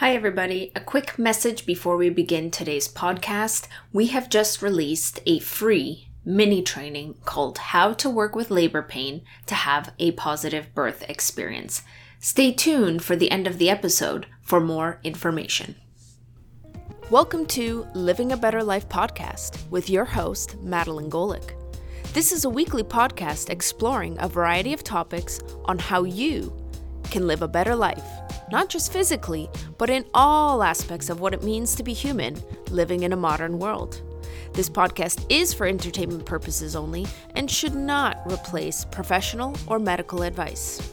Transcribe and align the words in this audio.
Hi, 0.00 0.14
everybody. 0.14 0.72
A 0.74 0.80
quick 0.80 1.18
message 1.18 1.66
before 1.66 1.98
we 1.98 2.08
begin 2.08 2.50
today's 2.50 2.88
podcast. 2.88 3.68
We 3.92 4.06
have 4.06 4.30
just 4.30 4.62
released 4.62 5.20
a 5.26 5.40
free 5.40 6.08
mini 6.24 6.62
training 6.62 7.16
called 7.26 7.58
How 7.58 7.92
to 7.92 8.08
Work 8.08 8.34
with 8.34 8.50
Labor 8.50 8.80
Pain 8.80 9.20
to 9.44 9.54
Have 9.54 9.92
a 9.98 10.12
Positive 10.12 10.74
Birth 10.74 11.04
Experience. 11.06 11.82
Stay 12.18 12.50
tuned 12.50 13.04
for 13.04 13.14
the 13.14 13.30
end 13.30 13.46
of 13.46 13.58
the 13.58 13.68
episode 13.68 14.26
for 14.40 14.58
more 14.58 15.00
information. 15.04 15.74
Welcome 17.10 17.44
to 17.48 17.86
Living 17.94 18.32
a 18.32 18.38
Better 18.38 18.64
Life 18.64 18.88
podcast 18.88 19.68
with 19.68 19.90
your 19.90 20.06
host, 20.06 20.58
Madeline 20.62 21.10
Golick. 21.10 21.50
This 22.14 22.32
is 22.32 22.46
a 22.46 22.50
weekly 22.50 22.84
podcast 22.84 23.50
exploring 23.50 24.16
a 24.18 24.28
variety 24.28 24.72
of 24.72 24.82
topics 24.82 25.40
on 25.66 25.78
how 25.78 26.04
you 26.04 26.56
can 27.10 27.26
live 27.26 27.42
a 27.42 27.48
better 27.48 27.74
life 27.74 28.04
not 28.50 28.68
just 28.68 28.92
physically, 28.92 29.48
but 29.78 29.90
in 29.90 30.04
all 30.12 30.62
aspects 30.62 31.08
of 31.08 31.20
what 31.20 31.32
it 31.32 31.42
means 31.42 31.74
to 31.74 31.82
be 31.82 31.92
human 31.92 32.36
living 32.70 33.02
in 33.04 33.12
a 33.12 33.16
modern 33.16 33.58
world. 33.58 34.02
This 34.52 34.68
podcast 34.68 35.24
is 35.28 35.54
for 35.54 35.66
entertainment 35.66 36.26
purposes 36.26 36.74
only 36.74 37.06
and 37.36 37.50
should 37.50 37.74
not 37.74 38.20
replace 38.26 38.84
professional 38.84 39.56
or 39.68 39.78
medical 39.78 40.22
advice. 40.22 40.90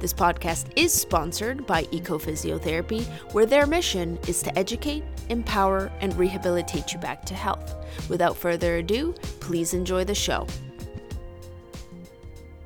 This 0.00 0.12
podcast 0.12 0.66
is 0.76 0.92
sponsored 0.92 1.66
by 1.66 1.84
Ecophysiotherapy, 1.84 3.04
where 3.32 3.46
their 3.46 3.66
mission 3.66 4.18
is 4.28 4.42
to 4.42 4.56
educate, 4.58 5.02
empower, 5.28 5.90
and 6.00 6.16
rehabilitate 6.16 6.92
you 6.92 6.98
back 6.98 7.24
to 7.26 7.34
health. 7.34 7.74
Without 8.08 8.36
further 8.36 8.76
ado, 8.76 9.14
please 9.40 9.72
enjoy 9.72 10.04
the 10.04 10.14
show. 10.14 10.46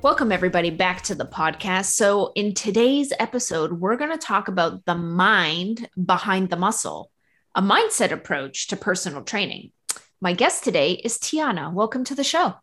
Welcome, 0.01 0.31
everybody, 0.31 0.69
back 0.69 1.01
to 1.03 1.15
the 1.15 1.25
podcast. 1.25 1.87
So, 1.87 2.31
in 2.33 2.53
today's 2.53 3.11
episode, 3.19 3.73
we're 3.73 3.97
going 3.97 4.11
to 4.11 4.17
talk 4.17 4.47
about 4.47 4.85
the 4.85 4.95
mind 4.95 5.89
behind 6.01 6.49
the 6.49 6.55
muscle, 6.55 7.11
a 7.53 7.61
mindset 7.61 8.11
approach 8.11 8.67
to 8.67 8.77
personal 8.77 9.23
training. 9.23 9.73
My 10.21 10.31
guest 10.31 10.63
today 10.63 10.93
is 10.93 11.17
Tiana. 11.17 11.73
Welcome 11.73 12.05
to 12.05 12.15
the 12.15 12.23
show. 12.23 12.53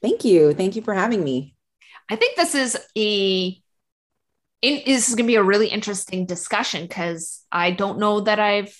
Thank 0.00 0.24
you. 0.24 0.54
Thank 0.54 0.76
you 0.76 0.82
for 0.82 0.94
having 0.94 1.24
me. 1.24 1.56
I 2.08 2.14
think 2.14 2.36
this 2.36 2.54
is 2.54 2.76
a 2.96 3.60
it, 4.62 4.86
this 4.86 5.08
is 5.08 5.16
going 5.16 5.26
to 5.26 5.32
be 5.32 5.34
a 5.34 5.42
really 5.42 5.66
interesting 5.66 6.24
discussion 6.24 6.82
because 6.82 7.44
I 7.50 7.72
don't 7.72 7.98
know 7.98 8.20
that 8.20 8.38
I've 8.38 8.78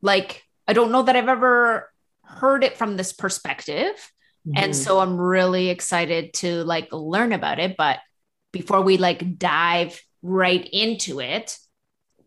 like 0.00 0.44
I 0.66 0.72
don't 0.72 0.92
know 0.92 1.02
that 1.02 1.14
I've 1.14 1.28
ever 1.28 1.92
heard 2.22 2.64
it 2.64 2.78
from 2.78 2.96
this 2.96 3.12
perspective 3.12 3.92
Mm-hmm. 4.46 4.52
And 4.56 4.76
so 4.76 5.00
I'm 5.00 5.16
really 5.18 5.68
excited 5.68 6.32
to 6.34 6.64
like 6.64 6.88
learn 6.92 7.32
about 7.32 7.58
it. 7.58 7.76
But 7.76 7.98
before 8.52 8.82
we 8.82 8.96
like 8.96 9.38
dive 9.38 10.00
right 10.22 10.66
into 10.72 11.20
it, 11.20 11.56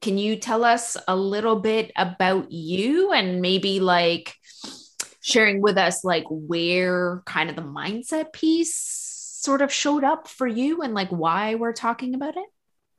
can 0.02 0.18
you 0.18 0.36
tell 0.36 0.66
us 0.66 0.98
a 1.08 1.16
little 1.16 1.60
bit 1.60 1.92
about 1.96 2.52
you 2.52 3.12
and 3.14 3.42
maybe 3.42 3.80
like 3.80 4.36
sharing 5.22 5.62
with 5.62 5.78
us 5.78 6.04
like 6.04 6.26
where 6.30 7.24
kind 7.26 7.50
of 7.50 7.56
the 7.56 7.62
mindset 7.62 8.34
piece 8.34 8.76
sort 8.76 9.62
of 9.62 9.72
showed 9.72 10.04
up 10.04 10.28
for 10.28 10.46
you 10.46 10.82
and 10.82 10.94
like 10.94 11.10
why 11.10 11.56
we're 11.56 11.74
talking 11.74 12.16
about 12.16 12.36
it? 12.36 12.46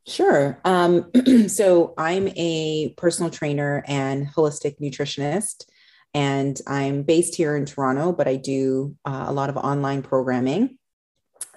Sure. 0.06 0.58
Um, 0.64 1.10
so 1.48 1.94
I'm 1.96 2.28
a 2.36 2.94
personal 2.96 3.30
trainer 3.30 3.84
and 3.86 4.26
holistic 4.26 4.78
nutritionist 4.80 5.66
and 6.14 6.58
I'm 6.66 7.02
based 7.02 7.34
here 7.34 7.56
in 7.56 7.66
Toronto, 7.66 8.12
but 8.12 8.28
I 8.28 8.36
do 8.36 8.96
uh, 9.04 9.24
a 9.26 9.32
lot 9.32 9.50
of 9.50 9.56
online 9.56 10.02
programming. 10.02 10.78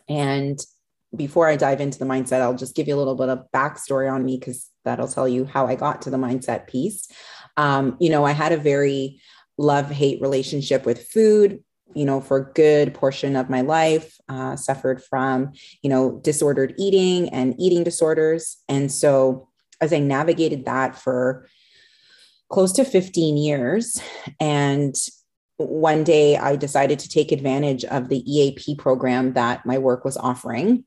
And 0.09 0.59
before 1.15 1.47
I 1.47 1.55
dive 1.55 1.79
into 1.79 1.99
the 1.99 2.05
mindset, 2.05 2.41
I'll 2.41 2.55
just 2.55 2.75
give 2.75 2.87
you 2.87 2.95
a 2.95 2.97
little 2.97 3.15
bit 3.15 3.29
of 3.29 3.45
backstory 3.53 4.11
on 4.11 4.25
me 4.25 4.37
because 4.37 4.69
that'll 4.83 5.07
tell 5.07 5.27
you 5.27 5.45
how 5.45 5.67
I 5.67 5.75
got 5.75 6.01
to 6.03 6.09
the 6.09 6.17
mindset 6.17 6.67
piece. 6.67 7.07
Um, 7.55 7.97
you 7.99 8.09
know, 8.09 8.25
I 8.25 8.31
had 8.31 8.51
a 8.51 8.57
very 8.57 9.21
love 9.57 9.89
hate 9.89 10.21
relationship 10.21 10.85
with 10.85 11.07
food 11.07 11.63
you 11.95 12.05
know 12.05 12.21
for 12.21 12.37
a 12.37 12.53
good 12.53 12.93
portion 12.93 13.35
of 13.35 13.49
my 13.49 13.61
life 13.61 14.17
uh, 14.29 14.55
suffered 14.55 15.01
from 15.03 15.51
you 15.81 15.89
know 15.89 16.19
disordered 16.23 16.73
eating 16.77 17.29
and 17.29 17.55
eating 17.57 17.83
disorders 17.83 18.57
and 18.67 18.91
so 18.91 19.47
as 19.81 19.93
i 19.93 19.99
navigated 19.99 20.65
that 20.65 20.95
for 20.95 21.47
close 22.49 22.71
to 22.73 22.85
15 22.85 23.37
years. 23.37 24.01
And 24.39 24.95
one 25.57 26.03
day 26.03 26.37
I 26.37 26.55
decided 26.55 26.99
to 26.99 27.09
take 27.09 27.31
advantage 27.31 27.83
of 27.85 28.09
the 28.09 28.23
EAP 28.31 28.75
program 28.75 29.33
that 29.33 29.65
my 29.65 29.77
work 29.77 30.05
was 30.05 30.17
offering. 30.17 30.85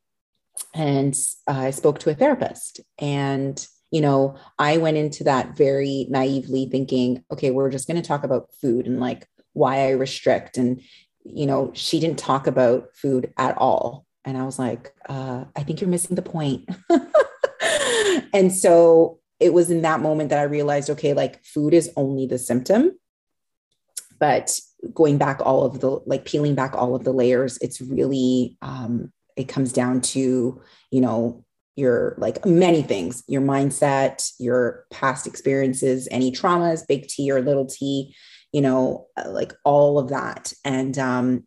And 0.74 1.14
uh, 1.48 1.52
I 1.52 1.70
spoke 1.70 1.98
to 2.00 2.10
a 2.10 2.14
therapist. 2.14 2.80
And, 2.98 3.64
you 3.90 4.00
know, 4.00 4.36
I 4.58 4.76
went 4.76 4.96
into 4.96 5.24
that 5.24 5.56
very 5.56 6.06
naively 6.08 6.66
thinking, 6.66 7.24
okay, 7.32 7.50
we're 7.50 7.70
just 7.70 7.88
going 7.88 8.00
to 8.00 8.06
talk 8.06 8.24
about 8.24 8.50
food 8.60 8.86
and 8.86 9.00
like 9.00 9.26
why 9.52 9.88
I 9.88 9.90
restrict. 9.90 10.56
And, 10.56 10.80
you 11.24 11.46
know, 11.46 11.72
she 11.74 11.98
didn't 11.98 12.18
talk 12.18 12.46
about 12.46 12.88
food 12.94 13.32
at 13.36 13.56
all. 13.58 14.06
And 14.24 14.36
I 14.36 14.44
was 14.44 14.58
like, 14.58 14.92
uh, 15.08 15.44
I 15.56 15.62
think 15.62 15.80
you're 15.80 15.90
missing 15.90 16.14
the 16.14 16.22
point. 16.22 16.68
and 18.32 18.54
so 18.54 19.19
it 19.40 19.54
was 19.54 19.70
in 19.70 19.82
that 19.82 20.00
moment 20.00 20.28
that 20.28 20.38
I 20.38 20.44
realized, 20.44 20.90
okay, 20.90 21.14
like 21.14 21.42
food 21.44 21.74
is 21.74 21.90
only 21.96 22.26
the 22.26 22.38
symptom. 22.38 22.92
But 24.18 24.60
going 24.92 25.16
back 25.16 25.40
all 25.40 25.64
of 25.64 25.80
the, 25.80 26.00
like 26.04 26.26
peeling 26.26 26.54
back 26.54 26.74
all 26.74 26.94
of 26.94 27.04
the 27.04 27.12
layers, 27.12 27.56
it's 27.58 27.80
really, 27.80 28.58
um, 28.60 29.12
it 29.36 29.48
comes 29.48 29.72
down 29.72 30.02
to, 30.02 30.60
you 30.90 31.00
know, 31.00 31.44
your 31.76 32.14
like 32.18 32.44
many 32.44 32.82
things, 32.82 33.22
your 33.26 33.40
mindset, 33.40 34.30
your 34.38 34.84
past 34.90 35.26
experiences, 35.26 36.06
any 36.10 36.30
traumas, 36.30 36.86
big 36.86 37.08
T 37.08 37.30
or 37.30 37.40
little 37.40 37.64
t, 37.64 38.14
you 38.52 38.60
know, 38.60 39.06
uh, 39.16 39.30
like 39.30 39.54
all 39.64 39.98
of 39.98 40.10
that. 40.10 40.52
And 40.64 40.98
um, 40.98 41.46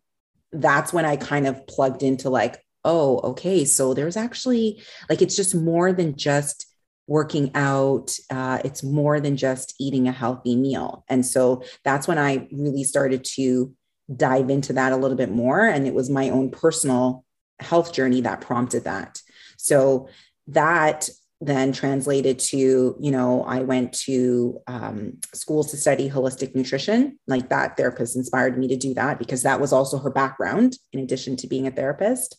that's 0.50 0.92
when 0.92 1.04
I 1.04 1.16
kind 1.16 1.46
of 1.46 1.64
plugged 1.68 2.02
into 2.02 2.30
like, 2.30 2.60
oh, 2.84 3.20
okay, 3.20 3.64
so 3.64 3.94
there's 3.94 4.16
actually 4.16 4.82
like, 5.08 5.22
it's 5.22 5.36
just 5.36 5.54
more 5.54 5.92
than 5.92 6.16
just, 6.16 6.66
working 7.06 7.50
out. 7.54 8.12
Uh, 8.30 8.58
it's 8.64 8.82
more 8.82 9.20
than 9.20 9.36
just 9.36 9.74
eating 9.78 10.08
a 10.08 10.12
healthy 10.12 10.56
meal. 10.56 11.04
And 11.08 11.24
so 11.24 11.62
that's 11.84 12.08
when 12.08 12.18
I 12.18 12.48
really 12.50 12.84
started 12.84 13.24
to 13.36 13.74
dive 14.14 14.50
into 14.50 14.72
that 14.74 14.92
a 14.92 14.96
little 14.96 15.16
bit 15.16 15.30
more. 15.30 15.66
And 15.66 15.86
it 15.86 15.94
was 15.94 16.10
my 16.10 16.30
own 16.30 16.50
personal 16.50 17.24
health 17.60 17.92
journey 17.92 18.20
that 18.22 18.40
prompted 18.40 18.84
that. 18.84 19.20
So 19.56 20.08
that 20.48 21.08
then 21.40 21.72
translated 21.72 22.38
to, 22.38 22.96
you 22.98 23.10
know, 23.10 23.44
I 23.44 23.60
went 23.60 23.92
to 24.04 24.60
um, 24.66 25.18
schools 25.34 25.70
to 25.70 25.76
study 25.76 26.08
holistic 26.08 26.54
nutrition. 26.54 27.18
Like 27.26 27.50
that 27.50 27.76
therapist 27.76 28.16
inspired 28.16 28.56
me 28.58 28.68
to 28.68 28.76
do 28.76 28.94
that 28.94 29.18
because 29.18 29.42
that 29.42 29.60
was 29.60 29.72
also 29.72 29.98
her 29.98 30.10
background 30.10 30.78
in 30.92 31.00
addition 31.00 31.36
to 31.36 31.46
being 31.46 31.66
a 31.66 31.70
therapist. 31.70 32.36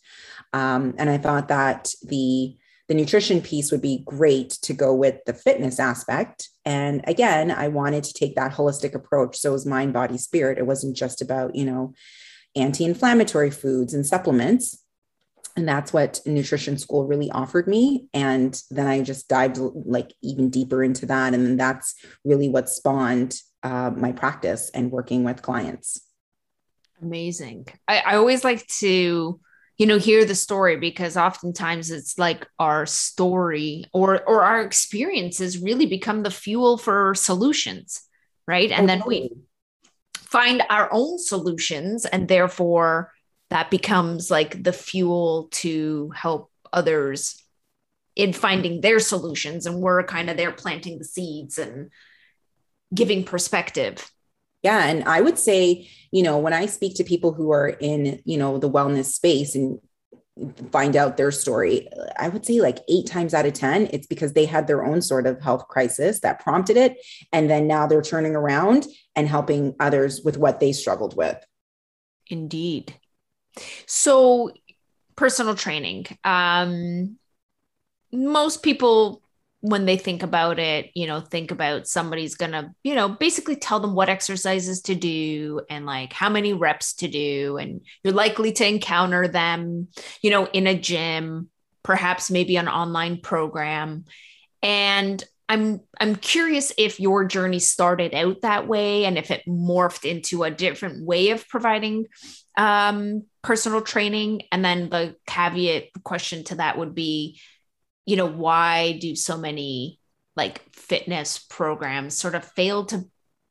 Um, 0.54 0.96
and 0.98 1.10
I 1.10 1.18
thought 1.18 1.50
that 1.50 1.94
the 2.04 2.56
the 2.88 2.94
nutrition 2.94 3.42
piece 3.42 3.72
would 3.72 3.82
be 3.82 4.04
great 4.06 4.52
to 4.62 4.74
go 4.74 4.94
with 4.94 5.24
the 5.26 5.34
fitness 5.34 5.80
aspect. 5.80 6.50
And 6.66 7.04
again, 7.08 7.50
I 7.50 7.68
wanted 7.68 8.04
to 8.04 8.14
take 8.14 8.36
that 8.36 8.54
holistic 8.54 8.94
approach. 8.94 9.38
So 9.38 9.50
it 9.50 9.54
was 9.54 9.66
mind, 9.66 9.94
body, 9.94 10.18
spirit. 10.18 10.58
It 10.58 10.68
wasn't 10.68 10.96
just 10.96 11.22
about, 11.22 11.56
you 11.56 11.66
know, 11.66 11.94
anti 12.56 12.86
inflammatory 12.86 13.52
foods 13.52 13.94
and 13.94 14.06
supplements. 14.06 14.82
And 15.58 15.68
that's 15.68 15.94
what 15.94 16.20
nutrition 16.26 16.78
school 16.78 17.06
really 17.06 17.32
offered 17.32 17.68
me. 17.68 18.08
And 18.14 18.62
then 18.70 18.88
I 18.88 19.02
just 19.02 19.30
dived 19.30 19.58
like 19.58 20.14
even 20.22 20.50
deeper 20.50 20.84
into 20.84 21.06
that. 21.06 21.34
And 21.34 21.46
then 21.46 21.58
that's 21.58 21.96
really 22.26 22.50
what 22.50 22.70
spawned 22.70 23.40
uh, 23.64 23.92
my 23.96 24.12
practice 24.12 24.70
and 24.74 24.92
working 24.92 25.24
with 25.24 25.42
clients. 25.42 26.02
Amazing. 27.02 27.68
I, 27.88 28.00
I 28.00 28.16
always 28.18 28.44
like 28.44 28.68
to 28.80 29.40
you 29.78 29.86
know 29.86 29.98
hear 29.98 30.26
the 30.26 30.36
story 30.36 30.78
because 30.78 31.18
oftentimes 31.18 31.92
it's 31.92 32.18
like 32.18 32.48
our 32.60 32.86
story 32.86 33.86
or 33.94 34.24
or 34.24 34.44
our 34.44 34.62
experiences 34.62 35.62
really 35.62 35.86
become 35.86 36.24
the 36.24 36.32
fuel 36.32 36.78
for 36.78 37.14
solutions 37.16 38.06
right? 38.48 38.72
And 38.72 38.88
then 38.88 39.02
we 39.06 39.32
find 40.16 40.64
our 40.70 40.90
own 40.92 41.18
solutions 41.20 42.06
and 42.06 42.28
therefore 42.28 43.12
that 43.50 43.70
becomes 43.70 44.32
like 44.32 44.62
the 44.64 44.74
fuel 44.74 45.48
to 45.52 46.12
help 46.16 46.52
others 46.74 47.42
in 48.16 48.34
finding 48.34 48.82
their 48.82 49.00
solutions 49.00 49.66
and 49.66 49.82
we're 49.82 50.04
kind 50.04 50.30
of 50.30 50.38
there 50.38 50.52
planting 50.52 50.98
the 50.98 51.06
seeds 51.06 51.58
and 51.58 51.90
giving 52.94 53.24
perspective 53.24 54.10
yeah. 54.66 54.88
And 54.88 55.04
I 55.04 55.22
would 55.22 55.38
say, 55.38 55.88
you 56.12 56.24
know, 56.24 56.40
when 56.40 56.52
I 56.52 56.66
speak 56.66 56.96
to 56.96 57.04
people 57.04 57.34
who 57.34 57.52
are 57.52 57.70
in, 57.70 58.20
you 58.26 58.36
know, 58.36 58.58
the 58.58 58.70
wellness 58.70 59.14
space 59.14 59.54
and 59.54 59.80
find 60.72 60.96
out 60.96 61.18
their 61.18 61.32
story, 61.32 61.88
I 62.18 62.30
would 62.30 62.44
say 62.48 62.60
like 62.62 62.80
eight 62.90 63.06
times 63.06 63.36
out 63.36 63.46
of 63.46 63.54
10, 63.54 63.90
it's 63.94 64.08
because 64.08 64.34
they 64.34 64.46
had 64.46 64.66
their 64.66 64.84
own 64.84 65.04
sort 65.04 65.28
of 65.28 65.40
health 65.40 65.68
crisis 65.68 66.22
that 66.22 66.40
prompted 66.40 66.78
it. 66.78 66.98
And 67.32 67.48
then 67.48 67.68
now 67.68 67.86
they're 67.86 68.02
turning 68.02 68.36
around 68.36 68.88
and 69.16 69.28
helping 69.28 69.76
others 69.80 70.22
with 70.26 70.36
what 70.36 70.60
they 70.60 70.72
struggled 70.72 71.16
with. 71.16 71.38
Indeed. 72.28 72.96
So, 73.86 74.52
personal 75.16 75.54
training. 75.54 76.08
Um, 76.24 77.18
most 78.12 78.64
people 78.64 79.22
when 79.68 79.86
they 79.86 79.98
think 79.98 80.22
about 80.22 80.60
it, 80.60 80.92
you 80.94 81.08
know, 81.08 81.20
think 81.20 81.50
about 81.50 81.88
somebody's 81.88 82.36
gonna, 82.36 82.72
you 82.84 82.94
know, 82.94 83.10
basically 83.10 83.56
tell 83.56 83.80
them 83.80 83.96
what 83.96 84.10
exercises 84.10 84.82
to 84.82 84.94
do 84.94 85.60
and 85.72 85.88
like 85.88 86.14
how 86.14 86.30
many 86.30 86.54
reps 86.54 86.94
to 86.94 87.08
do. 87.08 87.58
And 87.58 87.82
you're 88.04 88.14
likely 88.14 88.52
to 88.54 88.68
encounter 88.68 89.28
them, 89.28 89.88
you 90.22 90.30
know, 90.30 90.46
in 90.46 90.68
a 90.68 90.78
gym, 90.78 91.50
perhaps 91.82 92.30
maybe 92.30 92.58
an 92.58 92.68
online 92.68 93.22
program. 93.22 94.06
And 94.62 95.24
I'm 95.50 95.82
I'm 96.00 96.16
curious 96.16 96.72
if 96.78 97.00
your 97.00 97.26
journey 97.26 97.60
started 97.60 98.14
out 98.14 98.42
that 98.42 98.68
way 98.68 99.06
and 99.06 99.18
if 99.18 99.32
it 99.32 99.48
morphed 99.48 100.08
into 100.08 100.44
a 100.44 100.52
different 100.52 101.04
way 101.04 101.32
of 101.32 101.48
providing 101.48 102.06
um, 102.56 103.24
personal 103.42 103.82
training. 103.82 104.44
And 104.52 104.64
then 104.64 104.90
the 104.90 105.16
caveat 105.26 105.86
question 106.04 106.44
to 106.46 106.56
that 106.56 106.78
would 106.78 106.94
be 106.94 107.40
you 108.06 108.16
know, 108.16 108.26
why 108.26 108.98
do 109.00 109.16
so 109.16 109.38
many 109.38 110.00
like 110.36 110.62
fitness 110.74 111.40
programs 111.40 112.18
sort 112.18 112.36
of 112.36 112.44
fail 112.44 112.86
to 112.86 113.06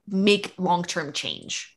make 0.07 0.55
long-term 0.59 1.13
change? 1.13 1.77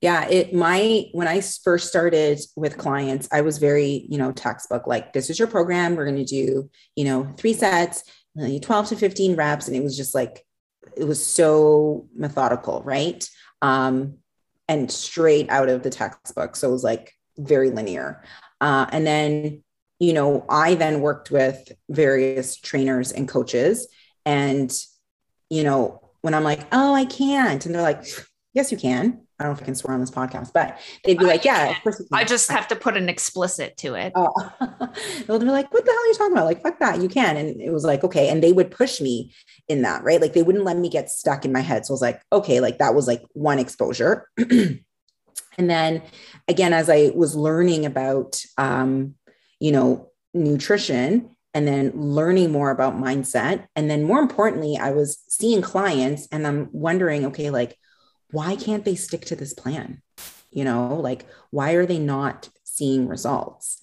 Yeah, 0.00 0.28
it 0.28 0.54
my 0.54 1.06
when 1.12 1.26
I 1.26 1.40
first 1.40 1.88
started 1.88 2.38
with 2.54 2.78
clients, 2.78 3.28
I 3.32 3.40
was 3.40 3.58
very, 3.58 4.06
you 4.08 4.16
know, 4.16 4.30
textbook 4.30 4.86
like 4.86 5.12
this 5.12 5.28
is 5.28 5.38
your 5.38 5.48
program, 5.48 5.96
we're 5.96 6.04
going 6.04 6.16
to 6.16 6.24
do, 6.24 6.70
you 6.94 7.04
know, 7.04 7.34
three 7.36 7.52
sets, 7.52 8.04
12 8.36 8.88
to 8.88 8.96
15 8.96 9.34
reps 9.34 9.66
and 9.66 9.76
it 9.76 9.82
was 9.82 9.96
just 9.96 10.14
like 10.14 10.46
it 10.96 11.04
was 11.04 11.24
so 11.24 12.06
methodical, 12.14 12.82
right? 12.84 13.28
Um 13.60 14.18
and 14.68 14.90
straight 14.90 15.50
out 15.50 15.68
of 15.68 15.82
the 15.82 15.90
textbook. 15.90 16.54
So 16.54 16.68
it 16.68 16.72
was 16.72 16.84
like 16.84 17.14
very 17.36 17.70
linear. 17.70 18.22
Uh, 18.60 18.86
and 18.92 19.06
then 19.06 19.64
you 19.98 20.12
know, 20.12 20.44
I 20.48 20.74
then 20.74 21.00
worked 21.00 21.30
with 21.30 21.72
various 21.88 22.56
trainers 22.56 23.12
and 23.12 23.28
coaches. 23.28 23.88
And, 24.24 24.72
you 25.50 25.64
know, 25.64 26.00
when 26.20 26.34
I'm 26.34 26.44
like, 26.44 26.66
oh, 26.72 26.94
I 26.94 27.04
can't. 27.04 27.64
And 27.64 27.74
they're 27.74 27.82
like, 27.82 28.04
yes, 28.54 28.70
you 28.70 28.78
can. 28.78 29.22
I 29.38 29.44
don't 29.44 29.52
know 29.52 29.56
if 29.56 29.62
I 29.62 29.66
can 29.66 29.76
swear 29.76 29.94
on 29.94 30.00
this 30.00 30.10
podcast, 30.10 30.52
but 30.52 30.80
they'd 31.04 31.18
be 31.18 31.24
like, 31.24 31.44
yeah, 31.44 31.70
of 31.70 31.82
course. 31.84 32.02
I 32.12 32.24
just 32.24 32.50
have 32.50 32.66
to 32.68 32.76
put 32.76 32.96
an 32.96 33.08
explicit 33.08 33.76
to 33.78 33.94
it. 33.94 34.12
Oh, 34.16 34.32
they'll 35.26 35.38
be 35.38 35.44
like, 35.44 35.72
what 35.72 35.84
the 35.84 35.92
hell 35.92 36.00
are 36.00 36.06
you 36.06 36.14
talking 36.14 36.32
about? 36.32 36.46
Like, 36.46 36.62
fuck 36.62 36.80
that, 36.80 37.00
you 37.00 37.08
can. 37.08 37.36
And 37.36 37.60
it 37.60 37.70
was 37.70 37.84
like, 37.84 38.02
okay. 38.02 38.30
And 38.30 38.42
they 38.42 38.52
would 38.52 38.72
push 38.72 39.00
me 39.00 39.32
in 39.68 39.82
that, 39.82 40.02
right? 40.02 40.20
Like 40.20 40.32
they 40.32 40.42
wouldn't 40.42 40.64
let 40.64 40.76
me 40.76 40.88
get 40.88 41.08
stuck 41.08 41.44
in 41.44 41.52
my 41.52 41.60
head. 41.60 41.86
So 41.86 41.92
I 41.92 41.94
was 41.94 42.02
like, 42.02 42.20
okay, 42.32 42.58
like 42.58 42.78
that 42.78 42.96
was 42.96 43.06
like 43.06 43.22
one 43.32 43.60
exposure. 43.60 44.28
and 44.38 44.80
then 45.56 46.02
again, 46.48 46.72
as 46.72 46.90
I 46.90 47.12
was 47.14 47.36
learning 47.36 47.86
about 47.86 48.42
um, 48.56 49.14
you 49.60 49.72
know, 49.72 50.10
nutrition 50.34 51.30
and 51.54 51.66
then 51.66 51.92
learning 51.94 52.52
more 52.52 52.70
about 52.70 52.98
mindset. 52.98 53.66
And 53.74 53.90
then 53.90 54.04
more 54.04 54.20
importantly, 54.20 54.76
I 54.76 54.90
was 54.90 55.18
seeing 55.28 55.62
clients 55.62 56.28
and 56.30 56.46
I'm 56.46 56.68
wondering, 56.72 57.26
okay, 57.26 57.50
like, 57.50 57.76
why 58.30 58.56
can't 58.56 58.84
they 58.84 58.94
stick 58.94 59.24
to 59.26 59.36
this 59.36 59.54
plan? 59.54 60.02
You 60.50 60.64
know, 60.64 60.94
like, 60.96 61.24
why 61.50 61.72
are 61.72 61.86
they 61.86 61.98
not 61.98 62.48
seeing 62.64 63.08
results? 63.08 63.82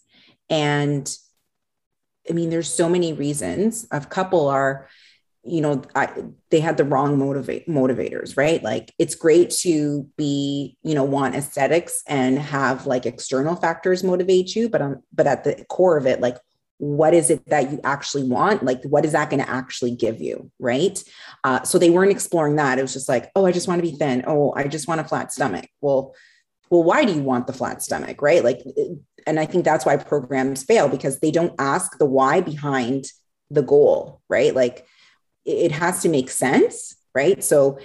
And 0.49 1.13
I 2.29 2.33
mean, 2.33 2.49
there's 2.49 2.69
so 2.69 2.87
many 2.89 3.13
reasons. 3.13 3.87
A 3.91 3.99
couple 4.01 4.47
are, 4.47 4.87
you 5.45 5.61
know 5.61 5.83
I, 5.93 6.11
they 6.49 6.59
had 6.59 6.77
the 6.77 6.83
wrong 6.83 7.17
motivate 7.17 7.67
motivators 7.67 8.35
right? 8.35 8.61
Like 8.63 8.93
it's 8.97 9.15
great 9.15 9.51
to 9.61 10.07
be 10.17 10.77
you 10.83 10.95
know 10.95 11.03
want 11.03 11.35
aesthetics 11.35 12.01
and 12.07 12.39
have 12.39 12.87
like 12.87 13.05
external 13.05 13.55
factors 13.55 14.03
motivate 14.03 14.55
you 14.55 14.69
but 14.69 14.81
um 14.81 15.03
but 15.13 15.27
at 15.27 15.43
the 15.43 15.63
core 15.69 15.97
of 15.97 16.05
it 16.05 16.19
like 16.19 16.37
what 16.77 17.13
is 17.13 17.29
it 17.29 17.47
that 17.47 17.71
you 17.71 17.79
actually 17.85 18.23
want? 18.23 18.63
Like 18.63 18.83
what 18.83 19.05
is 19.05 19.13
that 19.13 19.29
going 19.29 19.41
to 19.41 19.49
actually 19.49 19.95
give 19.95 20.19
you 20.21 20.51
right? 20.59 21.01
Uh, 21.43 21.63
so 21.63 21.79
they 21.79 21.89
weren't 21.89 22.11
exploring 22.11 22.57
that. 22.57 22.79
It 22.79 22.81
was 22.81 22.93
just 22.93 23.07
like 23.07 23.31
oh 23.35 23.45
i 23.45 23.51
just 23.51 23.67
want 23.67 23.83
to 23.83 23.89
be 23.89 23.97
thin. 23.97 24.23
Oh 24.27 24.53
i 24.55 24.67
just 24.67 24.87
want 24.87 25.01
a 25.01 25.05
flat 25.05 25.31
stomach. 25.31 25.67
Well 25.81 26.15
well 26.69 26.83
why 26.83 27.05
do 27.05 27.13
you 27.13 27.21
want 27.21 27.47
the 27.47 27.53
flat 27.53 27.83
stomach 27.83 28.21
right? 28.21 28.43
Like 28.43 28.61
and 29.27 29.39
i 29.39 29.45
think 29.45 29.65
that's 29.65 29.85
why 29.85 29.97
programs 29.97 30.63
fail 30.63 30.87
because 30.87 31.19
they 31.19 31.31
don't 31.31 31.55
ask 31.59 31.97
the 31.97 32.05
why 32.05 32.41
behind 32.41 33.05
the 33.51 33.61
goal 33.61 34.21
right? 34.27 34.55
Like 34.55 34.85
it 35.45 35.71
has 35.71 36.01
to 36.01 36.09
make 36.09 36.29
sense, 36.29 36.95
right? 37.13 37.43
So, 37.43 37.79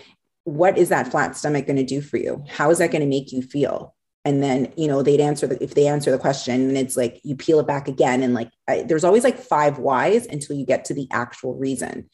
what 0.45 0.79
is 0.79 0.89
that 0.89 1.11
flat 1.11 1.37
stomach 1.37 1.67
going 1.67 1.77
to 1.77 1.85
do 1.85 2.01
for 2.01 2.17
you? 2.17 2.45
How 2.49 2.71
is 2.71 2.79
that 2.79 2.91
going 2.91 3.03
to 3.03 3.07
make 3.07 3.31
you 3.31 3.43
feel? 3.43 3.95
And 4.25 4.43
then, 4.43 4.73
you 4.77 4.87
know, 4.87 5.03
they'd 5.03 5.21
answer 5.21 5.47
the, 5.47 5.63
if 5.63 5.75
they 5.75 5.87
answer 5.87 6.11
the 6.11 6.19
question 6.19 6.69
and 6.69 6.77
it's 6.77 6.97
like 6.97 7.21
you 7.25 7.37
peel 7.37 7.61
it 7.61 7.67
back 7.67 7.89
again. 7.89 8.23
And 8.23 8.35
like, 8.35 8.51
I, 8.69 8.83
there's 8.83 9.05
always 9.05 9.25
like 9.25 9.39
five 9.39 9.79
whys 9.79 10.27
until 10.27 10.57
you 10.57 10.67
get 10.67 10.85
to 10.87 10.95
the 10.95 11.09
actual 11.11 11.55
reason. 11.55 12.09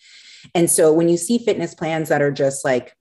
And 0.54 0.70
so 0.70 0.92
when 0.92 1.08
you 1.08 1.16
see 1.16 1.38
fitness 1.38 1.74
plans 1.74 2.08
that 2.08 2.22
are 2.22 2.30
just 2.30 2.64
like 2.64 2.94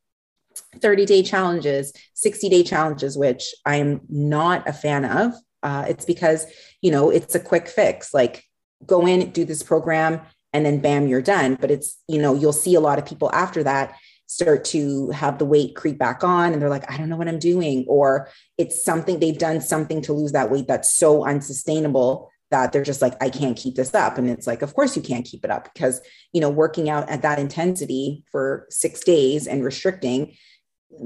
30 0.80 1.06
day 1.06 1.21
challenges, 1.21 1.94
60 2.15 2.50
day 2.50 2.63
challenges, 2.63 3.18
which 3.18 3.53
I 3.65 3.75
am 3.77 4.01
not 4.09 4.68
a 4.68 4.74
fan 4.74 5.06
of, 5.06 5.33
uh, 5.62 5.86
it's 5.88 6.06
because, 6.06 6.48
you 6.81 6.91
know, 6.91 7.09
it's 7.09 7.36
a 7.36 7.39
quick 7.39 7.68
fix. 7.68 8.13
Like 8.13 8.44
go 8.86 9.06
in, 9.06 9.31
do 9.31 9.45
this 9.45 9.62
program, 9.63 10.21
and 10.56 10.66
then 10.66 10.80
bam, 10.80 11.07
you're 11.07 11.22
done. 11.22 11.56
But 11.60 11.69
it's, 11.69 12.00
you 12.07 12.22
know, 12.22 12.34
you'll 12.34 12.54
see 12.54 12.75
a 12.75 12.80
lot 12.80 12.98
of 12.98 13.06
people 13.06 13.30
after 13.34 13.62
that 13.63 13.96
start 14.28 14.66
to 14.66 15.10
have 15.10 15.38
the 15.38 15.46
weight 15.46 15.75
creep 15.75 15.98
back 15.98 16.24
on 16.24 16.54
and 16.54 16.62
they're 16.62 16.69
like, 16.69 16.90
I 16.90 16.98
don't 16.98 17.10
know 17.10 17.18
what 17.18 17.28
I'm 17.28 17.40
doing. 17.40 17.86
Or 17.88 18.30
it's 18.57 18.84
something 18.84 19.19
they've 19.19 19.38
done 19.38 19.60
something 19.62 20.02
to 20.04 20.13
lose 20.13 20.31
that 20.31 20.50
weight 20.50 20.68
that's 20.68 20.96
so 20.96 21.25
unsustainable 21.25 22.31
that 22.52 22.72
they're 22.72 22.84
just 22.84 23.02
like, 23.02 23.22
I 23.22 23.30
can't 23.30 23.57
keep 23.57 23.75
this 23.75 23.94
up. 23.94 24.18
And 24.18 24.30
it's 24.30 24.48
like, 24.48 24.62
of 24.62 24.74
course 24.74 24.96
you 24.96 25.02
can't 25.02 25.25
keep 25.25 25.44
it 25.44 25.52
up 25.52 25.72
because, 25.74 26.02
you 26.31 26.40
know, 26.40 26.50
working 26.50 26.90
out 26.90 27.10
at 27.10 27.22
that 27.24 27.38
intensity 27.38 28.24
for 28.31 28.66
six 28.69 29.01
days 29.01 29.46
and 29.46 29.63
restricting, 29.63 30.36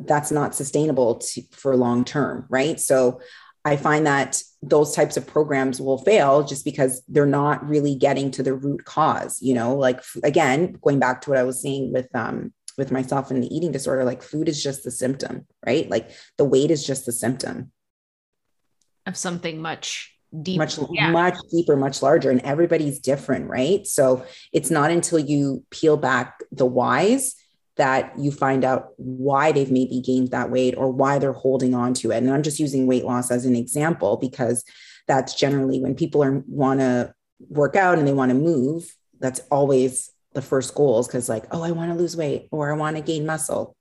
that's 0.06 0.32
not 0.32 0.54
sustainable 0.54 1.16
to, 1.16 1.42
for 1.52 1.76
long 1.76 2.06
term. 2.06 2.46
Right. 2.50 2.80
So 2.80 3.20
I 3.70 3.78
find 3.78 4.06
that 4.06 4.42
those 4.62 4.94
types 4.94 5.16
of 5.16 5.26
programs 5.26 5.80
will 5.80 6.00
fail 6.00 6.44
just 6.44 6.66
because 6.66 7.02
they're 7.08 7.26
not 7.26 7.68
really 7.68 7.96
getting 7.96 8.30
to 8.32 8.44
the 8.44 8.54
root 8.54 8.84
cause 8.84 9.42
you 9.42 9.54
know 9.54 9.74
like 9.74 10.02
again 10.22 10.78
going 10.82 11.00
back 11.00 11.22
to 11.22 11.30
what 11.30 11.40
i 11.40 11.44
was 11.44 11.62
saying 11.62 11.94
with 11.94 12.14
um 12.14 12.52
with 12.78 12.92
myself 12.92 13.32
and 13.32 13.42
the 13.42 13.56
eating 13.56 13.72
disorder 13.72 14.04
like 14.04 14.22
food 14.22 14.50
is 14.50 14.62
just 14.62 14.84
the 14.84 14.92
symptom 14.92 15.46
right? 15.66 15.90
Like 15.90 16.12
the 16.38 16.46
weight 16.46 16.72
is 16.72 16.86
just 16.86 17.06
the 17.06 17.12
symptom. 17.12 17.72
Of 19.06 19.18
something 19.18 19.62
much 19.62 20.16
deeper 20.44 20.60
much 20.60 20.78
yeah. 20.92 21.10
much 21.10 21.38
deeper 21.52 21.76
much 21.76 22.04
larger 22.04 22.30
and 22.30 22.42
everybody's 22.42 23.00
different 23.00 23.50
right? 23.50 23.86
So 23.88 24.26
it's 24.54 24.70
not 24.70 24.92
until 24.92 25.20
you 25.20 25.64
peel 25.72 25.98
back 25.98 26.40
the 26.52 26.66
whys 26.66 27.36
that 27.80 28.12
you 28.20 28.30
find 28.30 28.66
out 28.66 28.90
why 28.98 29.54
they've 29.54 29.72
maybe 29.72 30.02
gained 30.02 30.32
that 30.32 30.52
weight 30.52 30.76
or 30.78 30.92
why 30.92 31.18
they're 31.18 31.32
holding 31.32 31.74
on 31.74 31.94
to 31.96 32.12
it. 32.12 32.18
And 32.18 32.30
I'm 32.30 32.44
just 32.44 32.60
using 32.60 32.88
weight 32.88 33.06
loss 33.06 33.32
as 33.32 33.46
an 33.46 33.56
example 33.56 34.18
because 34.18 34.66
that's 35.08 35.34
generally 35.34 35.80
when 35.80 35.96
people 35.96 36.22
are 36.22 36.44
want 36.46 36.82
to 36.82 37.14
work 37.48 37.78
out 37.78 37.98
and 37.98 38.06
they 38.06 38.14
want 38.14 38.32
to 38.32 38.36
move, 38.36 38.94
that's 39.22 39.40
always 39.50 40.12
the 40.34 40.42
first 40.42 40.76
goals 40.76 41.08
because 41.08 41.30
like, 41.30 41.46
oh, 41.52 41.64
I 41.64 41.72
want 41.72 41.90
to 41.92 41.98
lose 41.98 42.18
weight 42.18 42.50
or 42.52 42.70
I 42.70 42.76
want 42.76 42.98
to 42.98 43.02
gain 43.02 43.26
muscle. 43.26 43.78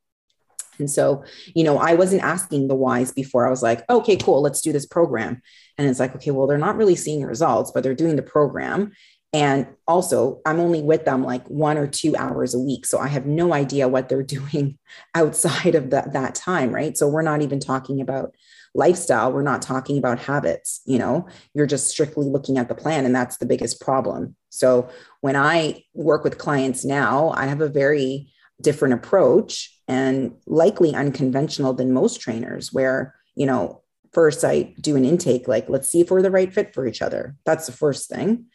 And 0.78 0.88
so, 0.88 1.25
you 1.57 1.64
know, 1.64 1.78
I 1.78 1.95
wasn't 1.95 2.23
asking 2.23 2.69
the 2.69 2.76
whys 2.76 3.11
before. 3.11 3.49
I 3.49 3.50
was 3.50 3.64
like, 3.64 3.83
okay, 3.90 4.17
cool, 4.17 4.40
let's 4.43 4.61
do 4.61 4.73
this 4.73 4.87
program. 4.87 5.43
And 5.76 5.88
it's 5.88 5.99
like, 5.99 6.14
okay, 6.14 6.31
well, 6.31 6.47
they're 6.47 6.57
not 6.57 6.76
really 6.76 6.95
seeing 6.95 7.25
results, 7.25 7.73
but 7.73 7.83
they're 7.83 7.95
doing 7.95 8.14
the 8.14 8.23
program. 8.23 8.93
And 9.32 9.66
also, 9.87 10.40
I'm 10.47 10.58
only 10.58 10.80
with 10.80 11.04
them 11.04 11.23
like 11.23 11.47
one 11.49 11.76
or 11.76 11.87
two 11.87 12.16
hours 12.16 12.54
a 12.54 12.58
week. 12.58 12.87
So 12.87 12.99
I 12.99 13.08
have 13.08 13.26
no 13.26 13.52
idea 13.52 13.88
what 13.88 14.08
they're 14.08 14.23
doing 14.38 14.78
outside 15.14 15.75
of 15.75 15.90
that, 15.90 16.12
that 16.12 16.35
time. 16.35 16.73
Right. 16.73 16.97
So 16.97 17.08
we're 17.08 17.23
not 17.23 17.42
even 17.42 17.61
talking 17.61 18.00
about 18.00 18.35
lifestyle. 18.75 19.32
We're 19.32 19.42
not 19.42 19.62
talking 19.62 19.99
about 19.99 20.18
habits. 20.18 20.80
You 20.87 20.99
know, 20.99 21.28
you're 21.54 21.66
just 21.66 21.90
strictly 21.90 22.26
looking 22.26 22.58
at 22.58 22.68
the 22.68 22.75
plan. 22.75 23.04
And 23.04 23.14
that's 23.14 23.38
the 23.38 23.47
biggest 23.47 23.80
problem. 23.80 24.35
So 24.50 24.88
when 25.20 25.37
I 25.37 25.85
work 25.94 26.25
with 26.25 26.38
clients 26.38 26.85
now, 26.85 27.30
I 27.30 27.47
have 27.47 27.61
a 27.61 27.68
very 27.68 28.30
different 28.61 28.94
approach 28.94 29.75
and 29.87 30.32
likely 30.47 30.94
unconventional 30.94 31.73
than 31.73 31.92
most 31.92 32.20
trainers, 32.20 32.73
where, 32.73 33.14
you 33.35 33.47
know, 33.47 33.82
first 34.12 34.44
I 34.44 34.75
do 34.80 34.97
an 34.97 35.04
intake, 35.04 35.49
like, 35.49 35.68
let's 35.68 35.88
see 35.88 36.00
if 36.00 36.11
we're 36.11 36.23
the 36.23 36.30
right 36.30 36.52
fit 36.52 36.75
for 36.75 36.87
each 36.87 37.00
other. 37.02 37.37
That's 37.44 37.66
the 37.66 37.73
first 37.73 38.11
thing 38.11 38.47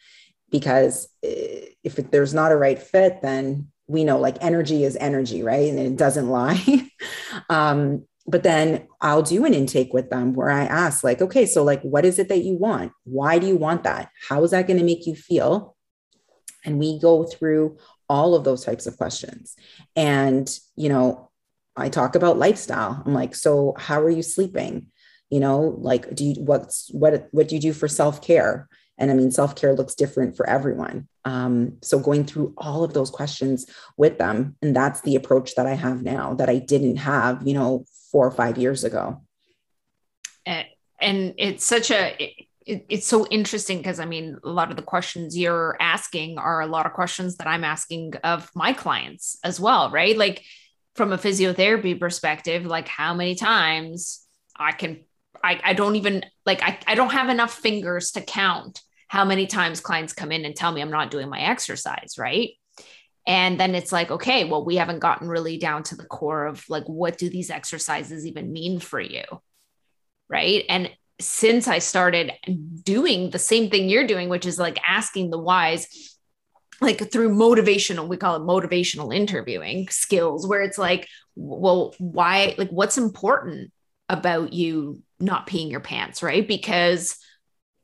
because 0.54 1.08
eh, 1.24 1.66
if 1.82 1.96
there's 1.96 2.32
not 2.32 2.52
a 2.52 2.56
right 2.56 2.80
fit, 2.80 3.20
then 3.22 3.66
we 3.88 4.04
know 4.04 4.20
like 4.20 4.36
energy 4.40 4.84
is 4.84 4.96
energy, 5.00 5.42
right? 5.42 5.68
And 5.68 5.80
it 5.80 5.96
doesn't 5.96 6.28
lie. 6.28 6.88
um, 7.50 8.04
but 8.28 8.44
then 8.44 8.86
I'll 9.00 9.24
do 9.24 9.44
an 9.46 9.52
intake 9.52 9.92
with 9.92 10.10
them 10.10 10.32
where 10.32 10.50
I 10.50 10.62
ask, 10.62 11.02
like, 11.02 11.20
okay, 11.20 11.44
so 11.44 11.64
like, 11.64 11.82
what 11.82 12.04
is 12.04 12.20
it 12.20 12.28
that 12.28 12.44
you 12.44 12.56
want? 12.56 12.92
Why 13.02 13.40
do 13.40 13.48
you 13.48 13.56
want 13.56 13.82
that? 13.82 14.10
How 14.28 14.44
is 14.44 14.52
that 14.52 14.68
going 14.68 14.78
to 14.78 14.84
make 14.84 15.08
you 15.08 15.16
feel? 15.16 15.76
And 16.64 16.78
we 16.78 17.00
go 17.00 17.24
through 17.24 17.78
all 18.08 18.36
of 18.36 18.44
those 18.44 18.64
types 18.64 18.86
of 18.86 18.96
questions. 18.96 19.56
And, 19.96 20.48
you 20.76 20.88
know, 20.88 21.32
I 21.74 21.88
talk 21.88 22.14
about 22.14 22.38
lifestyle. 22.38 23.02
I'm 23.04 23.12
like, 23.12 23.34
so 23.34 23.74
how 23.76 24.00
are 24.00 24.08
you 24.08 24.22
sleeping? 24.22 24.86
You 25.30 25.40
know, 25.40 25.74
like, 25.80 26.14
do 26.14 26.24
you, 26.24 26.34
what's, 26.38 26.90
what, 26.92 27.26
what 27.32 27.48
do 27.48 27.56
you 27.56 27.60
do 27.60 27.72
for 27.72 27.88
self 27.88 28.22
care? 28.22 28.68
And 28.98 29.10
I 29.10 29.14
mean, 29.14 29.30
self 29.30 29.56
care 29.56 29.74
looks 29.74 29.94
different 29.94 30.36
for 30.36 30.48
everyone. 30.48 31.08
Um, 31.24 31.78
so 31.82 31.98
going 31.98 32.24
through 32.24 32.54
all 32.56 32.84
of 32.84 32.94
those 32.94 33.10
questions 33.10 33.66
with 33.96 34.18
them. 34.18 34.56
And 34.62 34.74
that's 34.74 35.00
the 35.00 35.16
approach 35.16 35.54
that 35.56 35.66
I 35.66 35.74
have 35.74 36.02
now 36.02 36.34
that 36.34 36.48
I 36.48 36.58
didn't 36.58 36.96
have, 36.96 37.46
you 37.46 37.54
know, 37.54 37.84
four 38.12 38.26
or 38.26 38.30
five 38.30 38.58
years 38.58 38.84
ago. 38.84 39.22
And 41.00 41.34
it's 41.36 41.64
such 41.64 41.90
a, 41.90 42.14
it, 42.66 42.86
it's 42.88 43.06
so 43.06 43.26
interesting 43.26 43.78
because 43.78 44.00
I 44.00 44.06
mean, 44.06 44.38
a 44.42 44.48
lot 44.48 44.70
of 44.70 44.76
the 44.76 44.82
questions 44.82 45.36
you're 45.36 45.76
asking 45.80 46.38
are 46.38 46.60
a 46.60 46.66
lot 46.66 46.86
of 46.86 46.92
questions 46.92 47.36
that 47.36 47.46
I'm 47.46 47.64
asking 47.64 48.14
of 48.22 48.50
my 48.54 48.72
clients 48.72 49.38
as 49.44 49.60
well, 49.60 49.90
right? 49.90 50.16
Like 50.16 50.42
from 50.94 51.12
a 51.12 51.18
physiotherapy 51.18 51.98
perspective, 51.98 52.64
like 52.64 52.88
how 52.88 53.14
many 53.14 53.34
times 53.34 54.24
I 54.56 54.72
can, 54.72 55.04
I, 55.44 55.60
I 55.62 55.74
don't 55.74 55.96
even 55.96 56.24
like, 56.46 56.62
I, 56.62 56.78
I 56.86 56.94
don't 56.94 57.12
have 57.12 57.28
enough 57.28 57.54
fingers 57.54 58.12
to 58.12 58.22
count 58.22 58.80
how 59.08 59.24
many 59.24 59.46
times 59.46 59.80
clients 59.80 60.12
come 60.12 60.32
in 60.32 60.44
and 60.44 60.56
tell 60.56 60.72
me 60.72 60.80
I'm 60.80 60.90
not 60.90 61.10
doing 61.10 61.28
my 61.28 61.40
exercise, 61.40 62.14
right? 62.18 62.50
And 63.26 63.60
then 63.60 63.74
it's 63.74 63.92
like, 63.92 64.10
okay, 64.10 64.44
well, 64.44 64.64
we 64.64 64.76
haven't 64.76 64.98
gotten 64.98 65.28
really 65.28 65.58
down 65.58 65.82
to 65.84 65.96
the 65.96 66.04
core 66.04 66.46
of 66.46 66.64
like, 66.68 66.84
what 66.84 67.18
do 67.18 67.28
these 67.28 67.50
exercises 67.50 68.26
even 68.26 68.52
mean 68.52 68.80
for 68.80 69.00
you? 69.00 69.24
Right. 70.28 70.64
And 70.68 70.90
since 71.20 71.68
I 71.68 71.78
started 71.78 72.32
doing 72.82 73.30
the 73.30 73.38
same 73.38 73.70
thing 73.70 73.88
you're 73.88 74.06
doing, 74.06 74.28
which 74.28 74.46
is 74.46 74.58
like 74.58 74.78
asking 74.86 75.30
the 75.30 75.38
whys, 75.38 76.18
like 76.80 77.10
through 77.12 77.34
motivational, 77.34 78.08
we 78.08 78.16
call 78.16 78.36
it 78.36 78.40
motivational 78.40 79.14
interviewing 79.14 79.88
skills, 79.88 80.46
where 80.46 80.62
it's 80.62 80.78
like, 80.78 81.08
well, 81.36 81.94
why, 81.98 82.54
like, 82.58 82.70
what's 82.70 82.98
important 82.98 83.72
about 84.08 84.52
you 84.52 85.02
not 85.18 85.46
peeing 85.46 85.70
your 85.70 85.80
pants, 85.80 86.22
right? 86.22 86.46
Because 86.46 87.16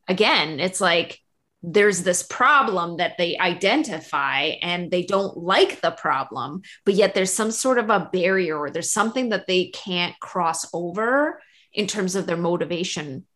again, 0.09 0.61
it's 0.61 0.81
like 0.81 1.19
there's 1.63 2.03
this 2.03 2.23
problem 2.23 2.97
that 2.97 3.19
they 3.19 3.37
identify 3.39 4.53
and 4.63 4.91
they 4.91 5.03
don't 5.03 5.37
like 5.37 5.81
the 5.81 5.91
problem, 5.91 6.63
but 6.85 6.95
yet 6.95 7.15
there's 7.15 7.33
some 7.33 7.51
sort 7.51 7.79
of 7.79 7.91
a 7.91 8.09
barrier 8.13 8.57
or 8.59 8.71
there's 8.71 8.93
something 8.93 9.31
that 9.31 9.47
they 9.47 9.67
can't 9.67 10.19
cross 10.21 10.67
over 10.73 11.41
in 11.73 11.87
terms 11.87 12.17
of 12.17 12.27
their 12.27 12.37
motivation 12.37 13.27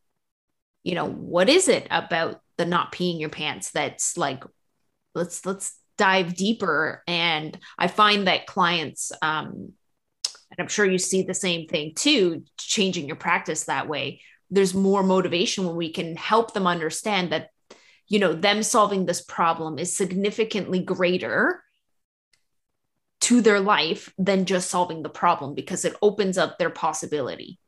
you 0.85 0.95
know 0.95 1.09
what 1.09 1.49
is 1.49 1.67
it 1.67 1.89
about 1.91 2.41
the 2.59 2.65
not 2.65 2.93
peeing 2.93 3.19
your 3.19 3.31
pants 3.31 3.73
that's 3.73 4.17
like 4.17 4.45
let's 5.15 5.45
let's 5.45 5.77
dive 5.97 6.35
deeper 6.35 7.03
and 7.09 7.59
i 7.79 7.89
find 7.89 8.29
that 8.29 8.47
clients 8.47 9.11
um 9.23 9.73
and 10.57 10.65
i'm 10.65 10.69
sure 10.69 10.87
you 10.87 10.99
see 10.99 11.23
the 11.23 11.35
same 11.35 11.67
thing 11.67 11.93
too 11.95 12.45
changing 12.59 13.07
your 13.07 13.17
practice 13.17 13.65
that 13.65 13.89
way 13.89 14.21
there's 14.51 14.75
more 14.75 15.03
motivation 15.03 15.67
when 15.67 15.77
we 15.77 15.91
can 15.91 16.17
help 16.17 16.55
them 16.55 16.67
understand 16.67 17.33
that 17.33 17.51
you 18.09 18.19
know 18.19 18.33
them 18.33 18.63
solving 18.63 19.07
this 19.07 19.23
problem 19.23 19.79
is 19.79 19.97
significantly 19.97 20.81
greater 20.81 21.63
to 23.21 23.41
their 23.41 23.61
life 23.61 24.13
than 24.19 24.45
just 24.45 24.69
solving 24.69 25.03
the 25.03 25.09
problem 25.09 25.55
because 25.55 25.85
it 25.85 25.97
opens 26.03 26.37
up 26.37 26.59
their 26.59 26.71
possibility 26.71 27.59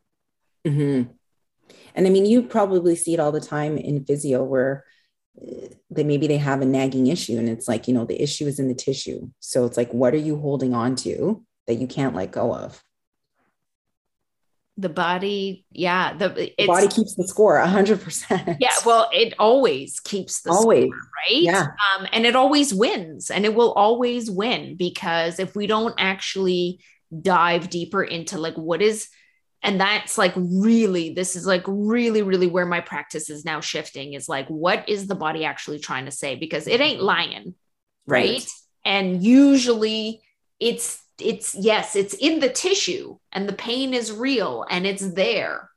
Mm-hmm. 0.66 1.12
And 1.94 2.06
I 2.06 2.10
mean, 2.10 2.26
you 2.26 2.42
probably 2.42 2.96
see 2.96 3.14
it 3.14 3.20
all 3.20 3.32
the 3.32 3.40
time 3.40 3.78
in 3.78 4.04
physio 4.04 4.42
where 4.42 4.84
uh, 5.40 5.68
they 5.90 6.04
maybe 6.04 6.26
they 6.26 6.38
have 6.38 6.60
a 6.60 6.66
nagging 6.66 7.06
issue 7.06 7.38
and 7.38 7.48
it's 7.48 7.68
like, 7.68 7.88
you 7.88 7.94
know, 7.94 8.04
the 8.04 8.20
issue 8.20 8.46
is 8.46 8.58
in 8.58 8.68
the 8.68 8.74
tissue. 8.74 9.30
So 9.40 9.64
it's 9.64 9.76
like, 9.76 9.92
what 9.92 10.12
are 10.12 10.18
you 10.18 10.38
holding 10.38 10.74
on 10.74 10.96
to 10.96 11.44
that 11.66 11.74
you 11.74 11.86
can't 11.86 12.14
let 12.14 12.30
go 12.30 12.54
of? 12.54 12.82
the 14.78 14.88
body 14.88 15.64
yeah 15.72 16.12
the, 16.14 16.28
the 16.28 16.66
body 16.66 16.88
keeps 16.88 17.14
the 17.14 17.26
score 17.26 17.58
100% 17.58 18.56
yeah 18.60 18.72
well 18.84 19.08
it 19.12 19.32
always 19.38 20.00
keeps 20.00 20.42
the 20.42 20.50
always. 20.50 20.84
score, 20.84 20.98
right? 21.30 21.42
Yeah. 21.42 21.66
Um, 21.98 22.06
and 22.12 22.26
it 22.26 22.36
always 22.36 22.74
wins 22.74 23.30
and 23.30 23.44
it 23.44 23.54
will 23.54 23.72
always 23.72 24.30
win 24.30 24.76
because 24.76 25.38
if 25.38 25.56
we 25.56 25.66
don't 25.66 25.94
actually 25.96 26.80
dive 27.22 27.70
deeper 27.70 28.02
into 28.04 28.38
like 28.38 28.54
what 28.56 28.82
is 28.82 29.08
and 29.62 29.80
that's 29.80 30.18
like 30.18 30.34
really 30.36 31.14
this 31.14 31.36
is 31.36 31.46
like 31.46 31.64
really 31.66 32.20
really 32.20 32.46
where 32.46 32.66
my 32.66 32.80
practice 32.80 33.30
is 33.30 33.46
now 33.46 33.60
shifting 33.60 34.12
is 34.12 34.28
like 34.28 34.46
what 34.48 34.86
is 34.88 35.06
the 35.06 35.14
body 35.14 35.44
actually 35.46 35.78
trying 35.78 36.04
to 36.04 36.10
say? 36.10 36.34
Because 36.34 36.66
it 36.66 36.82
ain't 36.82 37.00
lying 37.00 37.54
right, 38.06 38.30
right? 38.30 38.48
and 38.84 39.22
usually 39.24 40.20
it's 40.60 41.02
it's 41.18 41.54
yes 41.54 41.96
it's 41.96 42.14
in 42.14 42.40
the 42.40 42.48
tissue 42.48 43.16
and 43.32 43.48
the 43.48 43.52
pain 43.52 43.94
is 43.94 44.12
real 44.12 44.64
and 44.68 44.86
it's 44.86 45.12
there 45.12 45.70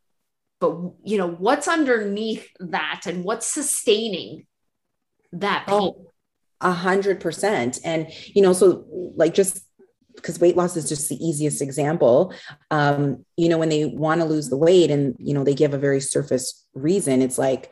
but 0.59 0.71
you 1.03 1.17
know 1.17 1.29
what's 1.29 1.67
underneath 1.67 2.48
that 2.59 3.01
and 3.05 3.24
what's 3.24 3.48
sustaining 3.48 4.45
that 5.31 5.65
pain 5.67 5.93
oh, 5.93 6.12
a 6.62 6.71
hundred 6.71 7.21
percent 7.21 7.79
and 7.86 8.07
you 8.33 8.41
know 8.41 8.53
so 8.53 8.86
like 9.15 9.33
just 9.33 9.63
because 10.15 10.39
weight 10.39 10.57
loss 10.57 10.75
is 10.75 10.89
just 10.89 11.09
the 11.09 11.15
easiest 11.25 11.62
example. 11.62 12.33
Um, 12.71 13.25
you 13.38 13.50
know, 13.50 13.57
when 13.57 13.69
they 13.69 13.86
want 13.86 14.21
to 14.21 14.25
lose 14.25 14.50
the 14.50 14.57
weight 14.57 14.91
and, 14.91 15.15
you 15.17 15.33
know, 15.33 15.43
they 15.43 15.53
give 15.53 15.74
a 15.74 15.77
very 15.77 16.01
surface 16.01 16.67
reason, 16.74 17.21
it's 17.21 17.38
like 17.38 17.71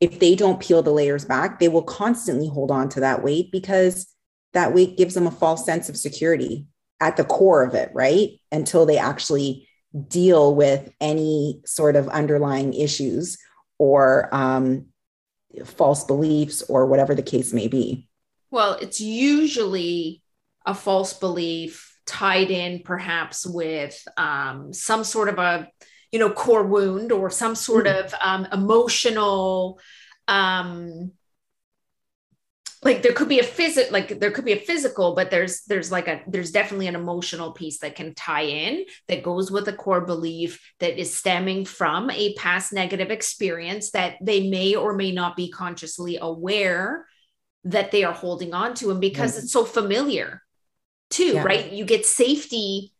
if 0.00 0.18
they 0.18 0.34
don't 0.34 0.60
peel 0.60 0.82
the 0.82 0.92
layers 0.92 1.24
back, 1.24 1.58
they 1.58 1.68
will 1.68 1.82
constantly 1.82 2.48
hold 2.48 2.70
on 2.70 2.88
to 2.90 3.00
that 3.00 3.22
weight 3.22 3.50
because 3.52 4.06
that 4.52 4.74
weight 4.74 4.96
gives 4.96 5.14
them 5.14 5.26
a 5.26 5.30
false 5.30 5.64
sense 5.64 5.88
of 5.88 5.96
security 5.96 6.66
at 7.00 7.16
the 7.16 7.24
core 7.24 7.62
of 7.62 7.74
it, 7.74 7.90
right? 7.92 8.30
Until 8.50 8.86
they 8.86 8.98
actually 8.98 9.68
deal 10.08 10.54
with 10.54 10.90
any 11.00 11.60
sort 11.64 11.96
of 11.96 12.08
underlying 12.08 12.74
issues 12.74 13.38
or 13.78 14.28
um, 14.34 14.86
false 15.64 16.04
beliefs 16.04 16.62
or 16.62 16.86
whatever 16.86 17.14
the 17.14 17.22
case 17.22 17.52
may 17.52 17.68
be. 17.68 18.08
Well, 18.50 18.74
it's 18.74 19.00
usually 19.00 20.22
a 20.64 20.74
false 20.74 21.12
belief 21.12 21.94
tied 22.06 22.50
in 22.50 22.82
perhaps 22.82 23.46
with 23.46 24.06
um, 24.16 24.72
some 24.72 25.04
sort 25.04 25.28
of 25.28 25.38
a 25.38 25.68
you 26.12 26.18
know 26.18 26.30
core 26.30 26.62
wound 26.62 27.12
or 27.12 27.30
some 27.30 27.54
sort 27.54 27.86
mm-hmm. 27.86 28.06
of 28.06 28.14
um, 28.20 28.46
emotional 28.52 29.80
um, 30.28 31.12
like 32.86 33.02
there 33.02 33.12
could 33.12 33.28
be 33.28 33.40
a 33.40 33.44
physical 33.44 33.92
like 33.92 34.18
there 34.18 34.30
could 34.30 34.44
be 34.44 34.52
a 34.52 34.60
physical 34.60 35.14
but 35.14 35.30
there's 35.30 35.62
there's 35.64 35.92
like 35.92 36.08
a 36.08 36.22
there's 36.26 36.50
definitely 36.50 36.86
an 36.86 36.94
emotional 36.94 37.52
piece 37.52 37.78
that 37.80 37.94
can 37.94 38.14
tie 38.14 38.44
in 38.44 38.84
that 39.08 39.22
goes 39.22 39.50
with 39.50 39.68
a 39.68 39.72
core 39.72 40.06
belief 40.06 40.60
that 40.80 40.98
is 40.98 41.12
stemming 41.12 41.64
from 41.64 42.10
a 42.10 42.32
past 42.34 42.72
negative 42.72 43.10
experience 43.10 43.90
that 43.90 44.16
they 44.22 44.48
may 44.48 44.74
or 44.74 44.94
may 44.94 45.12
not 45.12 45.36
be 45.36 45.50
consciously 45.50 46.16
aware 46.20 47.06
that 47.64 47.90
they 47.90 48.04
are 48.04 48.14
holding 48.14 48.54
on 48.54 48.72
to 48.74 48.90
and 48.90 49.00
because 49.00 49.32
mm-hmm. 49.32 49.40
it's 49.40 49.52
so 49.52 49.64
familiar 49.64 50.40
too, 51.10 51.34
yeah. 51.34 51.42
right? 51.42 51.72
You 51.72 51.84
get 51.84 52.06
safety. 52.06 52.92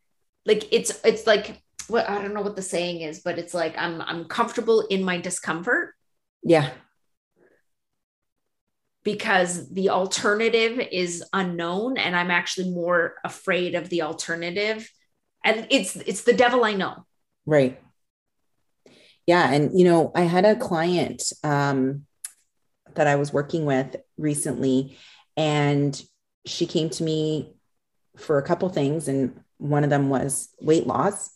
Like 0.45 0.67
it's 0.71 0.99
it's 1.03 1.27
like 1.27 1.61
what 1.87 2.09
I 2.09 2.21
don't 2.21 2.33
know 2.33 2.41
what 2.41 2.55
the 2.55 2.61
saying 2.61 3.01
is, 3.01 3.19
but 3.19 3.37
it's 3.37 3.53
like 3.53 3.77
I'm 3.77 4.01
I'm 4.01 4.25
comfortable 4.25 4.81
in 4.81 5.03
my 5.03 5.17
discomfort. 5.17 5.93
Yeah. 6.43 6.71
Because 9.03 9.71
the 9.71 9.89
alternative 9.89 10.85
is 10.91 11.23
unknown 11.31 11.97
and 11.97 12.15
I'm 12.15 12.31
actually 12.31 12.71
more 12.71 13.15
afraid 13.23 13.75
of 13.75 13.89
the 13.89 14.01
alternative. 14.01 14.89
And 15.45 15.67
it's 15.69 15.95
it's 15.95 16.23
the 16.23 16.33
devil 16.33 16.65
I 16.65 16.73
know. 16.73 17.05
Right. 17.45 17.79
Yeah. 19.25 19.51
And 19.51 19.77
you 19.77 19.85
know, 19.85 20.11
I 20.13 20.21
had 20.21 20.43
a 20.45 20.55
client 20.55 21.23
um 21.43 22.05
that 22.95 23.07
I 23.07 23.15
was 23.15 23.31
working 23.31 23.65
with 23.65 23.95
recently, 24.17 24.97
and 25.37 26.01
she 26.45 26.65
came 26.65 26.89
to 26.89 27.03
me 27.03 27.53
for 28.17 28.37
a 28.37 28.43
couple 28.43 28.67
things 28.69 29.07
and 29.07 29.39
one 29.57 29.83
of 29.83 29.89
them 29.89 30.09
was 30.09 30.49
weight 30.59 30.87
loss 30.87 31.31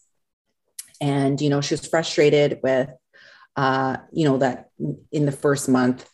and 0.99 1.41
you 1.41 1.49
know 1.49 1.61
she 1.61 1.73
was 1.73 1.85
frustrated 1.85 2.59
with 2.63 2.89
uh 3.55 3.97
you 4.11 4.25
know 4.25 4.37
that 4.37 4.69
in 5.11 5.25
the 5.25 5.31
first 5.31 5.69
month 5.69 6.07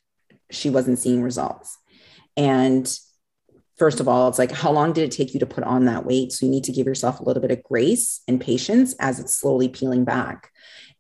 she 0.52 0.70
wasn't 0.70 1.00
seeing 1.00 1.22
results 1.22 1.78
and 2.36 3.00
first 3.78 4.00
of 4.00 4.08
all 4.08 4.28
it's 4.28 4.40
like 4.40 4.52
how 4.52 4.72
long 4.72 4.94
did 4.94 5.04
it 5.04 5.16
take 5.16 5.34
you 5.34 5.40
to 5.40 5.46
put 5.46 5.64
on 5.64 5.86
that 5.86 6.06
weight 6.06 6.32
so 6.32 6.46
you 6.46 6.52
need 6.52 6.64
to 6.64 6.72
give 6.72 6.88
yourself 6.88 7.20
a 7.20 7.24
little 7.24 7.42
bit 7.42 7.52
of 7.52 7.64
grace 7.64 8.22
and 8.28 8.42
patience 8.42 8.96
as 9.00 9.20
it's 9.20 9.34
slowly 9.34 9.68
peeling 9.68 10.04
back 10.04 10.52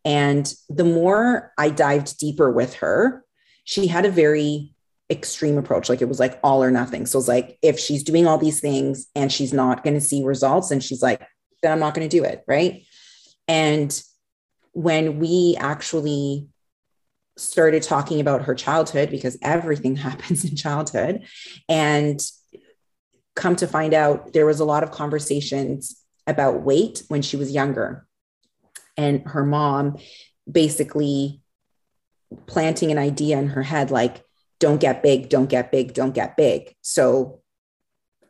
and 0.05 0.53
the 0.69 0.83
more 0.83 1.51
i 1.57 1.69
dived 1.69 2.17
deeper 2.17 2.51
with 2.51 2.75
her 2.75 3.23
she 3.63 3.87
had 3.87 4.05
a 4.05 4.11
very 4.11 4.73
extreme 5.09 5.57
approach. 5.57 5.89
Like 5.89 6.01
it 6.01 6.09
was 6.09 6.19
like 6.19 6.39
all 6.43 6.63
or 6.63 6.71
nothing. 6.71 7.05
So 7.05 7.19
it's 7.19 7.27
like 7.27 7.57
if 7.61 7.79
she's 7.79 8.03
doing 8.03 8.27
all 8.27 8.37
these 8.37 8.59
things 8.59 9.07
and 9.15 9.31
she's 9.31 9.53
not 9.53 9.83
going 9.83 9.93
to 9.93 10.01
see 10.01 10.23
results, 10.23 10.71
and 10.71 10.83
she's 10.83 11.01
like, 11.01 11.21
then 11.61 11.71
I'm 11.71 11.79
not 11.79 11.93
going 11.93 12.07
to 12.07 12.17
do 12.17 12.23
it. 12.23 12.43
Right. 12.47 12.85
And 13.47 13.99
when 14.73 15.19
we 15.19 15.55
actually 15.59 16.47
started 17.37 17.83
talking 17.83 18.19
about 18.19 18.43
her 18.43 18.55
childhood, 18.55 19.09
because 19.09 19.37
everything 19.41 19.95
happens 20.07 20.43
in 20.43 20.55
childhood, 20.55 21.23
and 21.69 22.19
come 23.35 23.55
to 23.55 23.67
find 23.67 23.93
out 23.93 24.33
there 24.33 24.45
was 24.45 24.59
a 24.59 24.65
lot 24.65 24.83
of 24.83 24.91
conversations 24.91 26.03
about 26.25 26.63
weight 26.63 27.03
when 27.07 27.21
she 27.21 27.37
was 27.37 27.51
younger. 27.51 28.05
And 28.97 29.21
her 29.27 29.45
mom 29.45 29.97
basically 30.51 31.41
planting 32.47 32.91
an 32.91 32.97
idea 32.97 33.37
in 33.37 33.49
her 33.49 33.63
head 33.63 33.91
like, 33.91 34.23
don't 34.59 34.81
get 34.81 35.03
big, 35.03 35.29
don't 35.29 35.49
get 35.49 35.71
big, 35.71 35.93
don't 35.93 36.15
get 36.15 36.35
big. 36.35 36.75
So 36.81 37.41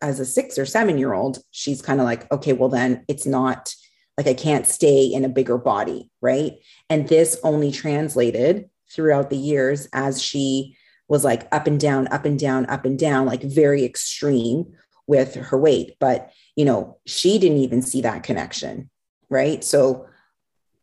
as 0.02 0.20
a 0.20 0.26
six 0.26 0.58
or 0.58 0.66
seven 0.66 0.98
year 0.98 1.14
old, 1.14 1.40
she's 1.52 1.82
kind 1.82 2.00
of 2.00 2.06
like, 2.06 2.32
okay, 2.32 2.54
well, 2.54 2.70
then 2.70 3.06
it's 3.08 3.26
not 3.26 3.74
like 4.18 4.28
I 4.28 4.34
can't 4.34 4.68
stay 4.68 5.06
in 5.06 5.26
a 5.26 5.30
bigger 5.30 5.58
body. 5.58 6.12
Right. 6.22 6.58
And 6.90 7.08
this 7.08 7.40
only 7.44 7.72
translated 7.72 8.70
throughout 8.92 9.30
the 9.30 9.38
years 9.38 9.88
as 9.94 10.22
she 10.22 10.78
was 11.08 11.24
like 11.24 11.48
up 11.52 11.68
and 11.68 11.80
down, 11.80 12.08
up 12.08 12.26
and 12.26 12.40
down, 12.40 12.66
up 12.68 12.86
and 12.86 13.00
down, 13.00 13.26
like 13.26 13.42
very 13.42 13.84
extreme 13.84 14.74
with 15.08 15.36
her 15.36 15.58
weight. 15.58 15.96
But, 16.00 16.32
you 16.56 16.66
know, 16.66 16.98
she 17.06 17.40
didn't 17.40 17.60
even 17.60 17.82
see 17.82 18.02
that 18.02 18.24
connection. 18.24 18.90
Right. 19.30 19.64
So, 19.64 20.08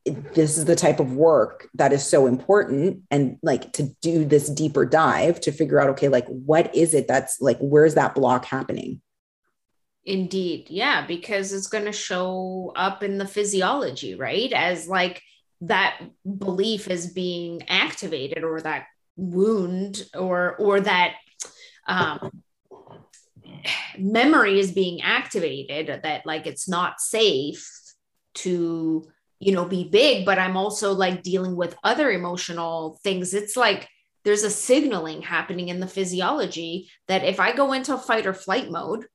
this 0.05 0.59
is 0.59 0.67
the 0.67 0.77
type 0.77 1.01
of 1.01 1.15
work 1.15 1.69
that 1.75 1.93
is 1.93 2.07
so 2.07 2.27
important 2.27 3.03
and 3.11 3.39
like 3.43 3.73
to 3.73 3.85
do 4.03 4.25
this 4.25 4.51
deeper 4.51 4.85
dive 4.85 5.41
to 5.41 5.51
figure 5.51 5.81
out 5.81 5.89
okay 5.89 6.09
like 6.09 6.27
what 6.27 6.75
is 6.75 6.93
it 6.93 7.09
that's 7.09 7.41
like 7.41 7.59
where's 7.59 7.95
that 7.95 8.15
block 8.15 8.45
happening 8.45 9.01
indeed 10.05 10.67
yeah 10.69 11.07
because 11.07 11.55
it's 11.55 11.69
going 11.69 11.87
to 11.87 11.93
show 11.93 12.71
up 12.77 13.03
in 13.03 13.17
the 13.17 13.27
physiology 13.27 14.15
right 14.15 14.53
as 14.53 14.87
like 14.87 15.23
that 15.69 16.01
belief 16.39 16.89
is 16.89 17.13
being 17.13 17.63
activated 17.69 18.45
or 18.45 18.61
that 18.61 18.87
wound 19.17 20.03
or 20.15 20.57
or 20.57 20.81
that 20.81 21.15
um 21.87 22.43
memory 23.99 24.59
is 24.59 24.73
being 24.73 25.01
activated 25.03 26.03
that 26.03 26.27
like 26.27 26.47
it's 26.47 26.69
not 26.69 27.01
safe 27.01 27.71
to 28.35 29.05
you 29.39 29.53
know 29.53 29.65
be 29.65 29.85
big 29.85 30.27
but 30.27 30.39
i'm 30.39 30.57
also 30.57 30.93
like 30.93 31.23
dealing 31.23 31.57
with 31.57 31.77
other 31.85 32.11
emotional 32.11 32.99
things. 33.03 33.35
It's 33.35 33.57
like 33.57 33.89
there's 34.25 34.43
a 34.43 34.51
signaling 34.51 35.23
happening 35.23 35.69
in 35.69 35.81
the 35.81 35.87
physiology 35.87 36.91
that 37.09 37.25
if 37.25 37.39
i 37.39 37.55
go 37.55 37.73
into 37.73 37.97
fight 37.97 38.27
or 38.27 38.35
flight 38.35 38.71
mode 38.71 39.07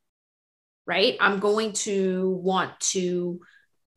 right 0.85 1.17
i'm 1.19 1.39
going 1.39 1.73
to 1.73 2.39
want 2.43 2.79
to 2.79 3.39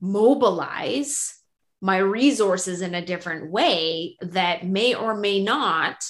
mobilize 0.00 1.41
my 1.82 1.98
resources 1.98 2.80
in 2.80 2.94
a 2.94 3.04
different 3.04 3.50
way 3.50 4.16
that 4.20 4.64
may 4.64 4.94
or 4.94 5.14
may 5.14 5.42
not 5.42 6.02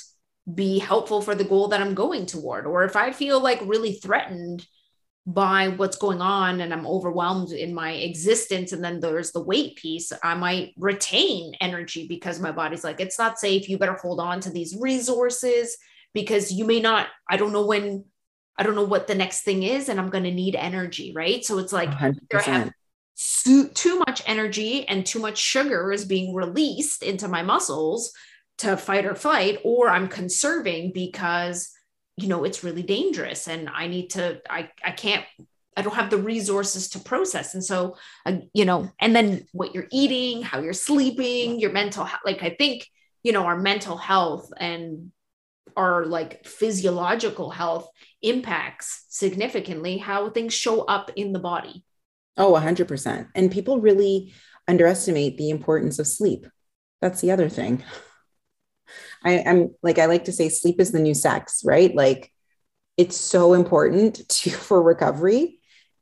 be 0.55 0.79
helpful 0.79 1.23
for 1.23 1.35
the 1.35 1.45
goal 1.45 1.69
that 1.69 1.81
I'm 1.81 1.95
going 1.95 2.27
toward. 2.27 2.67
Or 2.67 2.85
if 2.85 2.95
I 2.95 3.11
feel 3.11 3.41
like 3.41 3.61
really 3.65 3.95
threatened 3.95 4.65
by 5.27 5.69
what's 5.69 5.97
going 5.97 6.21
on 6.21 6.61
and 6.61 6.73
I'm 6.73 6.87
overwhelmed 6.87 7.53
in 7.53 7.73
my 7.75 7.93
existence, 7.93 8.73
and 8.73 8.85
then 8.85 9.01
there's 9.01 9.33
the 9.33 9.43
weight 9.43 9.77
piece, 9.77 10.13
I 10.23 10.35
might 10.35 10.75
retain 10.77 11.55
energy 11.61 12.07
because 12.07 12.39
my 12.39 12.53
body's 12.53 12.85
like, 12.85 13.01
it's 13.01 13.19
not 13.19 13.39
safe. 13.39 13.69
You 13.69 13.79
better 13.79 13.99
hold 14.01 14.21
on 14.21 14.41
to 14.41 14.51
these 14.51 14.77
resources 14.79 15.77
because 16.13 16.53
you 16.53 16.67
may 16.67 16.81
not, 16.81 17.07
I 17.29 17.37
don't 17.37 17.53
know 17.53 17.67
when. 17.67 18.05
I 18.59 18.65
don't 18.65 18.75
know 18.75 18.85
what 18.85 19.07
the 19.07 19.15
next 19.15 19.45
thing 19.45 19.63
is, 19.63 19.89
and 19.89 19.99
I'm 19.99 20.11
going 20.11 20.25
to 20.25 20.31
need 20.31 20.55
energy, 20.55 21.15
right? 21.17 21.43
So 21.43 21.57
it's 21.57 21.73
like 21.73 21.89
too 23.75 23.99
much 24.01 24.23
energy 24.27 24.87
and 24.89 25.05
too 25.05 25.19
much 25.19 25.39
sugar 25.39 25.93
is 25.93 26.05
being 26.05 26.35
released 26.35 27.03
into 27.03 27.29
my 27.29 27.43
muscles 27.43 28.13
to 28.59 28.77
fight 28.77 29.07
or 29.07 29.15
flight, 29.15 29.59
or 29.65 29.89
I'm 29.89 30.09
conserving 30.09 30.93
because 30.93 31.71
you 32.17 32.29
know 32.29 32.45
it's 32.45 32.63
really 32.63 32.83
dangerous 32.83 33.49
and 33.49 33.69
I 33.69 33.87
need 33.87 34.11
to, 34.11 34.41
I, 34.49 34.71
I 34.85 34.91
can't 34.93 35.25
I 35.77 35.83
don't 35.83 35.95
have 35.95 36.11
the 36.11 36.19
resources 36.19 36.91
to 36.91 37.01
process. 37.01 37.55
And 37.55 37.65
so, 37.65 37.97
uh, 38.27 38.37
you 38.53 38.65
know, 38.65 38.91
and 39.01 39.17
then 39.17 39.47
what 39.53 39.75
you're 39.75 39.89
eating, 39.91 40.43
how 40.43 40.61
you're 40.61 40.75
sleeping, 40.75 41.59
your 41.59 41.73
mental 41.73 42.05
health. 42.05 42.21
Like, 42.25 42.43
I 42.43 42.51
think, 42.51 42.87
you 43.23 43.33
know, 43.33 43.45
our 43.45 43.59
mental 43.59 43.97
health 43.97 44.53
and 44.59 45.13
our 45.75 46.05
like 46.05 46.47
physiological 46.47 47.49
health 47.49 47.89
impacts 48.21 49.07
significantly 49.09 49.97
how 49.97 50.29
things 50.29 50.53
show 50.53 50.83
up 50.83 51.11
in 51.17 51.33
the 51.33 51.39
body 51.39 51.85
oh 52.37 52.53
100% 52.53 53.29
and 53.35 53.53
people 53.53 53.81
really 53.81 54.33
underestimate 54.69 55.37
the 55.37 55.51
importance 55.51 55.99
of 55.99 56.07
sleep 56.07 56.47
that's 57.01 57.21
the 57.21 57.31
other 57.31 57.49
thing 57.49 57.83
I, 59.25 59.33
am 59.33 59.75
like 59.83 59.99
I 59.99 60.07
like 60.07 60.25
to 60.25 60.33
say 60.33 60.49
sleep 60.49 60.81
is 60.81 60.93
the 60.93 61.01
new 61.01 61.15
sex, 61.15 61.63
right? 61.65 61.95
Like 61.95 62.33
it's 62.97 63.17
so 63.17 63.55
important 63.55 64.29
to 64.29 64.51
for 64.51 64.83
recovery 64.83 65.59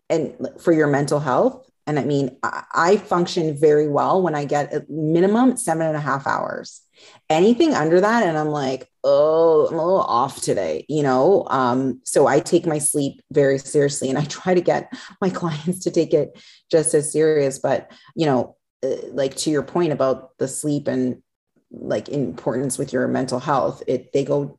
and 0.08 0.34
for 0.60 0.72
your 0.72 0.86
mental 0.86 1.20
health. 1.20 1.66
And 1.86 1.98
I 1.98 2.04
mean, 2.04 2.36
I, 2.42 2.64
I 2.72 2.96
function 2.96 3.58
very 3.58 3.88
well 3.88 4.22
when 4.22 4.34
I 4.34 4.44
get 4.44 4.72
a 4.74 4.84
minimum 4.88 5.56
seven 5.56 5.86
and 5.86 5.96
a 5.96 6.00
half 6.00 6.26
hours. 6.26 6.82
Anything 7.28 7.74
under 7.74 8.00
that, 8.00 8.24
and 8.24 8.36
I'm 8.36 8.48
like, 8.48 8.89
oh, 9.02 9.66
I'm 9.68 9.78
a 9.78 9.84
little 9.84 10.02
off 10.02 10.42
today, 10.42 10.84
you 10.88 11.02
know. 11.02 11.46
Um, 11.48 12.00
so 12.04 12.26
I 12.26 12.40
take 12.40 12.66
my 12.66 12.78
sleep 12.78 13.22
very 13.32 13.58
seriously, 13.58 14.08
and 14.08 14.18
I 14.18 14.24
try 14.26 14.54
to 14.54 14.60
get 14.60 14.92
my 15.20 15.30
clients 15.30 15.80
to 15.80 15.90
take 15.90 16.14
it 16.14 16.40
just 16.70 16.94
as 16.94 17.12
serious. 17.12 17.58
But 17.58 17.90
you 18.14 18.26
know, 18.26 18.56
uh, 18.82 18.96
like 19.12 19.36
to 19.36 19.50
your 19.50 19.62
point 19.62 19.92
about 19.92 20.36
the 20.38 20.48
sleep 20.48 20.88
and 20.88 21.22
like 21.70 22.08
importance 22.08 22.78
with 22.78 22.92
your 22.92 23.06
mental 23.06 23.38
health 23.38 23.82
it 23.86 24.12
they 24.12 24.24
go 24.24 24.58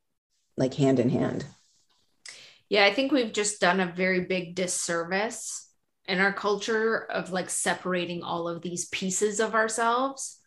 like 0.58 0.74
hand 0.74 1.00
in 1.00 1.10
hand 1.10 1.46
yeah 2.70 2.86
i 2.86 2.94
think 2.94 3.12
we've 3.12 3.34
just 3.34 3.60
done 3.60 3.80
a 3.80 3.92
very 3.92 4.22
big 4.22 4.56
disservice 4.56 5.70
in 6.06 6.20
our 6.20 6.32
culture 6.32 7.04
of 7.12 7.32
like 7.32 7.50
separating 7.50 8.24
all 8.24 8.48
of 8.48 8.62
these 8.62 8.86
pieces 8.90 9.40
of 9.40 9.56
ourselves 9.56 10.40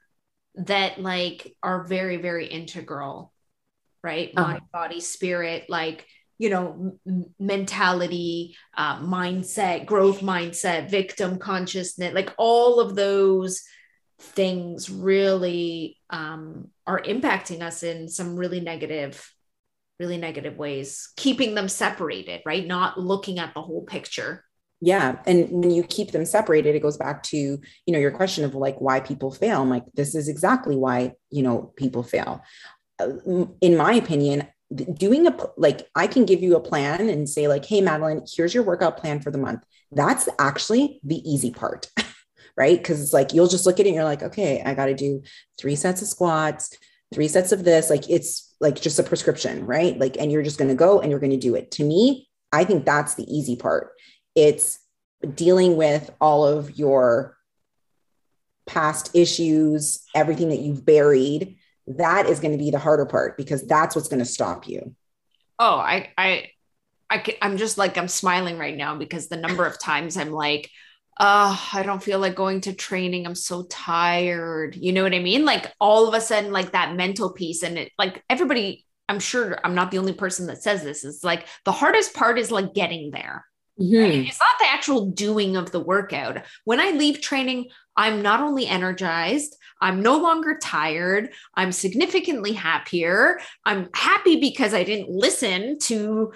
that 0.54 1.00
like 1.00 1.54
are 1.62 1.84
very 1.84 2.16
very 2.16 2.46
integral 2.46 3.33
right? 4.04 4.30
Uh-huh. 4.36 4.48
mind 4.48 4.62
body 4.72 5.00
spirit 5.00 5.64
like 5.68 6.06
you 6.38 6.50
know 6.50 6.98
m- 7.06 7.26
mentality 7.40 8.54
uh, 8.76 9.00
mindset 9.00 9.86
growth 9.86 10.20
mindset 10.20 10.90
victim 10.90 11.38
consciousness 11.38 12.12
like 12.14 12.32
all 12.38 12.80
of 12.80 12.94
those 12.94 13.62
things 14.18 14.90
really 14.90 15.96
um, 16.10 16.68
are 16.86 17.00
impacting 17.00 17.62
us 17.62 17.82
in 17.82 18.08
some 18.08 18.36
really 18.36 18.60
negative 18.60 19.28
really 20.00 20.16
negative 20.16 20.56
ways 20.56 21.12
keeping 21.16 21.54
them 21.54 21.68
separated 21.68 22.42
right? 22.44 22.66
Not 22.66 22.98
looking 22.98 23.38
at 23.38 23.54
the 23.54 23.62
whole 23.62 23.82
picture. 23.84 24.44
Yeah 24.80 25.18
and 25.24 25.48
when 25.50 25.70
you 25.70 25.82
keep 25.84 26.10
them 26.10 26.24
separated 26.24 26.74
it 26.74 26.82
goes 26.82 26.96
back 26.96 27.22
to 27.24 27.36
you 27.36 27.92
know 27.92 27.98
your 27.98 28.10
question 28.10 28.44
of 28.44 28.54
like 28.54 28.76
why 28.80 29.00
people 29.00 29.30
fail. 29.30 29.62
I'm 29.62 29.70
like 29.70 29.84
this 29.94 30.14
is 30.14 30.28
exactly 30.28 30.76
why 30.76 31.12
you 31.30 31.42
know 31.42 31.72
people 31.76 32.02
fail 32.02 32.42
in 33.60 33.76
my 33.76 33.94
opinion 33.94 34.46
doing 34.94 35.26
a 35.26 35.36
like 35.56 35.88
i 35.94 36.06
can 36.06 36.24
give 36.24 36.42
you 36.42 36.56
a 36.56 36.60
plan 36.60 37.08
and 37.08 37.28
say 37.28 37.48
like 37.48 37.64
hey 37.64 37.80
madeline 37.80 38.22
here's 38.34 38.54
your 38.54 38.62
workout 38.62 38.96
plan 38.96 39.20
for 39.20 39.30
the 39.30 39.38
month 39.38 39.62
that's 39.92 40.28
actually 40.38 41.00
the 41.04 41.16
easy 41.28 41.50
part 41.50 41.90
right? 42.56 42.78
Because 42.78 43.02
it's 43.02 43.12
like 43.12 43.32
you'll 43.32 43.48
just 43.48 43.66
look 43.66 43.80
at 43.80 43.86
it 43.86 43.90
and 43.90 43.94
you're 43.94 44.04
like, 44.04 44.22
okay, 44.22 44.62
I 44.64 44.74
got 44.74 44.86
to 44.86 44.94
do 44.94 45.22
three 45.58 45.76
sets 45.76 46.02
of 46.02 46.08
squats, 46.08 46.76
three 47.12 47.28
sets 47.28 47.52
of 47.52 47.64
this. 47.64 47.90
Like 47.90 48.08
it's 48.08 48.54
like 48.60 48.80
just 48.80 48.98
a 48.98 49.02
prescription, 49.02 49.66
right? 49.66 49.98
Like, 49.98 50.16
and 50.18 50.30
you're 50.30 50.42
just 50.42 50.58
going 50.58 50.68
to 50.68 50.74
go 50.74 51.00
and 51.00 51.10
you're 51.10 51.20
going 51.20 51.30
to 51.30 51.36
do 51.36 51.54
it. 51.54 51.70
To 51.72 51.84
me, 51.84 52.28
I 52.52 52.64
think 52.64 52.84
that's 52.84 53.14
the 53.14 53.24
easy 53.24 53.56
part. 53.56 53.90
It's 54.34 54.78
dealing 55.34 55.76
with 55.76 56.10
all 56.20 56.46
of 56.46 56.78
your 56.78 57.36
past 58.66 59.10
issues, 59.14 60.04
everything 60.14 60.50
that 60.50 60.60
you've 60.60 60.84
buried. 60.84 61.58
That 61.86 62.26
is 62.26 62.40
going 62.40 62.52
to 62.52 62.58
be 62.58 62.70
the 62.70 62.78
harder 62.78 63.06
part 63.06 63.36
because 63.36 63.66
that's 63.66 63.94
what's 63.94 64.08
going 64.08 64.20
to 64.20 64.24
stop 64.24 64.66
you. 64.66 64.94
Oh, 65.58 65.76
I, 65.76 66.10
I, 66.16 66.50
I, 67.10 67.36
I'm 67.42 67.56
just 67.56 67.78
like, 67.78 67.98
I'm 67.98 68.08
smiling 68.08 68.58
right 68.58 68.76
now 68.76 68.96
because 68.96 69.28
the 69.28 69.36
number 69.36 69.66
of 69.66 69.78
times 69.78 70.16
I'm 70.16 70.32
like, 70.32 70.70
uh 71.20 71.56
i 71.72 71.84
don't 71.84 72.02
feel 72.02 72.18
like 72.18 72.34
going 72.34 72.60
to 72.62 72.72
training. 72.72 73.26
I'm 73.26 73.34
so 73.34 73.64
tired. 73.64 74.76
You 74.76 74.92
know 74.92 75.02
what 75.02 75.14
i 75.14 75.20
mean? 75.20 75.44
Like 75.44 75.72
all 75.80 76.08
of 76.08 76.14
a 76.14 76.20
sudden 76.20 76.52
like 76.52 76.72
that 76.72 76.96
mental 76.96 77.32
piece 77.32 77.62
and 77.62 77.78
it 77.78 77.92
like 77.98 78.22
everybody 78.28 78.84
i'm 79.08 79.20
sure 79.20 79.58
i'm 79.64 79.74
not 79.74 79.90
the 79.90 79.98
only 79.98 80.12
person 80.12 80.46
that 80.48 80.62
says 80.62 80.82
this. 80.82 81.04
It's 81.04 81.24
like 81.24 81.46
the 81.64 81.72
hardest 81.72 82.14
part 82.14 82.38
is 82.38 82.50
like 82.50 82.74
getting 82.74 83.10
there. 83.10 83.44
Mm-hmm. 83.80 84.28
it's 84.28 84.38
not 84.38 84.58
the 84.60 84.68
actual 84.68 85.10
doing 85.10 85.56
of 85.56 85.72
the 85.72 85.80
workout. 85.80 86.42
When 86.64 86.80
i 86.80 86.90
leave 86.90 87.20
training 87.20 87.68
i'm 87.96 88.22
not 88.22 88.40
only 88.40 88.66
energized 88.66 89.56
i'm 89.80 90.02
no 90.02 90.18
longer 90.18 90.58
tired. 90.60 91.30
I'm 91.54 91.72
significantly 91.72 92.52
happier. 92.52 93.40
I'm 93.64 93.88
happy 93.94 94.40
because 94.40 94.74
i 94.74 94.84
didn't 94.84 95.10
listen 95.10 95.78
to 95.80 96.32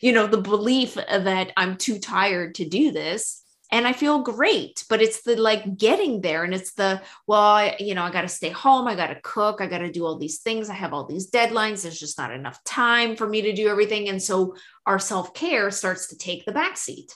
you 0.00 0.12
know 0.12 0.26
the 0.26 0.40
belief 0.40 0.94
that 0.94 1.52
i'm 1.56 1.76
too 1.76 1.98
tired 1.98 2.54
to 2.56 2.68
do 2.68 2.92
this. 2.92 3.42
And 3.72 3.86
I 3.86 3.92
feel 3.92 4.20
great. 4.20 4.84
But 4.88 5.02
it's 5.02 5.22
the 5.22 5.36
like 5.36 5.76
getting 5.76 6.20
there, 6.20 6.44
and 6.44 6.54
it's 6.54 6.74
the 6.74 7.02
well, 7.26 7.40
I, 7.40 7.76
you 7.80 7.94
know, 7.94 8.02
I 8.02 8.10
got 8.10 8.22
to 8.22 8.28
stay 8.28 8.50
home, 8.50 8.86
I 8.86 8.94
got 8.94 9.08
to 9.08 9.20
cook, 9.22 9.60
I 9.60 9.66
got 9.66 9.78
to 9.78 9.90
do 9.90 10.04
all 10.04 10.18
these 10.18 10.38
things, 10.38 10.70
I 10.70 10.74
have 10.74 10.92
all 10.92 11.04
these 11.04 11.30
deadlines. 11.30 11.82
There's 11.82 11.98
just 11.98 12.18
not 12.18 12.32
enough 12.32 12.62
time 12.64 13.16
for 13.16 13.28
me 13.28 13.42
to 13.42 13.52
do 13.52 13.68
everything, 13.68 14.08
and 14.08 14.22
so 14.22 14.54
our 14.86 14.98
self 14.98 15.34
care 15.34 15.70
starts 15.70 16.08
to 16.08 16.16
take 16.16 16.44
the 16.44 16.52
backseat. 16.52 17.12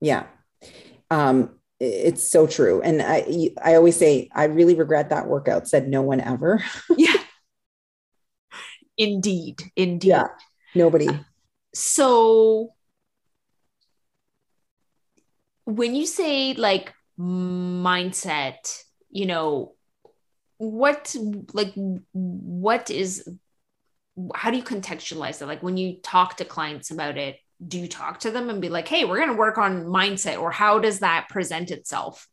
Yeah, 0.00 0.24
um, 1.10 1.60
it's 1.82 2.30
so 2.30 2.46
true, 2.46 2.80
and 2.82 3.02
I 3.02 3.50
I 3.62 3.74
always 3.74 3.96
say 3.96 4.28
I 4.34 4.44
really 4.44 4.74
regret 4.74 5.10
that 5.10 5.26
workout. 5.26 5.68
Said 5.68 5.88
no 5.88 6.02
one 6.02 6.20
ever. 6.20 6.62
yeah. 6.96 7.16
Indeed, 8.98 9.62
indeed. 9.74 10.08
Yeah 10.08 10.26
Nobody. 10.74 11.08
Uh, 11.08 11.18
so 11.74 12.72
when 15.64 15.94
you 15.94 16.06
say 16.06 16.54
like 16.54 16.92
mindset, 17.18 18.82
you 19.10 19.26
know, 19.26 19.74
what 20.58 21.14
like 21.52 21.72
what 22.12 22.90
is 22.90 23.28
how 24.34 24.50
do 24.50 24.56
you 24.56 24.62
contextualize 24.62 25.38
that? 25.38 25.46
Like 25.46 25.62
when 25.62 25.76
you 25.76 25.96
talk 26.02 26.36
to 26.36 26.44
clients 26.44 26.90
about 26.90 27.18
it, 27.18 27.36
do 27.66 27.78
you 27.78 27.88
talk 27.88 28.20
to 28.20 28.30
them 28.30 28.50
and 28.50 28.60
be 28.60 28.68
like, 28.68 28.88
hey, 28.88 29.04
we're 29.04 29.18
going 29.18 29.28
to 29.28 29.36
work 29.36 29.58
on 29.58 29.84
mindset, 29.84 30.40
or 30.40 30.50
how 30.50 30.78
does 30.78 31.00
that 31.00 31.28
present 31.28 31.70
itself? 31.70 32.26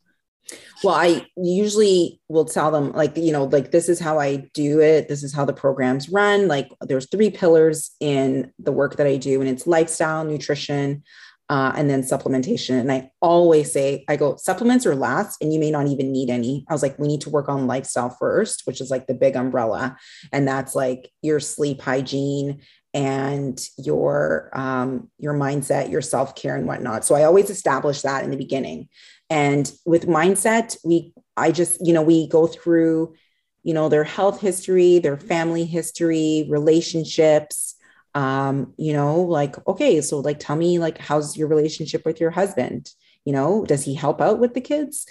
Well, 0.82 0.94
I 0.94 1.26
usually 1.36 2.20
will 2.28 2.44
tell 2.44 2.70
them, 2.70 2.92
like, 2.92 3.16
you 3.16 3.30
know, 3.30 3.44
like 3.44 3.70
this 3.70 3.88
is 3.88 4.00
how 4.00 4.18
I 4.18 4.48
do 4.54 4.80
it. 4.80 5.08
This 5.08 5.22
is 5.22 5.32
how 5.32 5.44
the 5.44 5.52
programs 5.52 6.08
run. 6.08 6.48
Like, 6.48 6.68
there's 6.80 7.08
three 7.08 7.30
pillars 7.30 7.92
in 8.00 8.52
the 8.58 8.72
work 8.72 8.96
that 8.96 9.06
I 9.06 9.16
do, 9.16 9.40
and 9.40 9.48
it's 9.48 9.66
lifestyle, 9.66 10.24
nutrition, 10.24 11.04
uh, 11.50 11.72
and 11.76 11.90
then 11.90 12.02
supplementation. 12.02 12.80
And 12.80 12.90
I 12.90 13.10
always 13.20 13.72
say, 13.72 14.04
I 14.08 14.16
go, 14.16 14.36
supplements 14.36 14.86
are 14.86 14.94
last, 14.94 15.42
and 15.42 15.52
you 15.52 15.60
may 15.60 15.70
not 15.70 15.88
even 15.88 16.12
need 16.12 16.30
any. 16.30 16.64
I 16.68 16.72
was 16.72 16.82
like, 16.82 16.98
we 16.98 17.08
need 17.08 17.20
to 17.22 17.30
work 17.30 17.48
on 17.48 17.66
lifestyle 17.66 18.10
first, 18.10 18.62
which 18.66 18.80
is 18.80 18.90
like 18.90 19.06
the 19.06 19.14
big 19.14 19.36
umbrella. 19.36 19.96
And 20.32 20.48
that's 20.48 20.74
like 20.74 21.10
your 21.22 21.40
sleep 21.40 21.80
hygiene 21.80 22.62
and 22.92 23.60
your 23.78 24.50
um, 24.52 25.10
your 25.18 25.34
mindset, 25.34 25.90
your 25.90 26.02
self 26.02 26.34
care, 26.34 26.56
and 26.56 26.66
whatnot. 26.66 27.04
So 27.04 27.14
I 27.14 27.24
always 27.24 27.50
establish 27.50 28.02
that 28.02 28.24
in 28.24 28.30
the 28.30 28.36
beginning. 28.36 28.88
And 29.28 29.70
with 29.86 30.06
mindset, 30.06 30.76
we 30.84 31.12
I 31.36 31.52
just 31.52 31.84
you 31.86 31.92
know 31.92 32.02
we 32.02 32.28
go 32.28 32.46
through 32.46 33.14
you 33.62 33.74
know 33.74 33.88
their 33.88 34.04
health 34.04 34.40
history, 34.40 34.98
their 34.98 35.16
family 35.16 35.64
history, 35.64 36.46
relationships, 36.48 37.76
um, 38.14 38.74
you 38.76 38.92
know, 38.92 39.20
like, 39.20 39.56
okay, 39.68 40.00
so 40.00 40.18
like, 40.20 40.38
tell 40.40 40.56
me, 40.56 40.78
like, 40.78 40.98
how's 40.98 41.36
your 41.36 41.48
relationship 41.48 42.04
with 42.04 42.20
your 42.20 42.30
husband? 42.30 42.90
You 43.24 43.32
know, 43.32 43.64
does 43.64 43.84
he 43.84 43.94
help 43.94 44.20
out 44.20 44.38
with 44.38 44.54
the 44.54 44.60
kids? 44.60 45.06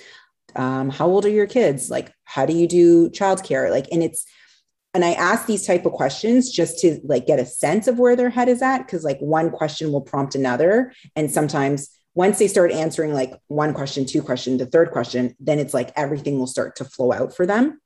Um, 0.56 0.90
how 0.90 1.08
old 1.08 1.26
are 1.26 1.30
your 1.30 1.48
kids? 1.48 1.90
Like, 1.90 2.12
how 2.26 2.46
do 2.46 2.54
you 2.54 2.68
do 2.68 3.10
childcare? 3.10 3.70
Like, 3.72 3.88
and 3.92 4.04
it's, 4.04 4.26
and 4.94 5.06
I 5.06 5.12
ask 5.12 5.46
these 5.46 5.68
type 5.68 5.86
of 5.86 5.92
questions 5.92 6.52
just 6.52 6.80
to 6.80 7.00
like 7.04 7.28
get 7.28 7.40
a 7.40 7.46
sense 7.46 7.88
of 7.88 8.00
where 8.00 8.16
their 8.16 8.30
head 8.30 8.50
is 8.50 8.62
at. 8.62 8.88
Cause 8.88 9.04
like 9.04 9.20
one 9.20 9.52
question 9.52 9.92
will 9.92 10.02
prompt 10.02 10.36
another. 10.36 10.94
And 11.16 11.30
sometimes 11.30 11.90
once 12.16 12.40
they 12.40 12.48
start 12.48 12.72
answering 12.72 13.14
like 13.14 13.34
one 13.48 13.74
question, 13.74 14.06
two 14.06 14.24
question, 14.24 14.58
the 14.58 14.66
third 14.66 14.92
question, 14.92 15.36
then 15.40 15.60
it's 15.60 15.76
like 15.76 15.92
everything 15.96 16.40
will 16.40 16.48
start 16.48 16.76
to 16.78 16.86
flow 16.86 17.14
out 17.14 17.36
for 17.36 17.46
them. 17.46 17.80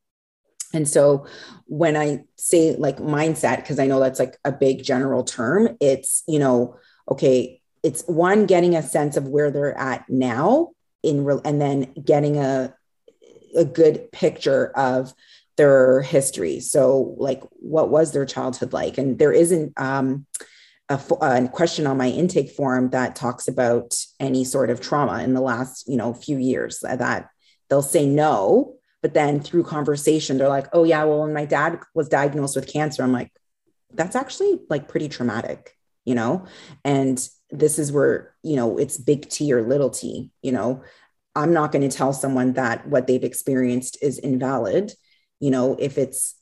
And 0.74 0.88
so 0.88 1.28
when 1.66 1.98
I 1.98 2.24
say 2.38 2.76
like 2.78 2.98
mindset, 2.98 3.58
because 3.58 3.80
I 3.80 3.86
know 3.86 4.00
that's 4.00 4.20
like 4.20 4.38
a 4.46 4.52
big 4.52 4.84
general 4.84 5.24
term, 5.24 5.78
it's, 5.82 6.24
you 6.28 6.39
know, 6.39 6.78
okay, 7.12 7.62
it's 7.84 8.04
one 8.08 8.46
getting 8.46 8.76
a 8.76 8.82
sense 8.82 9.18
of 9.18 9.28
where 9.28 9.52
they're 9.52 9.78
at 9.78 10.06
now 10.10 10.70
in 11.04 11.26
real 11.26 11.42
and 11.44 11.62
then 11.62 11.94
getting 12.04 12.38
a 12.38 12.74
a 13.56 13.66
good 13.66 14.12
picture 14.12 14.72
of 14.76 15.13
their 15.58 16.02
history. 16.02 16.60
So 16.60 17.16
like 17.18 17.44
what 17.52 17.89
was 17.89 18.12
their 18.12 18.26
childhood 18.26 18.74
like? 18.74 18.98
And 18.98 19.18
there 19.20 19.34
isn't 19.34 19.74
um 19.78 20.26
a, 20.89 21.00
a, 21.22 21.48
question 21.48 21.88
on 21.88 21.98
my 21.98 22.10
intake 22.10 22.52
form 22.52 22.89
that 22.89 23.16
talks 23.16 23.48
about 23.48 23.96
any 24.20 24.44
sort 24.44 24.70
of 24.70 24.82
trauma 24.82 25.24
in 25.24 25.34
the 25.34 25.42
last 25.42 25.88
you 25.88 25.96
know 25.96 26.13
few 26.13 26.38
years 26.38 26.80
that 26.82 27.30
they'll 27.70 27.82
say 27.82 28.06
no 28.06 28.76
but 29.04 29.13
then 29.13 29.42
through 29.42 29.66
conversation, 29.66 30.38
they're 30.38 30.48
like, 30.48 30.70
oh, 30.72 30.86
yeah, 30.86 31.04
well, 31.04 31.24
when 31.24 31.34
my 31.34 31.44
dad 31.44 31.80
was 31.94 32.08
diagnosed 32.08 32.56
with 32.56 32.72
cancer, 32.72 33.04
I'm 33.04 33.12
like, 33.12 33.32
that's 33.94 34.16
actually 34.16 34.62
like 34.70 34.88
pretty 34.88 35.10
traumatic, 35.10 35.78
you 36.06 36.16
know? 36.16 36.48
And 36.86 37.20
this 37.52 37.78
is 37.78 37.92
where, 37.92 38.34
you 38.44 38.56
know, 38.56 38.78
it's 38.78 38.98
big 38.98 39.30
T 39.30 39.52
or 39.52 39.62
little 39.62 39.89
t, 39.89 40.32
you 40.42 40.54
know? 40.54 40.84
I'm 41.36 41.52
not 41.52 41.74
going 41.74 41.88
to 41.88 41.96
tell 41.96 42.13
someone 42.13 42.54
that 42.54 42.88
what 42.88 43.06
they've 43.06 43.24
experienced 43.24 43.98
is 44.02 44.20
invalid, 44.20 44.94
you 45.44 45.52
know, 45.52 45.76
if 45.80 45.98
it's, 45.98 46.36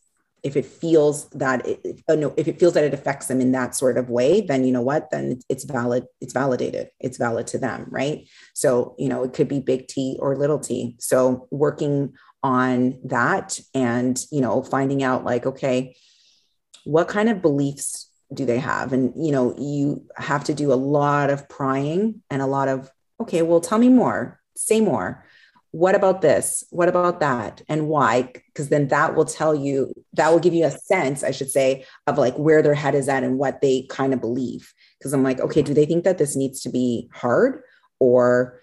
if 0.44 0.56
it 0.56 0.66
feels 0.66 1.30
that 1.32 1.68
it, 1.68 2.04
uh, 2.08 2.16
no, 2.16 2.34
if 2.36 2.48
it 2.48 2.60
feels 2.60 2.74
that 2.74 2.84
it 2.84 2.94
affects 2.94 3.28
them 3.28 3.42
in 3.42 3.52
that 3.52 3.76
sort 3.76 3.98
of 3.98 4.10
way, 4.10 4.42
then 4.42 4.66
you 4.66 4.72
know 4.72 4.82
what, 4.82 5.12
then 5.12 5.40
it's 5.50 5.66
valid, 5.66 6.04
it's 6.20 6.34
validated, 6.34 6.90
it's 7.00 7.18
valid 7.18 7.46
to 7.48 7.60
them, 7.60 7.86
right? 7.90 8.28
So, 8.54 8.96
you 8.98 9.08
know, 9.10 9.24
it 9.24 9.34
could 9.34 9.48
be 9.48 9.60
big 9.60 9.88
T 9.88 10.18
or 10.20 10.36
little 10.36 10.60
t. 10.60 10.96
So 11.00 11.48
working 11.52 12.14
on 12.44 12.98
that 13.06 13.60
and 13.74 14.20
you 14.32 14.42
know 14.42 14.64
finding 14.64 15.04
out 15.04 15.24
like 15.24 15.46
okay 15.46 15.96
what 16.86 17.08
kind 17.08 17.30
of 17.30 17.42
beliefs 17.42 18.10
do 18.34 18.46
they 18.46 18.58
have 18.58 18.94
and 18.94 19.14
you 19.16 19.32
know 19.32 19.54
you 19.58 20.04
have 20.16 20.44
to 20.44 20.54
do 20.54 20.74
a 20.74 20.76
lot 20.76 21.30
of 21.30 21.48
prying 21.50 22.22
and 22.30 22.42
a 22.42 22.48
lot 22.48 22.68
of 22.68 22.90
okay 23.20 23.42
well 23.44 23.62
tell 23.62 23.78
me 23.78 23.90
more 23.90 24.40
say 24.56 24.82
more 24.82 25.24
what 25.71 25.95
about 25.95 26.21
this? 26.21 26.65
What 26.69 26.89
about 26.89 27.21
that? 27.21 27.62
And 27.69 27.88
why? 27.88 28.34
Because 28.47 28.67
then 28.67 28.89
that 28.89 29.15
will 29.15 29.25
tell 29.25 29.55
you 29.55 29.93
that 30.13 30.29
will 30.29 30.39
give 30.39 30.53
you 30.53 30.65
a 30.65 30.71
sense 30.71 31.23
i 31.23 31.31
should 31.31 31.49
say 31.49 31.86
of 32.07 32.17
like 32.17 32.36
where 32.36 32.62
their 32.62 32.73
head 32.73 32.93
is 32.93 33.07
at 33.07 33.23
and 33.23 33.38
what 33.38 33.62
they 33.62 33.84
kind 33.84 34.13
of 34.13 34.19
believe. 34.21 34.73
Because 34.99 35.13
i'm 35.13 35.23
like 35.23 35.39
okay 35.39 35.62
do 35.62 35.73
they 35.73 35.86
think 35.86 36.03
that 36.03 36.17
this 36.17 36.36
needs 36.36 36.62
to 36.62 36.69
be 36.69 37.10
hard? 37.13 37.63
Or 37.99 38.60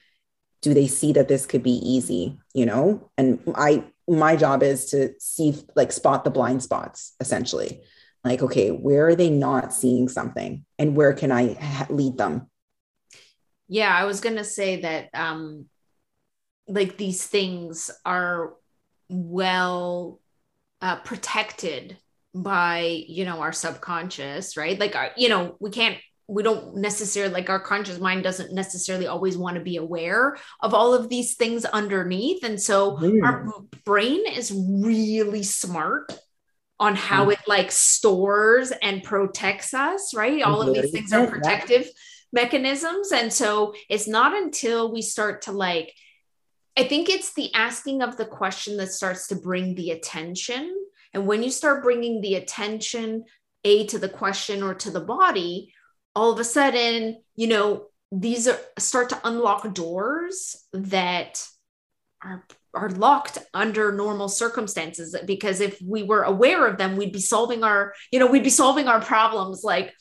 do 0.60 0.74
they 0.74 0.86
see 0.86 1.12
that 1.12 1.28
this 1.28 1.46
could 1.46 1.62
be 1.62 1.78
easy 1.78 2.38
you 2.54 2.66
know? 2.66 3.10
And 3.16 3.40
i 3.54 3.84
my 4.06 4.36
job 4.36 4.62
is 4.62 4.86
to 4.90 5.14
see 5.18 5.54
like 5.76 5.92
spot 5.92 6.24
the 6.24 6.30
blind 6.30 6.62
spots 6.62 7.14
essentially. 7.20 7.80
Like 8.22 8.42
okay 8.42 8.68
where 8.68 9.08
are 9.08 9.14
they 9.14 9.30
not 9.30 9.72
seeing 9.72 10.08
something? 10.08 10.66
And 10.78 10.94
where 10.94 11.14
can 11.14 11.32
i 11.32 11.86
lead 11.88 12.18
them? 12.18 12.50
Yeah 13.66 13.96
i 13.96 14.04
was 14.04 14.20
going 14.20 14.36
to 14.36 14.44
say 14.44 14.82
that 14.82 15.08
um 15.14 15.70
like 16.68 16.96
these 16.96 17.26
things 17.26 17.90
are 18.04 18.54
well 19.08 20.20
uh, 20.80 20.96
protected 20.96 21.96
by 22.34 23.04
you 23.08 23.24
know 23.24 23.40
our 23.40 23.52
subconscious 23.52 24.56
right? 24.56 24.78
Like 24.78 24.94
our, 24.94 25.06
uh, 25.06 25.10
you 25.16 25.28
know 25.28 25.56
we 25.58 25.70
can't 25.70 25.96
we 26.28 26.42
don't 26.42 26.76
necessarily 26.76 27.32
like 27.32 27.48
our 27.48 27.58
conscious 27.58 27.98
mind 27.98 28.22
doesn't 28.22 28.52
necessarily 28.52 29.06
always 29.06 29.36
want 29.36 29.56
to 29.56 29.62
be 29.62 29.78
aware 29.78 30.36
of 30.60 30.74
all 30.74 30.92
of 30.92 31.08
these 31.08 31.36
things 31.36 31.64
underneath. 31.64 32.44
And 32.44 32.60
so 32.60 32.98
mm. 32.98 33.24
our 33.24 33.50
brain 33.84 34.26
is 34.26 34.52
really 34.52 35.42
smart 35.42 36.12
on 36.78 36.94
how 36.94 37.26
mm. 37.26 37.32
it 37.32 37.38
like 37.46 37.72
stores 37.72 38.72
and 38.82 39.02
protects 39.02 39.72
us 39.72 40.14
right? 40.14 40.42
All 40.42 40.60
of 40.60 40.74
these 40.74 40.90
things 40.90 41.14
are 41.14 41.26
protective 41.26 41.88
mechanisms. 42.30 43.10
And 43.10 43.32
so 43.32 43.74
it's 43.88 44.06
not 44.06 44.36
until 44.36 44.92
we 44.92 45.00
start 45.00 45.42
to 45.42 45.52
like 45.52 45.94
i 46.78 46.84
think 46.84 47.08
it's 47.08 47.34
the 47.34 47.52
asking 47.54 48.02
of 48.02 48.16
the 48.16 48.24
question 48.24 48.76
that 48.78 48.92
starts 48.92 49.26
to 49.28 49.36
bring 49.36 49.74
the 49.74 49.90
attention. 49.90 50.74
And 51.12 51.26
when 51.26 51.42
you 51.42 51.50
start 51.50 51.82
bringing 51.82 52.20
the 52.20 52.34
attention 52.36 53.24
a 53.64 53.86
to 53.86 53.98
the 53.98 54.08
question 54.08 54.62
or 54.62 54.74
to 54.74 54.90
the 54.90 55.00
body 55.00 55.72
all 56.18 56.32
of 56.32 56.40
a 56.40 56.44
sudden, 56.44 57.22
you 57.36 57.46
know, 57.46 57.86
these 58.10 58.48
are 58.48 58.58
start 58.78 59.10
to 59.10 59.20
unlock 59.22 59.72
doors 59.72 60.56
that 60.72 61.40
are 62.22 62.44
are 62.74 62.90
locked 62.90 63.38
under 63.54 63.92
normal 63.92 64.28
circumstances. 64.28 65.14
Because 65.26 65.60
if 65.60 65.80
we 65.80 66.02
were 66.02 66.22
aware 66.22 66.66
of 66.66 66.76
them 66.76 66.96
we'd 66.96 67.12
be 67.12 67.20
solving 67.20 67.62
our 67.62 67.94
you 68.10 68.18
know 68.18 68.26
we'd 68.26 68.42
be 68.42 68.50
solving 68.50 68.88
our 68.88 69.00
problems. 69.00 69.62
Like 69.62 69.94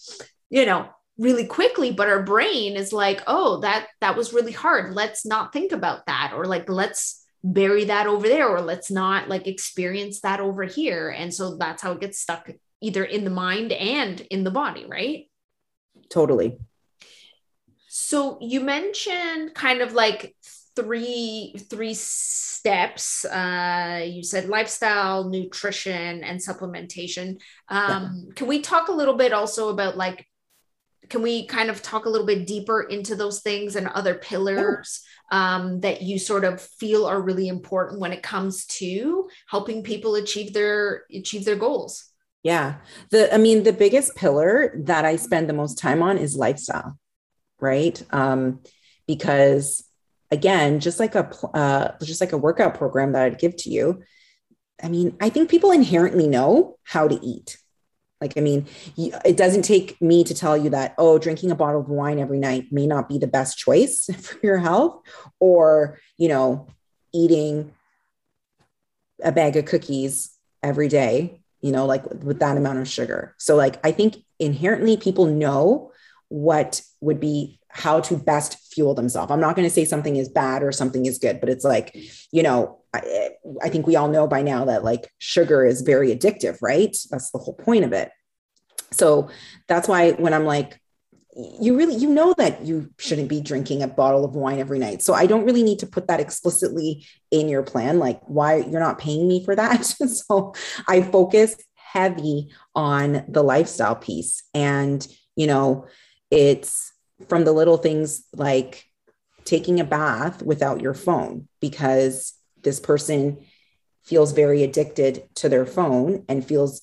you 0.49 0.65
know 0.65 0.89
really 1.17 1.45
quickly 1.45 1.91
but 1.91 2.07
our 2.07 2.21
brain 2.21 2.75
is 2.75 2.93
like 2.93 3.21
oh 3.27 3.59
that 3.61 3.87
that 4.01 4.15
was 4.15 4.33
really 4.33 4.51
hard. 4.51 4.93
Let's 4.93 5.25
not 5.25 5.51
think 5.53 5.71
about 5.71 6.05
that 6.05 6.33
or 6.35 6.45
like 6.45 6.69
let's 6.69 7.23
bury 7.43 7.85
that 7.85 8.07
over 8.07 8.27
there 8.27 8.47
or 8.47 8.61
let's 8.61 8.91
not 8.91 9.29
like 9.29 9.47
experience 9.47 10.21
that 10.21 10.39
over 10.39 10.63
here. 10.63 11.09
And 11.09 11.33
so 11.33 11.55
that's 11.57 11.81
how 11.81 11.93
it 11.93 12.01
gets 12.01 12.19
stuck 12.19 12.49
either 12.81 13.03
in 13.03 13.23
the 13.23 13.29
mind 13.29 13.71
and 13.71 14.19
in 14.29 14.43
the 14.43 14.51
body 14.51 14.85
right? 14.87 15.25
Totally. 16.09 16.57
So 17.87 18.37
you 18.41 18.61
mentioned 18.61 19.55
kind 19.55 19.81
of 19.81 19.93
like 19.93 20.35
three 20.75 21.55
three 21.69 21.95
steps. 21.95 23.25
Uh 23.25 24.03
you 24.05 24.23
said 24.23 24.49
lifestyle 24.49 25.29
nutrition 25.29 26.23
and 26.23 26.39
supplementation. 26.39 27.39
Um 27.69 28.25
yeah. 28.27 28.33
can 28.35 28.47
we 28.47 28.61
talk 28.61 28.89
a 28.89 28.93
little 28.93 29.15
bit 29.15 29.33
also 29.33 29.69
about 29.69 29.97
like 29.97 30.27
can 31.09 31.21
we 31.21 31.45
kind 31.45 31.69
of 31.69 31.81
talk 31.81 32.05
a 32.05 32.09
little 32.09 32.27
bit 32.27 32.47
deeper 32.47 32.81
into 32.81 33.15
those 33.15 33.41
things 33.41 33.75
and 33.75 33.87
other 33.87 34.15
pillars 34.15 35.01
um, 35.31 35.79
that 35.81 36.01
you 36.01 36.19
sort 36.19 36.43
of 36.43 36.61
feel 36.61 37.05
are 37.05 37.21
really 37.21 37.47
important 37.47 37.99
when 37.99 38.13
it 38.13 38.23
comes 38.23 38.65
to 38.65 39.29
helping 39.49 39.83
people 39.83 40.15
achieve 40.15 40.53
their 40.53 41.03
achieve 41.11 41.45
their 41.45 41.55
goals 41.55 42.11
yeah. 42.47 42.75
The 43.09 43.33
I 43.33 43.37
mean 43.37 43.63
the 43.63 43.73
biggest 43.73 44.15
pillar 44.15 44.73
that 44.85 45.03
I 45.03 45.17
spend 45.17 45.49
the 45.49 45.53
most 45.53 45.77
time 45.77 46.01
on 46.01 46.17
is 46.17 46.37
lifestyle, 46.37 46.97
right? 47.59 48.01
Um 48.11 48.61
because 49.05 49.83
again, 50.31 50.79
just 50.79 50.97
like 50.97 51.15
a 51.15 51.29
uh 51.53 51.97
just 52.01 52.21
like 52.21 52.31
a 52.31 52.37
workout 52.37 52.75
program 52.75 53.11
that 53.11 53.23
I'd 53.23 53.39
give 53.39 53.57
to 53.57 53.69
you, 53.69 54.01
I 54.81 54.87
mean, 54.87 55.17
I 55.19 55.29
think 55.29 55.49
people 55.49 55.71
inherently 55.71 56.27
know 56.27 56.77
how 56.83 57.09
to 57.09 57.19
eat. 57.21 57.57
Like, 58.19 58.37
I 58.37 58.41
mean, 58.41 58.65
it 58.97 59.37
doesn't 59.37 59.61
take 59.61 60.01
me 60.01 60.23
to 60.23 60.33
tell 60.33 60.57
you 60.57 60.71
that, 60.71 60.95
oh, 60.97 61.19
drinking 61.19 61.51
a 61.51 61.55
bottle 61.55 61.81
of 61.81 61.89
wine 61.89 62.19
every 62.19 62.39
night 62.39 62.71
may 62.71 62.87
not 62.87 63.07
be 63.07 63.17
the 63.17 63.27
best 63.27 63.57
choice 63.57 64.09
for 64.21 64.39
your 64.41 64.57
health, 64.57 65.01
or, 65.39 65.99
you 66.17 66.27
know, 66.27 66.67
eating 67.13 67.73
a 69.23 69.31
bag 69.31 69.55
of 69.55 69.65
cookies 69.65 70.31
every 70.63 70.87
day, 70.87 71.39
you 71.61 71.71
know, 71.71 71.85
like 71.85 72.03
with 72.23 72.39
that 72.39 72.57
amount 72.57 72.79
of 72.79 72.87
sugar. 72.87 73.35
So, 73.37 73.55
like, 73.55 73.79
I 73.85 73.91
think 73.91 74.17
inherently 74.39 74.97
people 74.97 75.25
know 75.25 75.91
what 76.29 76.81
would 77.01 77.19
be 77.19 77.59
how 77.69 77.99
to 77.99 78.17
best 78.17 78.73
fuel 78.73 78.95
themselves. 78.95 79.31
I'm 79.31 79.39
not 79.39 79.55
going 79.55 79.67
to 79.67 79.73
say 79.73 79.85
something 79.85 80.15
is 80.15 80.29
bad 80.29 80.63
or 80.63 80.71
something 80.71 81.05
is 81.05 81.19
good, 81.19 81.39
but 81.39 81.49
it's 81.49 81.63
like, 81.63 81.95
you 82.31 82.41
know, 82.41 82.79
I, 83.63 83.69
think 83.69 83.87
we 83.87 83.95
all 83.95 84.09
know 84.09 84.27
by 84.27 84.41
now 84.41 84.65
that 84.65 84.83
like 84.83 85.11
sugar 85.19 85.65
is 85.65 85.81
very 85.81 86.15
addictive, 86.15 86.57
right? 86.61 86.95
That's 87.09 87.31
the 87.31 87.37
whole 87.39 87.53
point 87.53 87.85
of 87.85 87.93
it. 87.93 88.11
So 88.91 89.29
that's 89.67 89.87
why 89.87 90.11
when 90.11 90.33
I'm 90.33 90.45
like, 90.45 90.79
you 91.59 91.77
really 91.77 91.95
you 91.95 92.09
know 92.09 92.33
that 92.37 92.65
you 92.65 92.89
shouldn't 92.97 93.29
be 93.29 93.39
drinking 93.39 93.83
a 93.83 93.87
bottle 93.87 94.25
of 94.25 94.35
wine 94.35 94.57
every 94.57 94.79
night 94.79 95.03
so 95.03 95.13
i 95.13 95.27
don't 95.27 95.45
really 95.45 95.61
need 95.61 95.77
to 95.77 95.85
put 95.85 96.07
that 96.07 96.19
explicitly 96.19 97.05
in 97.29 97.47
your 97.47 97.61
plan 97.61 97.99
like 97.99 98.19
why 98.25 98.55
you're 98.55 98.79
not 98.79 98.97
paying 98.97 99.27
me 99.27 99.45
for 99.45 99.55
that 99.55 99.85
so 99.85 100.51
i 100.87 100.99
focus 100.99 101.55
heavy 101.75 102.49
on 102.73 103.23
the 103.27 103.43
lifestyle 103.43 103.95
piece 103.95 104.43
and 104.55 105.07
you 105.35 105.45
know 105.45 105.85
it's 106.31 106.91
from 107.29 107.45
the 107.45 107.51
little 107.51 107.77
things 107.77 108.23
like 108.33 108.83
taking 109.45 109.79
a 109.79 109.85
bath 109.85 110.41
without 110.43 110.81
your 110.81 110.93
phone 110.93 111.47
because 111.61 112.33
this 112.67 112.81
person 112.81 113.37
feels 114.03 114.33
very 114.33 114.61
addicted 114.61 115.23
to 115.35 115.47
their 115.47 115.65
phone 115.65 116.25
and 116.27 116.45
feels 116.45 116.81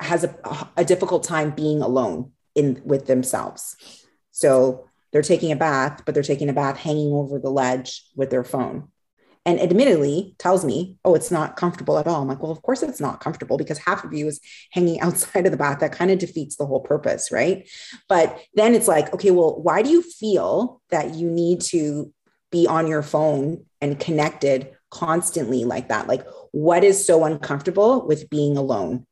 has 0.00 0.22
a, 0.22 0.68
a 0.76 0.84
difficult 0.84 1.24
time 1.24 1.50
being 1.50 1.80
alone 1.80 2.30
in 2.54 2.82
with 2.84 3.06
themselves. 3.06 3.74
So 4.32 4.86
they're 5.12 5.22
taking 5.22 5.50
a 5.50 5.56
bath, 5.56 6.02
but 6.04 6.12
they're 6.12 6.22
taking 6.22 6.50
a 6.50 6.52
bath 6.52 6.76
hanging 6.76 7.14
over 7.14 7.38
the 7.38 7.48
ledge 7.48 8.04
with 8.16 8.28
their 8.28 8.44
phone. 8.44 8.88
And 9.46 9.58
admittedly 9.58 10.34
tells 10.36 10.62
me, 10.62 10.98
oh, 11.06 11.14
it's 11.14 11.30
not 11.30 11.56
comfortable 11.56 11.96
at 11.96 12.06
all. 12.06 12.20
I'm 12.20 12.28
like, 12.28 12.42
well, 12.42 12.52
of 12.52 12.60
course 12.60 12.82
it's 12.82 13.00
not 13.00 13.20
comfortable 13.20 13.56
because 13.56 13.78
half 13.78 14.04
of 14.04 14.12
you 14.12 14.26
is 14.26 14.40
hanging 14.72 15.00
outside 15.06 15.46
of 15.46 15.52
the 15.52 15.58
bath. 15.58 15.80
That 15.80 15.92
kind 15.92 16.10
of 16.10 16.18
defeats 16.18 16.56
the 16.56 16.66
whole 16.66 16.80
purpose, 16.80 17.32
right? 17.32 17.66
But 18.10 18.38
then 18.52 18.74
it's 18.74 18.88
like, 18.88 19.14
okay, 19.14 19.30
well, 19.30 19.58
why 19.62 19.80
do 19.80 19.88
you 19.88 20.02
feel 20.02 20.82
that 20.90 21.14
you 21.14 21.30
need 21.30 21.62
to 21.62 22.12
be 22.50 22.66
on 22.66 22.86
your 22.86 23.02
phone 23.02 23.64
and 23.80 23.98
connected 23.98 24.74
constantly 24.90 25.64
like 25.64 25.88
that? 25.88 26.06
Like, 26.06 26.26
what 26.52 26.84
is 26.84 27.04
so 27.04 27.24
uncomfortable 27.24 28.06
with 28.06 28.30
being 28.30 28.56
alone? 28.56 29.06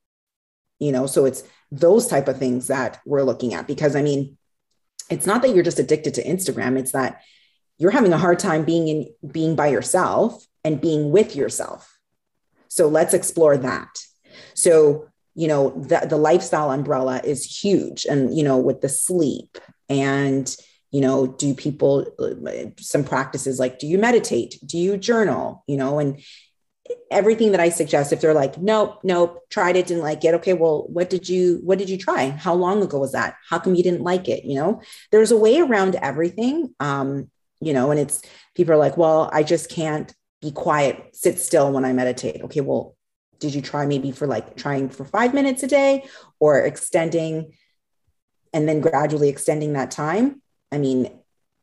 You 0.78 0.92
know, 0.92 1.06
so 1.06 1.24
it's 1.24 1.42
those 1.70 2.06
type 2.06 2.28
of 2.28 2.38
things 2.38 2.68
that 2.68 3.00
we're 3.06 3.22
looking 3.22 3.54
at 3.54 3.66
because 3.66 3.96
I 3.96 4.02
mean, 4.02 4.36
it's 5.10 5.26
not 5.26 5.42
that 5.42 5.54
you're 5.54 5.64
just 5.64 5.78
addicted 5.78 6.14
to 6.14 6.24
Instagram, 6.24 6.78
it's 6.78 6.92
that 6.92 7.22
you're 7.78 7.90
having 7.90 8.12
a 8.12 8.18
hard 8.18 8.38
time 8.38 8.64
being 8.64 8.88
in 8.88 9.30
being 9.30 9.56
by 9.56 9.68
yourself 9.68 10.44
and 10.64 10.80
being 10.80 11.10
with 11.10 11.36
yourself. 11.36 11.98
So 12.68 12.88
let's 12.88 13.14
explore 13.14 13.56
that. 13.58 13.88
So, 14.54 15.08
you 15.34 15.48
know, 15.48 15.70
the, 15.70 16.06
the 16.08 16.16
lifestyle 16.16 16.70
umbrella 16.70 17.20
is 17.22 17.44
huge 17.44 18.06
and, 18.06 18.36
you 18.36 18.42
know, 18.42 18.56
with 18.56 18.80
the 18.80 18.88
sleep 18.88 19.58
and, 19.88 20.54
you 20.96 21.02
know, 21.02 21.26
do 21.26 21.52
people 21.52 22.06
some 22.78 23.04
practices 23.04 23.58
like 23.58 23.78
do 23.78 23.86
you 23.86 23.98
meditate? 23.98 24.58
Do 24.64 24.78
you 24.78 24.96
journal? 24.96 25.62
You 25.66 25.76
know, 25.76 25.98
and 25.98 26.22
everything 27.10 27.50
that 27.50 27.60
I 27.60 27.68
suggest, 27.68 28.14
if 28.14 28.22
they're 28.22 28.32
like, 28.32 28.56
nope, 28.56 29.00
nope, 29.02 29.42
tried 29.50 29.76
it, 29.76 29.88
didn't 29.88 30.04
like 30.04 30.24
it. 30.24 30.32
Okay, 30.36 30.54
well, 30.54 30.86
what 30.88 31.10
did 31.10 31.28
you 31.28 31.60
what 31.64 31.78
did 31.78 31.90
you 31.90 31.98
try? 31.98 32.30
How 32.30 32.54
long 32.54 32.82
ago 32.82 32.98
was 32.98 33.12
that? 33.12 33.36
How 33.46 33.58
come 33.58 33.74
you 33.74 33.82
didn't 33.82 34.04
like 34.04 34.26
it? 34.26 34.46
You 34.46 34.54
know, 34.54 34.80
there's 35.12 35.32
a 35.32 35.36
way 35.36 35.60
around 35.60 35.96
everything. 35.96 36.74
Um, 36.80 37.30
you 37.60 37.74
know, 37.74 37.90
and 37.90 38.00
it's 38.00 38.22
people 38.54 38.72
are 38.72 38.78
like, 38.78 38.96
well, 38.96 39.28
I 39.30 39.42
just 39.42 39.68
can't 39.68 40.10
be 40.40 40.50
quiet, 40.50 41.14
sit 41.14 41.38
still 41.38 41.72
when 41.72 41.84
I 41.84 41.92
meditate. 41.92 42.40
Okay, 42.44 42.62
well, 42.62 42.96
did 43.38 43.54
you 43.54 43.60
try 43.60 43.84
maybe 43.84 44.12
for 44.12 44.26
like 44.26 44.56
trying 44.56 44.88
for 44.88 45.04
five 45.04 45.34
minutes 45.34 45.62
a 45.62 45.66
day 45.66 46.06
or 46.40 46.58
extending 46.60 47.52
and 48.54 48.66
then 48.66 48.80
gradually 48.80 49.28
extending 49.28 49.74
that 49.74 49.90
time? 49.90 50.40
I 50.76 50.78
mean, 50.78 51.08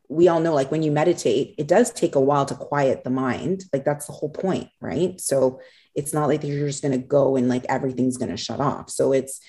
we 0.09 0.27
all 0.27 0.39
know 0.39 0.55
like 0.55 0.71
when 0.71 0.81
you 0.81 0.91
meditate 0.91 1.53
it 1.59 1.67
does 1.67 1.91
take 1.91 2.15
a 2.15 2.19
while 2.19 2.45
to 2.47 2.55
quiet 2.55 3.03
the 3.03 3.11
mind. 3.11 3.63
Like 3.71 3.85
that's 3.85 4.07
the 4.07 4.13
whole 4.13 4.29
point 4.29 4.69
right? 4.81 5.21
So 5.21 5.59
it's 5.95 6.13
not 6.13 6.27
like 6.27 6.43
you're 6.43 6.67
just 6.67 6.81
going 6.81 6.99
to 6.99 7.07
go 7.07 7.35
and 7.35 7.47
like 7.47 7.65
everything's 7.69 8.17
going 8.17 8.31
to 8.31 8.37
shut 8.37 8.59
off. 8.59 8.89
So 8.89 9.13
it's 9.13 9.39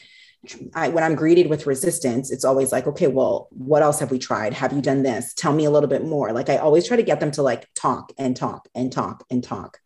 I, 0.75 0.89
when 0.89 1.03
i'm 1.03 1.15
greeted 1.15 1.49
with 1.49 1.67
resistance 1.67 2.31
it's 2.31 2.45
always 2.45 2.71
like 2.71 2.87
okay 2.87 3.07
well 3.07 3.49
what 3.51 3.83
else 3.83 4.01
have 4.01 4.11
we 4.11 4.19
tried? 4.19 4.53
Have 4.53 4.75
you 4.75 4.83
done 4.83 5.03
this? 5.03 5.33
Tell 5.33 5.55
me 5.55 5.65
a 5.65 5.71
little 5.71 5.89
bit 5.89 6.05
more. 6.05 6.33
Like 6.33 6.51
i 6.51 6.59
always 6.59 6.87
try 6.87 6.99
to 6.99 7.03
get 7.11 7.19
them 7.19 7.31
to 7.33 7.43
like 7.43 7.67
talk 7.75 8.13
and 8.19 8.37
talk 8.37 8.69
and 8.75 8.93
talk 8.93 9.25
and 9.31 9.43
talk. 9.43 9.79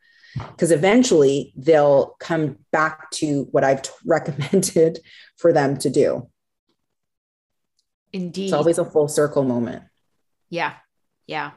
Because 0.51 0.73
eventually 0.73 1.53
they'll 1.57 2.17
come 2.19 2.59
back 2.73 3.09
to 3.13 3.45
what 3.53 3.63
i've 3.63 3.83
t- 3.83 3.93
recommended 4.05 4.99
for 5.37 5.53
them 5.53 5.77
to 5.79 5.91
do 5.91 6.29
indeed 8.13 8.45
it's 8.45 8.53
always 8.53 8.79
a 8.79 8.85
full 8.85 9.09
circle 9.09 9.43
moment 9.43 9.83
yeah. 10.51 10.75
Yeah. 11.27 11.51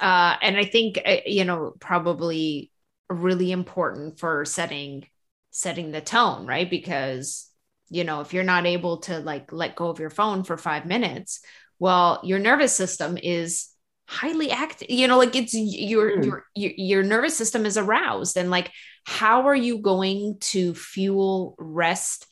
Uh, 0.00 0.36
and 0.42 0.56
I 0.56 0.64
think, 0.64 1.00
uh, 1.04 1.16
you 1.26 1.44
know, 1.44 1.74
probably 1.78 2.70
really 3.08 3.52
important 3.52 4.18
for 4.18 4.44
setting, 4.44 5.06
setting 5.50 5.90
the 5.90 6.00
tone, 6.00 6.46
right? 6.46 6.68
Because, 6.68 7.48
you 7.90 8.04
know, 8.04 8.20
if 8.20 8.32
you're 8.32 8.44
not 8.44 8.66
able 8.66 8.98
to 8.98 9.18
like 9.18 9.52
let 9.52 9.76
go 9.76 9.88
of 9.88 9.98
your 9.98 10.10
phone 10.10 10.42
for 10.42 10.56
five 10.56 10.86
minutes, 10.86 11.40
well, 11.78 12.20
your 12.24 12.38
nervous 12.38 12.74
system 12.74 13.18
is 13.22 13.68
highly 14.06 14.50
active 14.50 14.90
you 14.90 15.06
know 15.06 15.18
like 15.18 15.36
it's 15.36 15.54
your 15.54 16.18
mm. 16.18 16.24
your 16.24 16.44
your 16.76 17.02
nervous 17.04 17.36
system 17.36 17.64
is 17.64 17.78
aroused 17.78 18.36
and 18.36 18.50
like 18.50 18.68
how 19.04 19.46
are 19.46 19.54
you 19.54 19.78
going 19.78 20.36
to 20.40 20.74
fuel 20.74 21.54
rest 21.58 22.26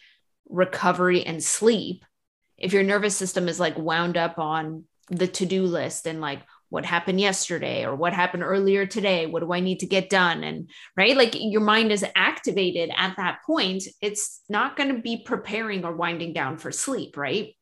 recovery 0.48 1.22
and 1.24 1.40
sleep 1.40 2.04
if 2.59 2.73
your 2.73 2.83
nervous 2.83 3.16
system 3.16 3.49
is 3.49 3.61
like 3.61 3.79
wound 3.79 4.16
up 4.16 4.38
on 4.38 4.85
the 5.11 5.27
to-do 5.27 5.64
list 5.64 6.07
and 6.07 6.21
like 6.21 6.40
what 6.71 6.85
happened 6.85 7.18
yesterday 7.18 7.87
or 7.87 7.97
what 7.97 8.12
happened 8.12 8.42
earlier 8.42 8.85
today 8.85 9.25
what 9.25 9.40
do 9.40 9.53
i 9.55 9.61
need 9.61 9.81
to 9.81 9.87
get 9.87 10.11
done? 10.11 10.44
And 10.44 10.68
right 10.97 11.16
like 11.16 11.35
your 11.35 11.62
mind 11.62 11.92
is 11.92 12.05
activated 12.14 12.90
at 12.94 13.16
that 13.16 13.40
point 13.47 13.85
it's 14.03 14.40
not 14.49 14.77
going 14.77 14.94
to 14.94 15.01
be 15.01 15.23
preparing 15.25 15.85
or 15.85 15.94
winding 15.94 16.33
down 16.33 16.59
for 16.59 16.71
sleep 16.71 17.16
right? 17.16 17.55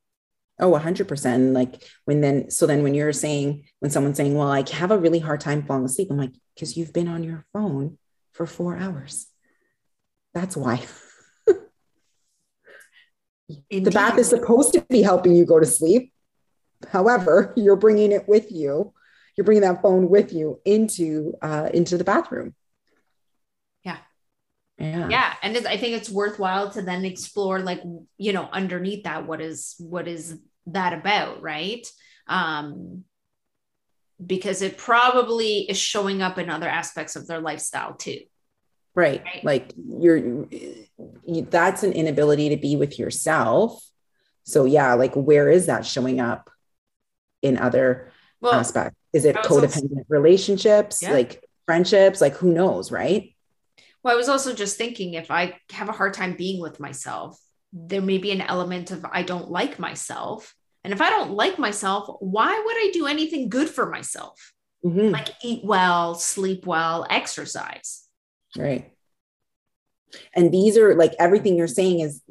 Oh 0.58 0.72
100% 0.72 1.52
like 1.52 1.82
when 2.04 2.20
then 2.20 2.50
so 2.50 2.66
then 2.66 2.82
when 2.82 2.94
you're 2.94 3.12
saying 3.12 3.64
when 3.80 3.90
someone's 3.90 4.16
saying 4.16 4.34
well 4.34 4.50
i 4.50 4.64
have 4.72 4.90
a 4.90 4.98
really 4.98 5.18
hard 5.20 5.40
time 5.40 5.62
falling 5.62 5.84
asleep 5.84 6.08
i'm 6.10 6.16
like 6.16 6.32
because 6.54 6.76
you've 6.76 6.94
been 6.94 7.08
on 7.08 7.22
your 7.22 7.44
phone 7.52 7.98
for 8.36 8.46
four 8.46 8.76
hours. 8.76 9.26
That's 10.34 10.56
why 10.56 10.84
the 13.70 13.90
bath 13.90 14.18
is 14.18 14.28
supposed 14.28 14.72
to 14.72 14.80
be 14.90 15.02
helping 15.02 15.34
you 15.36 15.44
go 15.44 15.60
to 15.60 15.66
sleep 15.66 16.12
However, 16.90 17.52
you're 17.56 17.76
bringing 17.76 18.12
it 18.12 18.28
with 18.28 18.50
you. 18.52 18.92
You're 19.36 19.44
bringing 19.44 19.62
that 19.62 19.82
phone 19.82 20.08
with 20.08 20.32
you 20.32 20.60
into 20.64 21.34
uh, 21.42 21.68
into 21.72 21.98
the 21.98 22.04
bathroom. 22.04 22.54
Yeah. 23.84 23.98
Yeah. 24.78 25.08
Yeah. 25.08 25.34
And 25.42 25.56
I 25.66 25.76
think 25.76 25.96
it's 25.96 26.10
worthwhile 26.10 26.70
to 26.70 26.82
then 26.82 27.04
explore, 27.04 27.60
like, 27.60 27.82
you 28.16 28.32
know, 28.32 28.48
underneath 28.50 29.04
that, 29.04 29.26
what 29.26 29.40
is 29.40 29.74
what 29.78 30.08
is 30.08 30.38
that 30.66 30.94
about, 30.94 31.42
right? 31.42 31.86
Um, 32.28 33.04
because 34.24 34.62
it 34.62 34.78
probably 34.78 35.68
is 35.68 35.78
showing 35.78 36.22
up 36.22 36.38
in 36.38 36.48
other 36.48 36.68
aspects 36.68 37.16
of 37.16 37.26
their 37.26 37.40
lifestyle 37.40 37.94
too. 37.94 38.20
Right. 38.96 39.22
right? 39.22 39.44
Like 39.44 39.72
you're, 39.76 40.16
you, 40.16 41.46
that's 41.50 41.82
an 41.82 41.92
inability 41.92 42.48
to 42.48 42.56
be 42.56 42.76
with 42.76 42.98
yourself. 42.98 43.84
So 44.44 44.64
yeah, 44.64 44.94
like 44.94 45.14
where 45.14 45.50
is 45.50 45.66
that 45.66 45.84
showing 45.84 46.18
up 46.18 46.50
in 47.42 47.58
other 47.58 48.10
well, 48.40 48.54
aspects? 48.54 48.96
Is 49.12 49.24
it 49.24 49.36
codependent 49.36 49.98
also, 49.98 50.06
relationships, 50.08 51.02
yeah. 51.02 51.12
like 51.12 51.44
friendships? 51.66 52.20
Like 52.20 52.34
who 52.34 52.52
knows, 52.52 52.90
right? 52.90 53.34
Well, 54.02 54.14
I 54.14 54.16
was 54.16 54.28
also 54.28 54.54
just 54.54 54.78
thinking 54.78 55.14
if 55.14 55.30
I 55.30 55.58
have 55.72 55.88
a 55.88 55.92
hard 55.92 56.14
time 56.14 56.34
being 56.34 56.62
with 56.62 56.80
myself, 56.80 57.38
there 57.72 58.00
may 58.00 58.18
be 58.18 58.30
an 58.30 58.40
element 58.40 58.90
of 58.92 59.04
I 59.04 59.22
don't 59.22 59.50
like 59.50 59.78
myself. 59.78 60.54
And 60.84 60.92
if 60.92 61.02
I 61.02 61.10
don't 61.10 61.32
like 61.32 61.58
myself, 61.58 62.16
why 62.20 62.62
would 62.64 62.76
I 62.76 62.90
do 62.92 63.06
anything 63.06 63.48
good 63.48 63.68
for 63.68 63.90
myself? 63.90 64.54
Mm-hmm. 64.84 65.10
Like 65.10 65.28
eat 65.42 65.64
well, 65.64 66.14
sleep 66.14 66.64
well, 66.64 67.06
exercise. 67.10 68.05
Right. 68.56 68.92
And 70.34 70.52
these 70.52 70.76
are 70.76 70.94
like 70.94 71.14
everything 71.18 71.56
you're 71.56 71.66
saying 71.66 72.00
is 72.00 72.22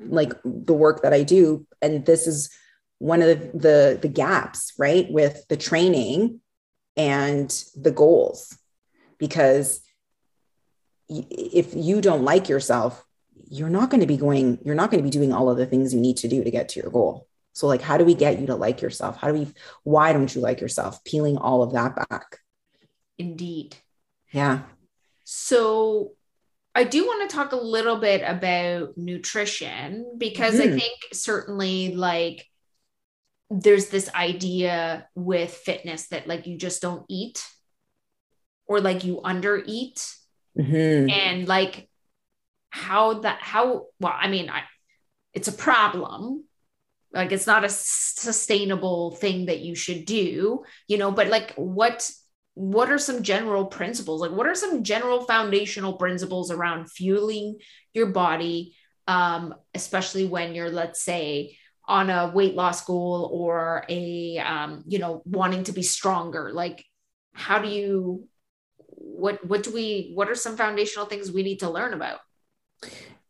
like 0.00 0.32
the 0.44 0.74
work 0.74 1.02
that 1.02 1.12
I 1.12 1.22
do. 1.22 1.66
And 1.82 2.06
this 2.06 2.26
is 2.26 2.50
one 2.98 3.22
of 3.22 3.28
the, 3.28 3.58
the, 3.58 3.98
the 4.02 4.08
gaps, 4.08 4.72
right, 4.78 5.10
with 5.10 5.46
the 5.48 5.56
training 5.56 6.40
and 6.96 7.50
the 7.76 7.90
goals. 7.90 8.56
Because 9.18 9.80
if 11.08 11.74
you 11.74 12.00
don't 12.00 12.24
like 12.24 12.48
yourself, 12.48 13.04
you're 13.50 13.70
not 13.70 13.90
going 13.90 14.00
to 14.00 14.06
be 14.06 14.16
going, 14.16 14.58
you're 14.64 14.74
not 14.74 14.90
going 14.90 15.02
to 15.02 15.06
be 15.06 15.10
doing 15.10 15.32
all 15.32 15.48
of 15.48 15.56
the 15.56 15.66
things 15.66 15.94
you 15.94 16.00
need 16.00 16.18
to 16.18 16.28
do 16.28 16.44
to 16.44 16.50
get 16.50 16.68
to 16.70 16.80
your 16.80 16.90
goal. 16.90 17.26
So, 17.54 17.66
like, 17.66 17.80
how 17.80 17.96
do 17.96 18.04
we 18.04 18.14
get 18.14 18.38
you 18.38 18.46
to 18.46 18.54
like 18.54 18.82
yourself? 18.82 19.16
How 19.16 19.28
do 19.28 19.34
we, 19.34 19.48
why 19.82 20.12
don't 20.12 20.32
you 20.32 20.40
like 20.40 20.60
yourself? 20.60 21.02
Peeling 21.02 21.38
all 21.38 21.62
of 21.62 21.72
that 21.72 21.96
back. 22.08 22.38
Indeed. 23.16 23.76
Yeah. 24.30 24.62
So, 25.30 26.12
I 26.74 26.84
do 26.84 27.04
want 27.04 27.28
to 27.28 27.36
talk 27.36 27.52
a 27.52 27.56
little 27.56 27.96
bit 27.96 28.22
about 28.24 28.96
nutrition 28.96 30.16
because 30.16 30.54
mm-hmm. 30.54 30.74
I 30.74 30.78
think 30.78 30.98
certainly 31.12 31.94
like 31.94 32.46
there's 33.50 33.88
this 33.88 34.08
idea 34.14 35.06
with 35.14 35.52
fitness 35.52 36.08
that 36.08 36.26
like 36.26 36.46
you 36.46 36.56
just 36.56 36.80
don't 36.80 37.04
eat 37.08 37.46
or 38.66 38.80
like 38.80 39.04
you 39.04 39.20
under 39.22 39.62
eat 39.66 40.10
mm-hmm. 40.56 41.10
and 41.10 41.48
like 41.48 41.88
how 42.70 43.20
that 43.20 43.38
how 43.40 43.86
well 43.98 44.14
i 44.16 44.28
mean 44.28 44.50
I, 44.50 44.62
it's 45.32 45.48
a 45.48 45.52
problem 45.52 46.44
like 47.12 47.32
it's 47.32 47.46
not 47.46 47.64
a 47.64 47.70
sustainable 47.70 49.12
thing 49.12 49.46
that 49.46 49.60
you 49.60 49.74
should 49.74 50.04
do 50.04 50.64
you 50.86 50.98
know 50.98 51.10
but 51.10 51.28
like 51.28 51.54
what 51.54 52.10
what 52.58 52.90
are 52.90 52.98
some 52.98 53.22
general 53.22 53.66
principles? 53.66 54.20
Like 54.20 54.32
what 54.32 54.48
are 54.48 54.54
some 54.56 54.82
general 54.82 55.22
foundational 55.22 55.92
principles 55.92 56.50
around 56.50 56.90
fueling 56.90 57.58
your 57.94 58.06
body 58.06 58.74
um 59.06 59.54
especially 59.74 60.26
when 60.26 60.54
you're 60.54 60.68
let's 60.68 61.00
say 61.00 61.56
on 61.86 62.10
a 62.10 62.30
weight 62.34 62.54
loss 62.54 62.84
goal 62.84 63.30
or 63.32 63.84
a 63.88 64.38
um, 64.38 64.84
you 64.86 64.98
know 64.98 65.22
wanting 65.24 65.62
to 65.64 65.72
be 65.72 65.82
stronger? 65.82 66.50
Like 66.52 66.84
how 67.32 67.60
do 67.60 67.68
you 67.68 68.26
what 68.78 69.44
what 69.46 69.62
do 69.62 69.72
we 69.72 70.10
what 70.14 70.28
are 70.28 70.34
some 70.34 70.56
foundational 70.56 71.06
things 71.06 71.30
we 71.30 71.44
need 71.44 71.60
to 71.60 71.70
learn 71.70 71.94
about? 71.94 72.18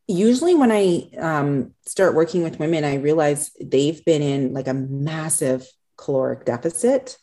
Usually 0.07 0.55
when 0.55 0.71
i 0.71 1.07
um, 1.19 1.75
start 1.85 2.15
working 2.15 2.41
with 2.41 2.57
women 2.57 2.83
i 2.83 2.95
realize 2.95 3.51
they've 3.61 4.03
been 4.05 4.23
in 4.23 4.53
like 4.53 4.67
a 4.67 4.73
massive 4.73 5.67
caloric 5.97 6.45
deficit 6.45 7.19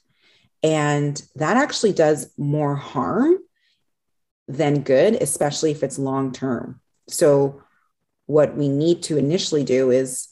and 0.66 1.22
that 1.36 1.56
actually 1.56 1.92
does 1.92 2.32
more 2.36 2.74
harm 2.74 3.38
than 4.48 4.82
good 4.82 5.14
especially 5.22 5.70
if 5.70 5.82
it's 5.82 5.98
long 5.98 6.32
term 6.32 6.80
so 7.08 7.62
what 8.26 8.56
we 8.56 8.68
need 8.68 9.02
to 9.04 9.16
initially 9.16 9.64
do 9.64 9.90
is 9.90 10.28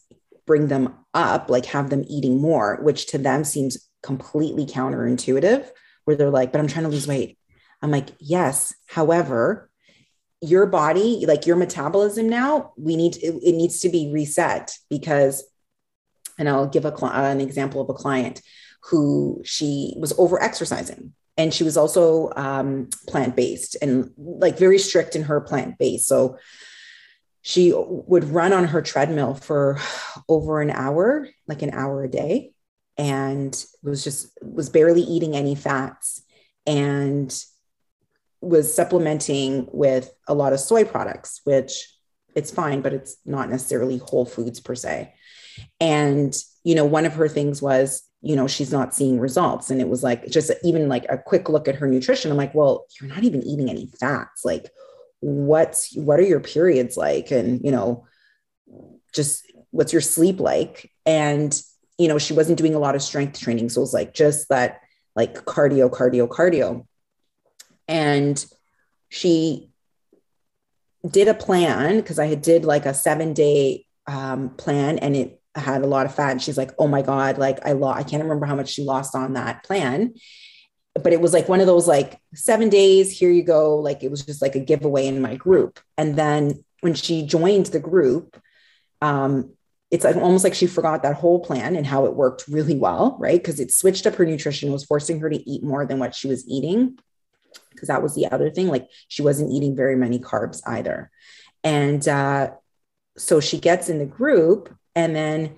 bring 0.46 0.68
them 0.68 0.94
up, 1.14 1.48
like 1.48 1.66
have 1.66 1.90
them 1.90 2.04
eating 2.08 2.40
more, 2.40 2.78
which 2.82 3.06
to 3.06 3.18
them 3.18 3.44
seems 3.44 3.88
completely 4.02 4.66
counterintuitive, 4.66 5.66
where 6.04 6.16
they're 6.16 6.30
like, 6.30 6.52
but 6.52 6.58
I'm 6.58 6.66
trying 6.66 6.84
to 6.84 6.90
lose 6.90 7.06
weight. 7.06 7.38
I'm 7.80 7.90
like, 7.90 8.10
yes. 8.18 8.74
However, 8.86 9.70
your 10.40 10.66
body, 10.66 11.24
like 11.26 11.46
your 11.46 11.56
metabolism 11.56 12.28
now, 12.28 12.72
we 12.76 12.96
need, 12.96 13.16
it, 13.16 13.34
it 13.42 13.54
needs 13.54 13.80
to 13.80 13.88
be 13.88 14.10
reset 14.12 14.76
because, 14.90 15.44
and 16.38 16.48
I'll 16.48 16.66
give 16.66 16.84
a, 16.84 16.94
an 17.02 17.40
example 17.40 17.80
of 17.80 17.88
a 17.88 17.94
client 17.94 18.42
who 18.90 19.40
she 19.44 19.94
was 19.98 20.12
over 20.18 20.42
exercising 20.42 21.12
and 21.36 21.52
she 21.52 21.64
was 21.64 21.76
also 21.76 22.30
um, 22.36 22.88
plant 23.08 23.34
based 23.34 23.76
and 23.82 24.10
like 24.16 24.58
very 24.58 24.78
strict 24.78 25.16
in 25.16 25.22
her 25.24 25.40
plant 25.40 25.78
based. 25.78 26.06
So 26.06 26.38
she 27.42 27.72
would 27.74 28.24
run 28.24 28.52
on 28.52 28.64
her 28.66 28.80
treadmill 28.80 29.34
for 29.34 29.78
over 30.28 30.60
an 30.60 30.70
hour, 30.70 31.28
like 31.46 31.62
an 31.62 31.70
hour 31.72 32.04
a 32.04 32.10
day, 32.10 32.52
and 32.96 33.64
was 33.82 34.04
just 34.04 34.28
was 34.42 34.70
barely 34.70 35.02
eating 35.02 35.36
any 35.36 35.54
fats 35.54 36.22
and 36.66 37.34
was 38.40 38.74
supplementing 38.74 39.68
with 39.72 40.10
a 40.28 40.34
lot 40.34 40.52
of 40.52 40.60
soy 40.60 40.84
products, 40.84 41.40
which 41.44 41.90
it's 42.34 42.50
fine, 42.50 42.80
but 42.80 42.92
it's 42.92 43.16
not 43.24 43.50
necessarily 43.50 43.98
whole 43.98 44.24
foods 44.24 44.60
per 44.60 44.74
se. 44.74 45.12
And, 45.80 46.34
you 46.62 46.74
know, 46.74 46.84
one 46.84 47.06
of 47.06 47.14
her 47.14 47.28
things 47.28 47.60
was, 47.62 48.02
you 48.24 48.34
know, 48.34 48.46
she's 48.46 48.72
not 48.72 48.94
seeing 48.94 49.20
results. 49.20 49.70
And 49.70 49.80
it 49.80 49.88
was 49.88 50.02
like, 50.02 50.26
just 50.26 50.50
even 50.64 50.88
like 50.88 51.04
a 51.10 51.18
quick 51.18 51.48
look 51.48 51.68
at 51.68 51.76
her 51.76 51.86
nutrition. 51.86 52.30
I'm 52.30 52.36
like, 52.36 52.54
well, 52.54 52.86
you're 52.98 53.10
not 53.10 53.22
even 53.22 53.42
eating 53.42 53.68
any 53.68 53.86
fats. 54.00 54.44
Like, 54.44 54.70
what's 55.24 55.96
what 55.96 56.20
are 56.20 56.24
your 56.24 56.38
periods 56.38 56.98
like 56.98 57.30
and 57.30 57.64
you 57.64 57.70
know 57.70 58.06
just 59.14 59.50
what's 59.70 59.90
your 59.90 60.02
sleep 60.02 60.38
like 60.38 60.90
and 61.06 61.62
you 61.96 62.08
know 62.08 62.18
she 62.18 62.34
wasn't 62.34 62.58
doing 62.58 62.74
a 62.74 62.78
lot 62.78 62.94
of 62.94 63.00
strength 63.00 63.40
training 63.40 63.70
so 63.70 63.80
it 63.80 63.84
was 63.84 63.94
like 63.94 64.12
just 64.12 64.50
that 64.50 64.80
like 65.16 65.34
cardio 65.46 65.90
cardio 65.90 66.28
cardio 66.28 66.86
and 67.88 68.44
she 69.08 69.70
did 71.10 71.26
a 71.26 71.32
plan 71.32 71.96
because 71.96 72.18
i 72.18 72.26
had 72.26 72.42
did 72.42 72.66
like 72.66 72.84
a 72.84 72.92
seven 72.92 73.32
day 73.32 73.86
um, 74.06 74.50
plan 74.50 74.98
and 74.98 75.16
it 75.16 75.40
had 75.60 75.82
a 75.82 75.86
lot 75.86 76.06
of 76.06 76.14
fat 76.14 76.32
and 76.32 76.42
she's 76.42 76.58
like 76.58 76.72
oh 76.78 76.88
my 76.88 77.02
god 77.02 77.38
like 77.38 77.64
i 77.64 77.72
lost 77.72 77.98
i 77.98 78.02
can't 78.02 78.22
remember 78.22 78.46
how 78.46 78.56
much 78.56 78.70
she 78.70 78.82
lost 78.82 79.14
on 79.14 79.34
that 79.34 79.62
plan. 79.64 80.14
But 81.00 81.12
it 81.12 81.20
was 81.20 81.32
like 81.32 81.48
one 81.48 81.60
of 81.60 81.66
those 81.66 81.88
like 81.88 82.20
seven 82.34 82.68
days 82.68 83.16
here 83.16 83.30
you 83.30 83.42
go 83.42 83.76
like 83.76 84.04
it 84.04 84.12
was 84.12 84.24
just 84.24 84.40
like 84.40 84.54
a 84.54 84.60
giveaway 84.60 85.08
in 85.08 85.20
my 85.20 85.34
group. 85.34 85.80
And 85.98 86.14
then 86.14 86.64
when 86.82 86.94
she 86.94 87.26
joined 87.26 87.66
the 87.66 87.80
group 87.80 88.40
um 89.02 89.52
it's 89.90 90.04
like 90.04 90.16
almost 90.16 90.44
like 90.44 90.54
she 90.54 90.66
forgot 90.66 91.02
that 91.02 91.16
whole 91.16 91.38
plan 91.38 91.76
and 91.76 91.86
how 91.86 92.04
it 92.06 92.14
worked 92.14 92.46
really 92.48 92.76
well 92.76 93.16
right? 93.18 93.40
Because 93.40 93.60
it 93.60 93.72
switched 93.72 94.06
up 94.06 94.14
her 94.16 94.26
nutrition 94.26 94.72
was 94.72 94.84
forcing 94.84 95.20
her 95.20 95.30
to 95.30 95.50
eat 95.50 95.62
more 95.62 95.84
than 95.86 95.98
what 95.98 96.14
she 96.14 96.28
was 96.28 96.46
eating. 96.48 96.98
Because 97.70 97.88
that 97.88 98.02
was 98.02 98.14
the 98.14 98.30
other 98.30 98.50
thing 98.50 98.68
like 98.68 98.88
she 99.08 99.22
wasn't 99.22 99.52
eating 99.52 99.74
very 99.76 99.96
many 99.96 100.18
carbs 100.18 100.60
either. 100.66 101.10
And 101.62 102.06
uh 102.06 102.52
so 103.16 103.40
she 103.40 103.58
gets 103.58 103.88
in 103.88 103.98
the 103.98 104.06
group 104.06 104.74
and 104.94 105.14
then 105.14 105.56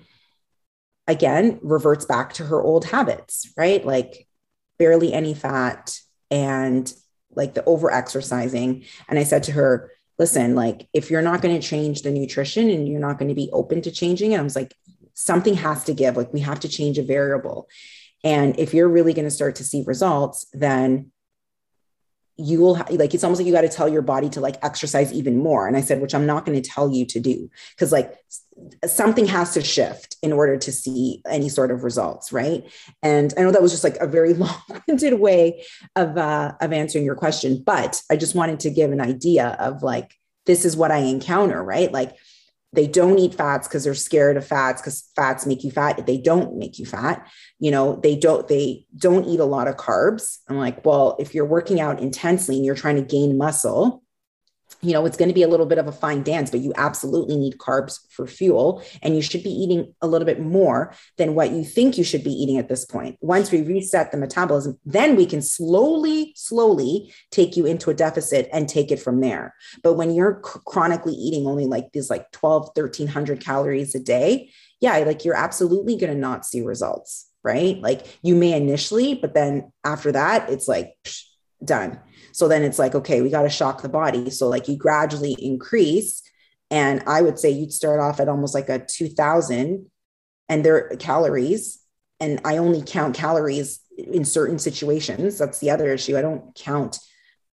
again 1.07 1.59
reverts 1.61 2.05
back 2.05 2.33
to 2.33 2.45
her 2.45 2.61
old 2.61 2.85
habits 2.85 3.51
right 3.57 3.85
like 3.85 4.27
barely 4.77 5.13
any 5.13 5.33
fat 5.33 5.99
and 6.29 6.93
like 7.37 7.53
the 7.53 7.63
over 7.65 7.91
exercising. 7.91 8.83
And 9.07 9.17
I 9.19 9.23
said 9.23 9.43
to 9.43 9.51
her, 9.53 9.91
listen, 10.19 10.55
like 10.55 10.87
if 10.93 11.09
you're 11.09 11.21
not 11.21 11.41
going 11.41 11.59
to 11.59 11.65
change 11.65 12.01
the 12.01 12.11
nutrition 12.11 12.69
and 12.69 12.87
you're 12.87 12.99
not 12.99 13.19
going 13.19 13.29
to 13.29 13.35
be 13.35 13.49
open 13.53 13.81
to 13.83 13.91
changing 13.91 14.31
it, 14.31 14.39
I 14.39 14.43
was 14.43 14.55
like, 14.55 14.73
something 15.13 15.55
has 15.55 15.83
to 15.85 15.93
give. 15.93 16.17
Like 16.17 16.33
we 16.33 16.41
have 16.41 16.59
to 16.61 16.69
change 16.69 16.97
a 16.97 17.03
variable. 17.03 17.67
And 18.23 18.59
if 18.59 18.73
you're 18.73 18.89
really 18.89 19.13
going 19.13 19.25
to 19.25 19.31
start 19.31 19.55
to 19.55 19.63
see 19.63 19.83
results, 19.85 20.47
then 20.53 21.11
you 22.37 22.59
will 22.59 22.75
ha- 22.75 22.85
like 22.91 23.13
it's 23.13 23.23
almost 23.23 23.39
like 23.39 23.47
you 23.47 23.53
got 23.53 23.61
to 23.61 23.69
tell 23.69 23.89
your 23.89 24.01
body 24.01 24.29
to 24.29 24.39
like 24.39 24.57
exercise 24.63 25.11
even 25.11 25.37
more. 25.37 25.67
And 25.67 25.75
i 25.75 25.81
said 25.81 26.01
which 26.01 26.15
i'm 26.15 26.25
not 26.25 26.45
going 26.45 26.61
to 26.61 26.69
tell 26.69 26.91
you 26.91 27.05
to 27.05 27.19
do 27.19 27.49
because 27.71 27.91
like 27.91 28.15
something 28.85 29.25
has 29.27 29.53
to 29.53 29.61
shift 29.61 30.17
in 30.21 30.33
order 30.33 30.57
to 30.57 30.71
see 30.71 31.21
any 31.29 31.49
sort 31.49 31.71
of 31.71 31.83
results 31.83 32.31
right? 32.31 32.63
And 33.01 33.33
i 33.37 33.41
know 33.41 33.51
that 33.51 33.61
was 33.61 33.71
just 33.71 33.83
like 33.83 33.97
a 33.97 34.07
very 34.07 34.33
long-winded 34.45 35.19
way 35.19 35.63
of 35.95 36.17
uh 36.17 36.53
of 36.61 36.73
answering 36.73 37.05
your 37.05 37.15
question 37.15 37.63
but 37.65 38.01
i 38.11 38.15
just 38.15 38.35
wanted 38.35 38.59
to 38.61 38.69
give 38.69 38.91
an 38.91 39.01
idea 39.01 39.55
of 39.59 39.83
like 39.83 40.13
this 40.45 40.65
is 40.65 40.77
what 40.77 40.91
i 40.91 40.97
encounter 40.97 41.61
right? 41.63 41.91
Like 41.91 42.15
they 42.73 42.87
don't 42.87 43.17
eat 43.17 43.35
fats 43.35 43.67
because 43.67 43.83
they're 43.83 43.95
scared 43.95 44.37
of 44.37 44.45
fats 44.45 44.81
because 44.81 45.09
fats 45.15 45.45
make 45.45 45.63
you 45.63 45.71
fat. 45.71 46.05
They 46.05 46.17
don't 46.17 46.57
make 46.57 46.79
you 46.79 46.85
fat 46.85 47.27
you 47.59 47.71
know 47.71 47.99
they 48.01 48.15
don't 48.15 48.47
they 48.47 48.85
don't 48.97 49.25
eat 49.25 49.39
a 49.39 49.45
lot 49.45 49.67
of 49.67 49.75
carbs. 49.75 50.39
I'm 50.47 50.57
like 50.57 50.85
well 50.85 51.15
if 51.19 51.33
you're 51.33 51.45
working 51.45 51.79
out 51.79 51.99
intensely 51.99 52.55
and 52.55 52.65
you're 52.65 52.75
trying 52.75 52.97
to 52.97 53.01
gain 53.01 53.37
muscle 53.37 54.03
you 54.81 54.93
know, 54.93 55.05
it's 55.05 55.17
going 55.17 55.29
to 55.29 55.33
be 55.33 55.43
a 55.43 55.47
little 55.47 55.65
bit 55.65 55.79
of 55.79 55.87
a 55.87 55.91
fine 55.91 56.21
dance, 56.21 56.51
but 56.51 56.59
you 56.59 56.71
absolutely 56.77 57.35
need 57.35 57.57
carbs 57.57 57.99
for 58.09 58.27
fuel. 58.27 58.83
And 59.01 59.15
you 59.15 59.21
should 59.21 59.43
be 59.43 59.49
eating 59.49 59.93
a 60.01 60.07
little 60.07 60.25
bit 60.25 60.39
more 60.39 60.93
than 61.17 61.33
what 61.33 61.51
you 61.51 61.63
think 61.63 61.97
you 61.97 62.03
should 62.03 62.23
be 62.23 62.31
eating 62.31 62.57
at 62.57 62.69
this 62.69 62.85
point. 62.85 63.17
Once 63.19 63.51
we 63.51 63.61
reset 63.61 64.11
the 64.11 64.17
metabolism, 64.17 64.79
then 64.85 65.15
we 65.15 65.25
can 65.25 65.41
slowly, 65.41 66.33
slowly 66.35 67.11
take 67.31 67.57
you 67.57 67.65
into 67.65 67.89
a 67.89 67.95
deficit 67.95 68.47
and 68.53 68.69
take 68.69 68.91
it 68.91 68.99
from 68.99 69.19
there. 69.19 69.55
But 69.83 69.93
when 69.93 70.13
you're 70.13 70.35
chronically 70.41 71.13
eating 71.13 71.47
only 71.47 71.65
like 71.65 71.91
these 71.91 72.09
like 72.09 72.31
12, 72.31 72.69
1300 72.75 73.39
calories 73.39 73.95
a 73.95 73.99
day, 73.99 74.51
yeah, 74.79 74.97
like 74.99 75.25
you're 75.25 75.35
absolutely 75.35 75.97
going 75.97 76.13
to 76.13 76.19
not 76.19 76.45
see 76.45 76.61
results, 76.61 77.27
right? 77.43 77.79
Like 77.79 78.19
you 78.21 78.35
may 78.35 78.53
initially, 78.53 79.15
but 79.15 79.33
then 79.33 79.71
after 79.83 80.11
that, 80.11 80.51
it's 80.51 80.67
like 80.67 80.91
psh, 81.03 81.23
done 81.63 81.99
so 82.37 82.47
then 82.47 82.61
it's 82.61 82.77
like, 82.77 82.93
okay, 82.93 83.23
we 83.23 83.31
got 83.31 83.41
to 83.41 83.49
shock 83.49 83.81
the 83.81 83.89
body. 83.89 84.29
So 84.29 84.47
like 84.47 84.67
you 84.67 84.77
gradually 84.77 85.35
increase. 85.39 86.21
And 86.69 87.01
I 87.07 87.23
would 87.23 87.39
say 87.39 87.49
you'd 87.49 87.73
start 87.73 87.99
off 87.99 88.19
at 88.19 88.29
almost 88.29 88.53
like 88.53 88.69
a 88.69 88.77
2000 88.77 89.89
and 90.47 90.63
their 90.63 90.89
calories. 90.97 91.79
And 92.19 92.39
I 92.45 92.57
only 92.57 92.83
count 92.85 93.15
calories 93.15 93.79
in 93.97 94.23
certain 94.23 94.59
situations. 94.59 95.39
That's 95.39 95.57
the 95.57 95.71
other 95.71 95.91
issue. 95.91 96.15
I 96.15 96.21
don't 96.21 96.53
count 96.53 96.99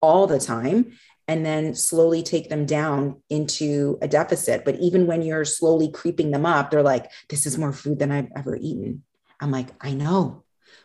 all 0.00 0.26
the 0.26 0.40
time 0.40 0.92
and 1.28 1.44
then 1.44 1.74
slowly 1.74 2.22
take 2.22 2.48
them 2.48 2.64
down 2.64 3.20
into 3.28 3.98
a 4.00 4.08
deficit. 4.08 4.64
But 4.64 4.76
even 4.76 5.06
when 5.06 5.20
you're 5.20 5.44
slowly 5.44 5.90
creeping 5.90 6.30
them 6.30 6.46
up, 6.46 6.70
they're 6.70 6.82
like, 6.82 7.10
this 7.28 7.44
is 7.44 7.58
more 7.58 7.74
food 7.74 7.98
than 7.98 8.10
I've 8.10 8.32
ever 8.34 8.56
eaten. 8.56 9.02
I'm 9.40 9.50
like, 9.50 9.68
I 9.78 9.92
know, 9.92 10.44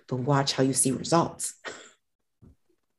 but 0.10 0.18
watch 0.18 0.52
how 0.52 0.64
you 0.64 0.74
see 0.74 0.92
results. 0.92 1.54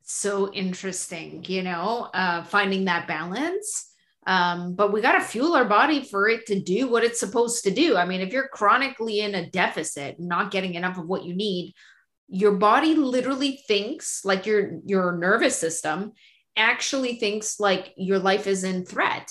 so 0.09 0.51
interesting, 0.53 1.43
you 1.47 1.63
know, 1.63 2.09
uh, 2.13 2.41
finding 2.43 2.85
that 2.85 3.07
balance. 3.07 3.91
Um, 4.25 4.73
but 4.73 4.91
we 4.91 5.01
got 5.01 5.13
to 5.13 5.21
fuel 5.21 5.53
our 5.53 5.65
body 5.65 6.03
for 6.03 6.27
it 6.29 6.45
to 6.47 6.59
do 6.59 6.87
what 6.89 7.03
it's 7.03 7.19
supposed 7.19 7.63
to 7.65 7.71
do. 7.71 7.97
I 7.97 8.05
mean, 8.05 8.21
if 8.21 8.31
you're 8.31 8.47
chronically 8.47 9.19
in 9.19 9.35
a 9.35 9.49
deficit, 9.49 10.17
not 10.19 10.51
getting 10.51 10.75
enough 10.75 10.97
of 10.97 11.07
what 11.07 11.23
you 11.23 11.35
need, 11.35 11.73
your 12.29 12.53
body 12.53 12.95
literally 12.95 13.63
thinks 13.67 14.25
like 14.25 14.45
your 14.45 14.79
your 14.85 15.17
nervous 15.17 15.57
system 15.57 16.13
actually 16.57 17.15
thinks 17.15 17.59
like 17.59 17.93
your 17.95 18.19
life 18.19 18.47
is 18.47 18.63
in 18.63 18.85
threat. 18.85 19.29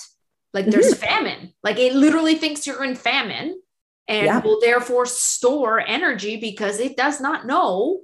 Like 0.53 0.65
there's 0.67 0.93
mm-hmm. 0.93 1.05
famine. 1.05 1.53
Like 1.63 1.77
it 1.77 1.93
literally 1.93 2.35
thinks 2.35 2.65
you're 2.65 2.83
in 2.83 2.95
famine 2.95 3.59
and 4.07 4.25
yeah. 4.25 4.39
will 4.39 4.59
therefore 4.61 5.05
store 5.05 5.79
energy 5.79 6.37
because 6.37 6.79
it 6.79 6.97
does 6.97 7.19
not 7.19 7.45
know 7.45 8.01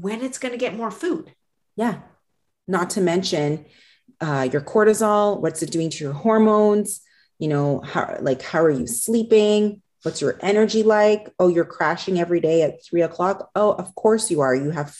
when 0.00 0.22
it's 0.22 0.38
going 0.38 0.52
to 0.52 0.58
get 0.58 0.76
more 0.76 0.90
food. 0.90 1.32
Yeah. 1.76 2.00
Not 2.66 2.90
to 2.90 3.00
mention 3.00 3.66
uh, 4.20 4.48
your 4.50 4.62
cortisol, 4.62 5.40
what's 5.40 5.62
it 5.62 5.70
doing 5.70 5.90
to 5.90 6.04
your 6.04 6.12
hormones? 6.12 7.00
You 7.38 7.48
know, 7.48 7.80
how 7.80 8.16
like 8.20 8.42
how 8.42 8.62
are 8.62 8.70
you 8.70 8.86
sleeping? 8.86 9.82
What's 10.02 10.20
your 10.20 10.38
energy 10.40 10.82
like? 10.82 11.30
Oh, 11.38 11.48
you're 11.48 11.64
crashing 11.64 12.18
every 12.18 12.40
day 12.40 12.62
at 12.62 12.84
three 12.84 13.02
o'clock. 13.02 13.50
Oh, 13.54 13.72
of 13.72 13.94
course 13.94 14.30
you 14.30 14.40
are. 14.40 14.54
You 14.54 14.70
have 14.70 14.96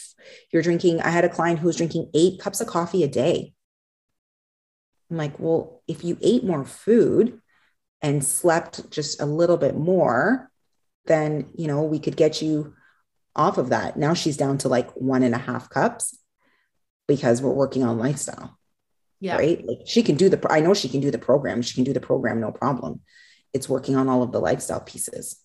you're 0.52 0.62
drinking. 0.62 1.00
I 1.00 1.10
had 1.10 1.24
a 1.24 1.28
client 1.28 1.60
who 1.60 1.66
was 1.66 1.76
drinking 1.76 2.10
eight 2.14 2.40
cups 2.40 2.60
of 2.60 2.66
coffee 2.66 3.02
a 3.02 3.08
day. 3.08 3.54
I'm 5.10 5.16
like, 5.16 5.38
well, 5.38 5.82
if 5.86 6.04
you 6.04 6.18
ate 6.22 6.44
more 6.44 6.64
food 6.64 7.40
and 8.02 8.24
slept 8.24 8.90
just 8.90 9.20
a 9.20 9.26
little 9.26 9.56
bit 9.56 9.76
more, 9.76 10.50
then 11.06 11.46
you 11.56 11.66
know 11.66 11.82
we 11.82 12.00
could 12.00 12.16
get 12.16 12.42
you 12.42 12.74
off 13.36 13.58
of 13.58 13.70
that. 13.70 13.96
Now 13.96 14.14
she's 14.14 14.36
down 14.36 14.58
to 14.58 14.68
like 14.68 14.90
one 14.92 15.22
and 15.22 15.34
a 15.34 15.38
half 15.38 15.68
cups 15.70 16.18
because 17.06 17.42
we're 17.42 17.52
working 17.52 17.82
on 17.82 17.98
lifestyle. 17.98 18.58
Yeah. 19.20 19.36
Right. 19.36 19.64
Like 19.66 19.78
she 19.86 20.02
can 20.02 20.16
do 20.16 20.28
the, 20.28 20.40
I 20.50 20.60
know 20.60 20.74
she 20.74 20.88
can 20.88 21.00
do 21.00 21.10
the 21.10 21.18
program. 21.18 21.62
She 21.62 21.74
can 21.74 21.84
do 21.84 21.92
the 21.92 22.00
program, 22.00 22.40
no 22.40 22.52
problem. 22.52 23.00
It's 23.52 23.68
working 23.68 23.96
on 23.96 24.08
all 24.08 24.22
of 24.22 24.32
the 24.32 24.40
lifestyle 24.40 24.80
pieces. 24.80 25.40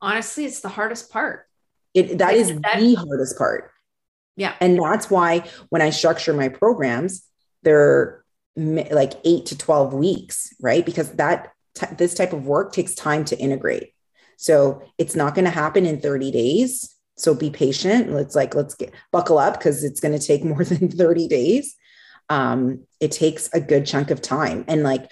Honestly, 0.00 0.44
it's 0.44 0.60
the 0.60 0.68
hardest 0.68 1.10
part. 1.10 1.46
It 1.94 2.18
that 2.18 2.34
is 2.34 2.48
that, 2.48 2.80
the 2.80 2.94
hardest 2.94 3.38
part. 3.38 3.70
Yeah. 4.36 4.54
And 4.60 4.78
that's 4.78 5.08
why 5.08 5.48
when 5.70 5.80
I 5.80 5.90
structure 5.90 6.34
my 6.34 6.48
programs, 6.48 7.24
they're 7.62 8.24
like 8.56 9.14
eight 9.24 9.46
to 9.46 9.58
12 9.58 9.94
weeks, 9.94 10.52
right? 10.60 10.84
Because 10.84 11.12
that, 11.12 11.52
t- 11.74 11.86
this 11.96 12.14
type 12.14 12.32
of 12.32 12.46
work 12.46 12.72
takes 12.72 12.94
time 12.94 13.24
to 13.26 13.38
integrate. 13.38 13.93
So 14.36 14.82
it's 14.98 15.16
not 15.16 15.34
going 15.34 15.44
to 15.44 15.50
happen 15.50 15.86
in 15.86 16.00
30 16.00 16.30
days. 16.30 16.94
So 17.16 17.34
be 17.34 17.50
patient. 17.50 18.12
Let's 18.12 18.34
like, 18.34 18.54
let's 18.54 18.74
get 18.74 18.92
buckle 19.12 19.38
up 19.38 19.54
because 19.54 19.84
it's 19.84 20.00
going 20.00 20.18
to 20.18 20.24
take 20.24 20.44
more 20.44 20.64
than 20.64 20.90
30 20.90 21.28
days. 21.28 21.74
Um, 22.28 22.84
it 23.00 23.12
takes 23.12 23.48
a 23.52 23.60
good 23.60 23.86
chunk 23.86 24.10
of 24.10 24.20
time. 24.20 24.64
And 24.68 24.82
like 24.82 25.10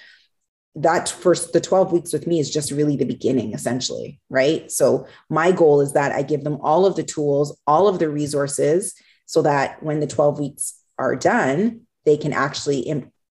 that 0.74 1.08
first, 1.08 1.52
the 1.52 1.60
12 1.60 1.92
weeks 1.92 2.12
with 2.12 2.26
me 2.26 2.40
is 2.40 2.50
just 2.50 2.70
really 2.70 2.96
the 2.96 3.04
beginning, 3.04 3.52
essentially. 3.52 4.20
Right. 4.30 4.70
So 4.70 5.06
my 5.28 5.52
goal 5.52 5.80
is 5.80 5.92
that 5.92 6.12
I 6.12 6.22
give 6.22 6.44
them 6.44 6.58
all 6.62 6.86
of 6.86 6.96
the 6.96 7.02
tools, 7.02 7.58
all 7.66 7.88
of 7.88 7.98
the 7.98 8.08
resources 8.08 8.94
so 9.26 9.42
that 9.42 9.82
when 9.82 10.00
the 10.00 10.06
12 10.06 10.38
weeks 10.38 10.74
are 10.98 11.16
done, 11.16 11.82
they 12.04 12.16
can 12.16 12.32
actually 12.32 12.88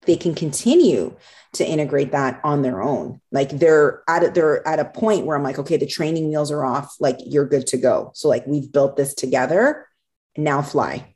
they 0.07 0.17
can 0.17 0.35
continue 0.35 1.17
to 1.55 1.67
integrate 1.67 2.13
that 2.13 2.41
on 2.45 2.63
their 2.63 2.83
own. 2.83 3.21
Like 3.33 3.51
they're 3.51 4.03
at 4.09 4.25
a, 4.25 4.31
they're 4.31 4.67
at 4.67 4.79
a 4.79 4.85
point 4.85 5.27
where 5.27 5.37
I'm 5.37 5.43
like, 5.43 5.59
okay, 5.59 5.77
the 5.77 5.87
training 5.87 6.29
wheels 6.29 6.51
are 6.51 6.65
off. 6.65 6.97
Like 7.01 7.19
you're 7.25 7.49
good 7.49 7.67
to 7.69 7.77
go. 7.77 8.13
So 8.15 8.29
like 8.29 8.47
we've 8.47 8.71
built 8.71 8.97
this 8.97 9.15
together. 9.15 9.89
Now 10.37 10.63
fly. 10.63 11.15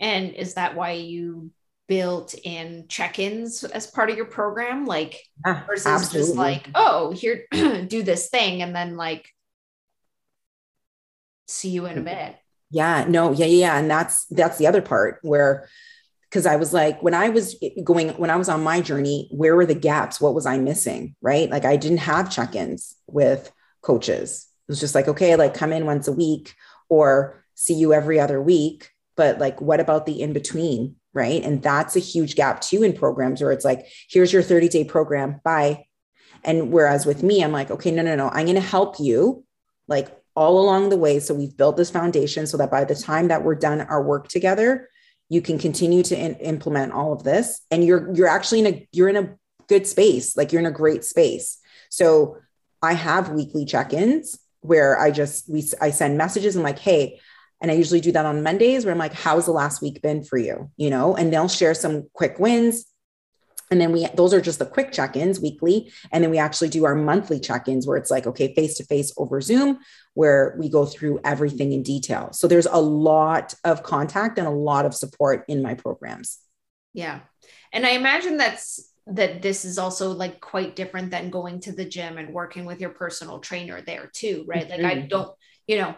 And 0.00 0.32
is 0.34 0.54
that 0.54 0.74
why 0.74 0.92
you 0.92 1.50
built 1.86 2.34
in 2.42 2.86
check-ins 2.88 3.62
as 3.64 3.86
part 3.86 4.10
of 4.10 4.16
your 4.16 4.26
program? 4.26 4.86
Like 4.86 5.22
yeah, 5.46 5.64
versus 5.66 5.86
absolutely. 5.86 6.28
just 6.28 6.36
like, 6.36 6.68
oh, 6.74 7.12
here, 7.12 7.46
do 7.52 8.02
this 8.02 8.28
thing, 8.28 8.62
and 8.62 8.74
then 8.74 8.96
like 8.96 9.28
see 11.46 11.70
you 11.70 11.86
in 11.86 11.92
a 11.92 11.94
mm-hmm. 11.96 12.04
bit. 12.04 12.36
Yeah, 12.70 13.04
no, 13.08 13.32
yeah, 13.32 13.46
yeah. 13.46 13.78
And 13.78 13.90
that's 13.90 14.24
that's 14.26 14.58
the 14.58 14.66
other 14.66 14.82
part 14.82 15.18
where 15.22 15.68
because 16.34 16.46
I 16.46 16.56
was 16.56 16.72
like, 16.72 17.00
when 17.00 17.14
I 17.14 17.28
was 17.28 17.54
going, 17.84 18.08
when 18.14 18.28
I 18.28 18.34
was 18.34 18.48
on 18.48 18.64
my 18.64 18.80
journey, 18.80 19.28
where 19.30 19.54
were 19.54 19.66
the 19.66 19.72
gaps? 19.72 20.20
What 20.20 20.34
was 20.34 20.46
I 20.46 20.58
missing? 20.58 21.14
Right. 21.22 21.48
Like 21.48 21.64
I 21.64 21.76
didn't 21.76 21.98
have 21.98 22.28
check 22.28 22.56
ins 22.56 22.96
with 23.06 23.52
coaches. 23.82 24.48
It 24.66 24.72
was 24.72 24.80
just 24.80 24.96
like, 24.96 25.06
okay, 25.06 25.36
like 25.36 25.54
come 25.54 25.72
in 25.72 25.86
once 25.86 26.08
a 26.08 26.12
week 26.12 26.56
or 26.88 27.44
see 27.54 27.74
you 27.74 27.94
every 27.94 28.18
other 28.18 28.42
week. 28.42 28.90
But 29.16 29.38
like, 29.38 29.60
what 29.60 29.78
about 29.78 30.06
the 30.06 30.20
in 30.20 30.32
between? 30.32 30.96
Right. 31.12 31.40
And 31.40 31.62
that's 31.62 31.94
a 31.94 32.00
huge 32.00 32.34
gap 32.34 32.60
too 32.60 32.82
in 32.82 32.94
programs 32.94 33.40
where 33.40 33.52
it's 33.52 33.64
like, 33.64 33.86
here's 34.10 34.32
your 34.32 34.42
30 34.42 34.68
day 34.68 34.82
program. 34.82 35.40
Bye. 35.44 35.86
And 36.42 36.72
whereas 36.72 37.06
with 37.06 37.22
me, 37.22 37.44
I'm 37.44 37.52
like, 37.52 37.70
okay, 37.70 37.92
no, 37.92 38.02
no, 38.02 38.16
no, 38.16 38.28
I'm 38.30 38.46
going 38.46 38.56
to 38.56 38.60
help 38.60 38.98
you 38.98 39.44
like 39.86 40.08
all 40.34 40.60
along 40.60 40.88
the 40.88 40.96
way. 40.96 41.20
So 41.20 41.32
we've 41.32 41.56
built 41.56 41.76
this 41.76 41.92
foundation 41.92 42.48
so 42.48 42.56
that 42.56 42.72
by 42.72 42.82
the 42.82 42.96
time 42.96 43.28
that 43.28 43.44
we're 43.44 43.54
done 43.54 43.82
our 43.82 44.02
work 44.02 44.26
together, 44.26 44.88
you 45.28 45.40
can 45.40 45.58
continue 45.58 46.02
to 46.02 46.16
in, 46.16 46.34
implement 46.36 46.92
all 46.92 47.12
of 47.12 47.24
this 47.24 47.60
and 47.70 47.84
you're 47.84 48.12
you're 48.14 48.28
actually 48.28 48.60
in 48.60 48.66
a 48.66 48.88
you're 48.92 49.08
in 49.08 49.16
a 49.16 49.34
good 49.68 49.86
space 49.86 50.36
like 50.36 50.52
you're 50.52 50.60
in 50.60 50.66
a 50.66 50.70
great 50.70 51.04
space. 51.04 51.58
So 51.90 52.38
i 52.82 52.92
have 52.92 53.30
weekly 53.30 53.64
check-ins 53.64 54.38
where 54.60 54.98
i 54.98 55.10
just 55.10 55.48
we 55.50 55.68
i 55.80 55.90
send 55.90 56.18
messages. 56.18 56.54
And 56.56 56.64
like 56.64 56.78
hey 56.78 57.20
and 57.60 57.70
i 57.70 57.74
usually 57.74 58.00
do 58.00 58.12
that 58.12 58.26
on 58.26 58.42
mondays 58.42 58.84
where 58.84 58.92
i'm 58.92 58.98
like 58.98 59.14
how's 59.14 59.46
the 59.46 59.52
last 59.52 59.80
week 59.82 60.02
been 60.02 60.22
for 60.22 60.38
you? 60.38 60.70
You 60.76 60.90
know 60.90 61.16
and 61.16 61.32
they'll 61.32 61.48
share 61.48 61.74
some 61.74 62.08
quick 62.12 62.38
wins 62.38 62.84
and 63.70 63.80
then 63.80 63.92
we 63.92 64.06
those 64.14 64.34
are 64.34 64.40
just 64.40 64.58
the 64.58 64.66
quick 64.66 64.92
check-ins 64.92 65.40
weekly 65.40 65.92
and 66.12 66.22
then 66.22 66.30
we 66.30 66.38
actually 66.38 66.68
do 66.68 66.84
our 66.84 66.94
monthly 66.94 67.40
check-ins 67.40 67.86
where 67.86 67.96
it's 67.96 68.10
like 68.10 68.26
okay 68.26 68.54
face 68.54 68.76
to 68.76 68.84
face 68.84 69.12
over 69.16 69.40
zoom 69.40 69.78
where 70.14 70.54
we 70.58 70.68
go 70.68 70.86
through 70.86 71.20
everything 71.24 71.72
in 71.72 71.82
detail 71.82 72.32
so 72.32 72.46
there's 72.46 72.66
a 72.66 72.80
lot 72.80 73.54
of 73.64 73.82
contact 73.82 74.38
and 74.38 74.46
a 74.46 74.50
lot 74.50 74.86
of 74.86 74.94
support 74.94 75.44
in 75.48 75.62
my 75.62 75.74
programs 75.74 76.38
yeah 76.92 77.20
and 77.72 77.86
i 77.86 77.90
imagine 77.90 78.36
that's 78.36 78.92
that 79.06 79.42
this 79.42 79.64
is 79.64 79.78
also 79.78 80.12
like 80.12 80.40
quite 80.40 80.74
different 80.74 81.10
than 81.10 81.28
going 81.28 81.60
to 81.60 81.72
the 81.72 81.84
gym 81.84 82.16
and 82.16 82.32
working 82.32 82.64
with 82.64 82.80
your 82.80 82.90
personal 82.90 83.38
trainer 83.38 83.80
there 83.82 84.10
too 84.12 84.44
right 84.46 84.68
mm-hmm. 84.68 84.82
like 84.82 84.92
i 84.92 84.96
mm-hmm. 84.96 85.08
don't 85.08 85.32
you 85.66 85.78
know 85.78 85.94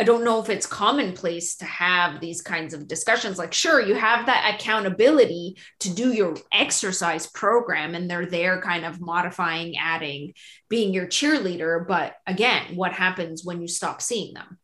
I 0.00 0.02
don't 0.02 0.24
know 0.24 0.40
if 0.40 0.48
it's 0.48 0.64
commonplace 0.64 1.56
to 1.56 1.66
have 1.66 2.22
these 2.22 2.40
kinds 2.40 2.72
of 2.72 2.88
discussions. 2.88 3.36
Like, 3.36 3.52
sure, 3.52 3.82
you 3.82 3.94
have 3.94 4.24
that 4.24 4.54
accountability 4.54 5.58
to 5.80 5.94
do 5.94 6.14
your 6.14 6.38
exercise 6.50 7.26
program, 7.26 7.94
and 7.94 8.10
they're 8.10 8.24
there 8.24 8.62
kind 8.62 8.86
of 8.86 8.98
modifying, 8.98 9.76
adding, 9.76 10.32
being 10.70 10.94
your 10.94 11.06
cheerleader. 11.06 11.86
But 11.86 12.14
again, 12.26 12.76
what 12.76 12.94
happens 12.94 13.44
when 13.44 13.60
you 13.60 13.68
stop 13.68 14.00
seeing 14.00 14.32
them? 14.32 14.58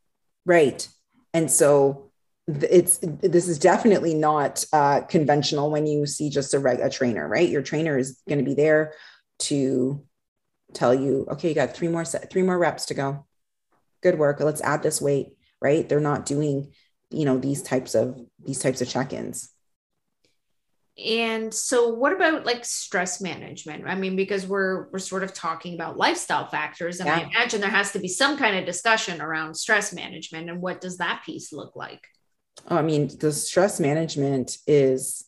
Right. 0.46 0.88
And 1.34 1.50
so 1.50 2.12
it's 2.48 2.98
this 3.02 3.46
is 3.46 3.58
definitely 3.58 4.14
not 4.14 4.64
uh, 4.72 5.02
conventional 5.02 5.70
when 5.70 5.86
you 5.86 6.06
see 6.06 6.30
just 6.30 6.54
a, 6.54 6.58
reg, 6.58 6.80
a 6.80 6.88
trainer, 6.88 7.28
right? 7.28 7.50
Your 7.50 7.60
trainer 7.60 7.98
is 7.98 8.22
going 8.26 8.38
to 8.38 8.44
be 8.44 8.54
there 8.54 8.94
to 9.40 10.02
tell 10.72 10.94
you, 10.94 11.26
okay, 11.32 11.50
you 11.50 11.54
got 11.54 11.76
three 11.76 11.88
more 11.88 12.06
set, 12.06 12.30
three 12.30 12.42
more 12.42 12.58
reps 12.58 12.86
to 12.86 12.94
go 12.94 13.25
good 14.06 14.18
work 14.18 14.40
let's 14.40 14.62
add 14.62 14.82
this 14.82 15.00
weight 15.00 15.36
right? 15.60 15.88
They're 15.88 16.00
not 16.00 16.26
doing 16.26 16.72
you 17.10 17.24
know 17.24 17.38
these 17.38 17.62
types 17.62 17.94
of 17.94 18.20
these 18.44 18.58
types 18.58 18.80
of 18.80 18.88
check-ins. 18.88 19.50
And 21.04 21.52
so 21.52 21.90
what 21.90 22.14
about 22.14 22.46
like 22.46 22.64
stress 22.64 23.20
management? 23.20 23.84
I 23.86 23.94
mean 23.94 24.16
because 24.16 24.46
we're 24.46 24.88
we're 24.90 24.98
sort 24.98 25.22
of 25.22 25.32
talking 25.32 25.74
about 25.74 25.96
lifestyle 25.96 26.48
factors 26.48 27.00
and 27.00 27.06
yeah. 27.06 27.16
i 27.16 27.20
imagine 27.20 27.60
there 27.60 27.70
has 27.70 27.92
to 27.92 27.98
be 27.98 28.08
some 28.08 28.38
kind 28.38 28.56
of 28.56 28.64
discussion 28.64 29.20
around 29.20 29.54
stress 29.54 29.92
management 29.92 30.48
and 30.48 30.62
what 30.62 30.80
does 30.80 30.98
that 30.98 31.22
piece 31.24 31.52
look 31.52 31.76
like? 31.76 32.06
Oh, 32.68 32.76
i 32.76 32.82
mean 32.82 33.10
the 33.20 33.32
stress 33.32 33.78
management 33.78 34.58
is 34.66 35.24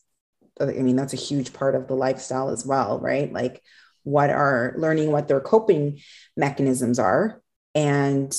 i 0.61 0.67
mean 0.67 0.97
that's 0.97 1.13
a 1.13 1.17
huge 1.17 1.53
part 1.53 1.75
of 1.75 1.87
the 1.87 1.95
lifestyle 1.95 2.49
as 2.49 2.65
well 2.67 2.99
right? 2.99 3.33
Like 3.33 3.63
what 4.05 4.31
are 4.31 4.75
learning 4.79 5.13
what 5.13 5.29
their 5.29 5.41
coping 5.41 6.01
mechanisms 6.35 6.99
are 6.99 7.43
and 7.75 8.35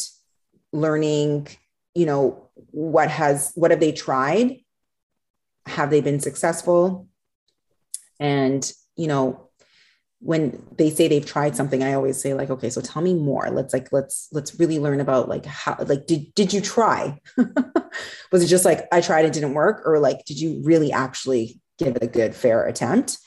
learning, 0.72 1.48
you 1.96 2.06
know, 2.06 2.50
what 2.72 3.10
has, 3.10 3.52
what 3.56 3.72
have 3.72 3.80
they 3.80 3.92
tried? 3.92 4.58
Have 5.66 5.90
they 5.90 6.02
been 6.02 6.20
successful? 6.20 7.08
And, 8.20 8.70
you 8.96 9.08
know, 9.08 9.50
when 10.20 10.62
they 10.78 10.90
say 10.90 11.08
they've 11.08 11.26
tried 11.26 11.56
something, 11.56 11.82
I 11.82 11.94
always 11.94 12.22
say 12.22 12.34
like, 12.34 12.50
okay, 12.50 12.70
so 12.70 12.82
tell 12.82 13.02
me 13.02 13.14
more. 13.14 13.50
Let's 13.50 13.74
like, 13.74 13.92
let's, 13.94 14.28
let's 14.34 14.60
really 14.60 14.78
learn 14.78 15.00
about 15.00 15.30
like 15.30 15.46
how, 15.46 15.78
like, 15.88 16.08
did, 16.08 16.34
did 16.36 16.52
you 16.52 16.60
try? 16.60 17.20
Was 18.32 18.44
it 18.44 18.48
just 18.48 18.66
like, 18.66 18.88
I 18.92 19.00
tried, 19.00 19.26
it 19.26 19.34
didn't 19.34 19.54
work? 19.54 19.82
Or 19.86 20.00
like, 20.00 20.26
did 20.26 20.40
you 20.40 20.62
really 20.64 20.92
actually 20.92 21.62
give 21.78 21.96
it 21.96 22.04
a 22.04 22.08
good, 22.08 22.36
fair 22.36 22.66
attempt? 22.66 23.18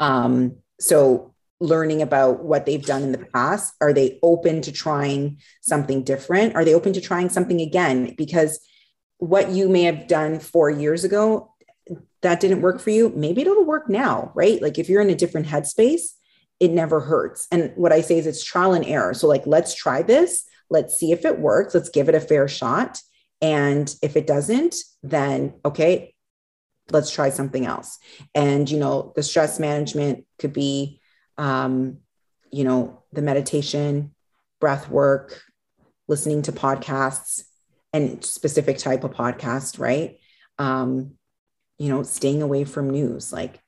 Um, 0.00 0.56
so 0.80 1.29
learning 1.60 2.02
about 2.02 2.42
what 2.42 2.66
they've 2.66 2.84
done 2.84 3.02
in 3.02 3.12
the 3.12 3.26
past? 3.32 3.74
Are 3.80 3.92
they 3.92 4.18
open 4.22 4.62
to 4.62 4.72
trying 4.72 5.38
something 5.60 6.02
different? 6.02 6.56
Are 6.56 6.64
they 6.64 6.74
open 6.74 6.92
to 6.94 7.00
trying 7.00 7.28
something 7.28 7.60
again? 7.60 8.14
Because 8.16 8.60
what 9.18 9.50
you 9.50 9.68
may 9.68 9.82
have 9.82 10.08
done 10.08 10.40
four 10.40 10.70
years 10.70 11.04
ago 11.04 11.52
that 12.22 12.40
didn't 12.40 12.62
work 12.62 12.80
for 12.80 12.90
you, 12.90 13.12
maybe 13.14 13.42
it'll 13.42 13.64
work 13.64 13.88
now, 13.88 14.32
right? 14.34 14.60
Like 14.60 14.78
if 14.78 14.88
you're 14.88 15.02
in 15.02 15.10
a 15.10 15.14
different 15.14 15.46
headspace, 15.46 16.02
it 16.60 16.70
never 16.70 17.00
hurts. 17.00 17.48
And 17.50 17.72
what 17.76 17.92
I 17.92 18.02
say 18.02 18.18
is 18.18 18.26
it's 18.26 18.44
trial 18.44 18.74
and 18.74 18.84
error. 18.84 19.14
So, 19.14 19.26
like, 19.26 19.46
let's 19.46 19.74
try 19.74 20.02
this. 20.02 20.44
Let's 20.68 20.98
see 20.98 21.10
if 21.10 21.24
it 21.24 21.38
works. 21.38 21.74
Let's 21.74 21.88
give 21.88 22.08
it 22.08 22.14
a 22.14 22.20
fair 22.20 22.46
shot. 22.46 23.00
And 23.40 23.92
if 24.02 24.16
it 24.16 24.26
doesn't, 24.26 24.76
then 25.02 25.54
okay, 25.64 26.14
let's 26.90 27.10
try 27.10 27.30
something 27.30 27.64
else. 27.64 27.98
And, 28.34 28.70
you 28.70 28.78
know, 28.78 29.12
the 29.16 29.22
stress 29.22 29.58
management 29.58 30.26
could 30.38 30.52
be, 30.52 30.99
um, 31.40 31.96
you 32.52 32.64
know, 32.64 33.02
the 33.14 33.22
meditation, 33.22 34.14
breath 34.60 34.90
work, 34.90 35.40
listening 36.06 36.42
to 36.42 36.52
podcasts 36.52 37.44
and 37.94 38.22
specific 38.22 38.76
type 38.76 39.04
of 39.04 39.12
podcast, 39.12 39.78
right? 39.78 40.18
Um, 40.58 41.12
you 41.78 41.88
know, 41.88 42.02
staying 42.02 42.42
away 42.42 42.64
from 42.64 42.90
news. 42.90 43.32
Like 43.32 43.58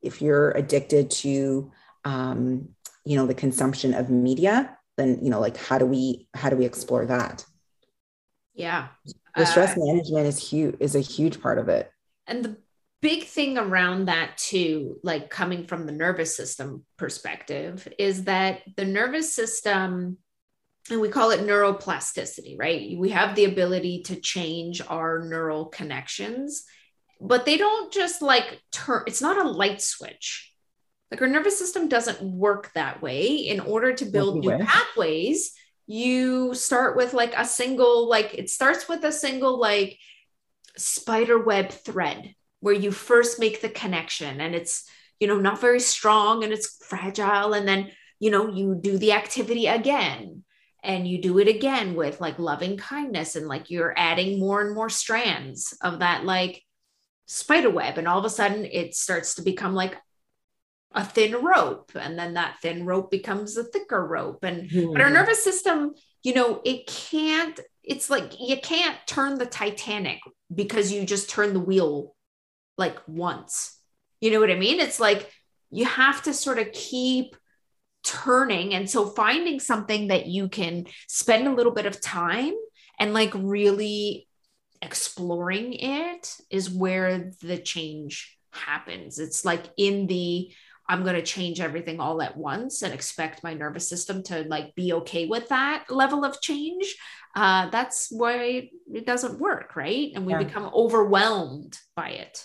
if 0.00 0.22
you're 0.22 0.52
addicted 0.52 1.10
to, 1.10 1.72
um, 2.04 2.68
you 3.04 3.16
know, 3.16 3.26
the 3.26 3.34
consumption 3.34 3.94
of 3.94 4.10
media, 4.10 4.78
then, 4.96 5.18
you 5.20 5.30
know, 5.30 5.40
like 5.40 5.56
how 5.56 5.76
do 5.76 5.86
we, 5.86 6.28
how 6.34 6.50
do 6.50 6.56
we 6.56 6.66
explore 6.66 7.04
that? 7.06 7.44
Yeah. 8.54 8.88
The 9.34 9.44
stress 9.44 9.76
uh, 9.76 9.80
management 9.80 10.26
is 10.26 10.38
huge, 10.38 10.76
is 10.78 10.94
a 10.94 11.00
huge 11.00 11.40
part 11.40 11.58
of 11.58 11.68
it. 11.68 11.90
And 12.28 12.44
the 12.44 12.56
big 13.00 13.24
thing 13.24 13.56
around 13.56 14.06
that 14.06 14.36
too 14.36 14.98
like 15.04 15.30
coming 15.30 15.64
from 15.64 15.86
the 15.86 15.92
nervous 15.92 16.36
system 16.36 16.84
perspective 16.96 17.86
is 17.98 18.24
that 18.24 18.60
the 18.76 18.84
nervous 18.84 19.32
system 19.32 20.18
and 20.90 21.00
we 21.00 21.08
call 21.08 21.30
it 21.30 21.40
neuroplasticity 21.40 22.56
right? 22.58 22.98
We 22.98 23.10
have 23.10 23.34
the 23.34 23.44
ability 23.44 24.02
to 24.04 24.20
change 24.20 24.80
our 24.88 25.20
neural 25.28 25.66
connections 25.66 26.64
but 27.20 27.44
they 27.44 27.56
don't 27.56 27.92
just 27.92 28.22
like 28.22 28.60
turn 28.72 29.04
it's 29.06 29.22
not 29.22 29.38
a 29.38 29.48
light 29.48 29.80
switch. 29.80 30.52
Like 31.10 31.22
our 31.22 31.28
nervous 31.28 31.58
system 31.58 31.88
doesn't 31.88 32.22
work 32.22 32.70
that 32.74 33.00
way. 33.00 33.28
In 33.48 33.60
order 33.60 33.94
to 33.94 34.04
build 34.04 34.38
new 34.38 34.58
pathways 34.58 35.52
you 35.86 36.52
start 36.54 36.96
with 36.96 37.14
like 37.14 37.34
a 37.36 37.44
single 37.44 38.08
like 38.08 38.34
it 38.34 38.50
starts 38.50 38.88
with 38.88 39.04
a 39.04 39.12
single 39.12 39.58
like 39.58 39.98
spider 40.76 41.42
web 41.42 41.70
thread 41.70 42.34
where 42.60 42.74
you 42.74 42.90
first 42.90 43.38
make 43.38 43.60
the 43.60 43.68
connection 43.68 44.40
and 44.40 44.54
it's 44.54 44.88
you 45.20 45.26
know 45.26 45.38
not 45.38 45.60
very 45.60 45.80
strong 45.80 46.44
and 46.44 46.52
it's 46.52 46.84
fragile 46.84 47.52
and 47.54 47.66
then 47.66 47.90
you 48.18 48.30
know 48.30 48.48
you 48.48 48.78
do 48.80 48.98
the 48.98 49.12
activity 49.12 49.66
again 49.66 50.42
and 50.82 51.08
you 51.08 51.20
do 51.20 51.38
it 51.38 51.48
again 51.48 51.94
with 51.94 52.20
like 52.20 52.38
loving 52.38 52.76
kindness 52.76 53.36
and 53.36 53.46
like 53.46 53.70
you're 53.70 53.94
adding 53.96 54.38
more 54.38 54.60
and 54.60 54.74
more 54.74 54.88
strands 54.88 55.76
of 55.82 56.00
that 56.00 56.24
like 56.24 56.62
spider 57.26 57.70
web 57.70 57.98
and 57.98 58.08
all 58.08 58.18
of 58.18 58.24
a 58.24 58.30
sudden 58.30 58.64
it 58.64 58.94
starts 58.94 59.34
to 59.34 59.42
become 59.42 59.74
like 59.74 59.96
a 60.92 61.04
thin 61.04 61.44
rope 61.44 61.92
and 61.94 62.18
then 62.18 62.34
that 62.34 62.56
thin 62.62 62.86
rope 62.86 63.10
becomes 63.10 63.56
a 63.56 63.64
thicker 63.64 64.04
rope 64.04 64.42
and 64.44 64.70
mm-hmm. 64.70 64.92
but 64.92 65.02
our 65.02 65.10
nervous 65.10 65.44
system 65.44 65.92
you 66.22 66.32
know 66.32 66.62
it 66.64 66.86
can't 66.86 67.60
it's 67.84 68.08
like 68.08 68.32
you 68.40 68.56
can't 68.56 68.96
turn 69.06 69.36
the 69.36 69.46
titanic 69.46 70.18
because 70.54 70.90
you 70.90 71.04
just 71.04 71.28
turn 71.28 71.52
the 71.52 71.60
wheel 71.60 72.14
like 72.78 72.96
once. 73.06 73.76
You 74.20 74.30
know 74.30 74.40
what 74.40 74.50
I 74.50 74.56
mean? 74.56 74.80
It's 74.80 75.00
like 75.00 75.30
you 75.70 75.84
have 75.84 76.22
to 76.22 76.32
sort 76.32 76.58
of 76.58 76.72
keep 76.72 77.36
turning. 78.04 78.74
And 78.74 78.88
so 78.88 79.06
finding 79.06 79.60
something 79.60 80.08
that 80.08 80.26
you 80.26 80.48
can 80.48 80.86
spend 81.08 81.46
a 81.46 81.54
little 81.54 81.72
bit 81.72 81.86
of 81.86 82.00
time 82.00 82.54
and 82.98 83.12
like 83.12 83.32
really 83.34 84.28
exploring 84.80 85.74
it 85.74 86.36
is 86.50 86.70
where 86.70 87.32
the 87.42 87.58
change 87.58 88.38
happens. 88.52 89.18
It's 89.18 89.44
like 89.44 89.64
in 89.76 90.06
the 90.06 90.52
I'm 90.90 91.02
going 91.02 91.16
to 91.16 91.22
change 91.22 91.60
everything 91.60 92.00
all 92.00 92.22
at 92.22 92.36
once 92.36 92.80
and 92.80 92.94
expect 92.94 93.44
my 93.44 93.52
nervous 93.52 93.86
system 93.86 94.22
to 94.24 94.44
like 94.44 94.74
be 94.74 94.94
okay 94.94 95.26
with 95.26 95.48
that 95.48 95.84
level 95.90 96.24
of 96.24 96.40
change. 96.40 96.96
Uh, 97.36 97.68
that's 97.68 98.08
why 98.10 98.70
it 98.90 99.04
doesn't 99.04 99.38
work, 99.38 99.76
right? 99.76 100.12
And 100.14 100.24
we 100.24 100.32
yeah. 100.32 100.42
become 100.42 100.70
overwhelmed 100.72 101.78
by 101.94 102.10
it. 102.10 102.42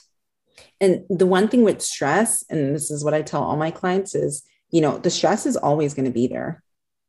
And 0.79 1.05
the 1.09 1.25
one 1.25 1.47
thing 1.47 1.63
with 1.63 1.81
stress, 1.81 2.43
and 2.49 2.75
this 2.75 2.91
is 2.91 3.03
what 3.03 3.13
I 3.13 3.21
tell 3.21 3.43
all 3.43 3.57
my 3.57 3.71
clients 3.71 4.15
is, 4.15 4.43
you 4.71 4.81
know, 4.81 4.97
the 4.97 5.09
stress 5.09 5.45
is 5.45 5.57
always 5.57 5.93
going 5.93 6.05
to 6.05 6.11
be 6.11 6.27
there. 6.27 6.63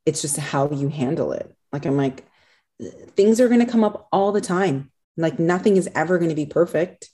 It's 0.07 0.21
just 0.21 0.37
how 0.37 0.71
you 0.71 0.89
handle 0.89 1.33
it. 1.33 1.55
Like 1.73 1.87
I'm 1.87 1.97
like, 1.97 2.27
things 3.17 3.41
are 3.41 3.49
going 3.49 3.65
to 3.65 3.71
come 3.71 3.85
up 3.85 4.09
all 4.13 4.33
the 4.33 4.41
time. 4.41 4.91
Like 5.17 5.39
nothing 5.39 5.77
is 5.77 5.89
ever 5.95 6.19
going 6.19 6.29
to 6.31 6.35
be 6.35 6.47
perfect. 6.47 7.11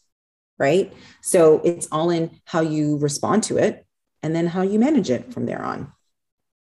Right. 0.59 0.93
So 1.23 1.63
it's 1.65 1.89
all 1.91 2.11
in 2.11 2.41
how 2.45 2.61
you 2.61 2.99
respond 2.99 3.45
to 3.45 3.57
it 3.57 3.87
and 4.23 4.35
then 4.35 4.47
how 4.47 4.63
you 4.63 4.79
manage 4.79 5.11
it 5.11 5.33
from 5.33 5.47
there 5.47 5.63
on. 5.63 5.93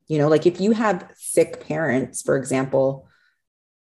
You 0.08 0.18
know, 0.18 0.28
like 0.28 0.46
if 0.46 0.60
you 0.60 0.72
have 0.72 1.10
sick 1.14 1.66
parents, 1.66 2.20
for 2.22 2.36
example, 2.36 3.08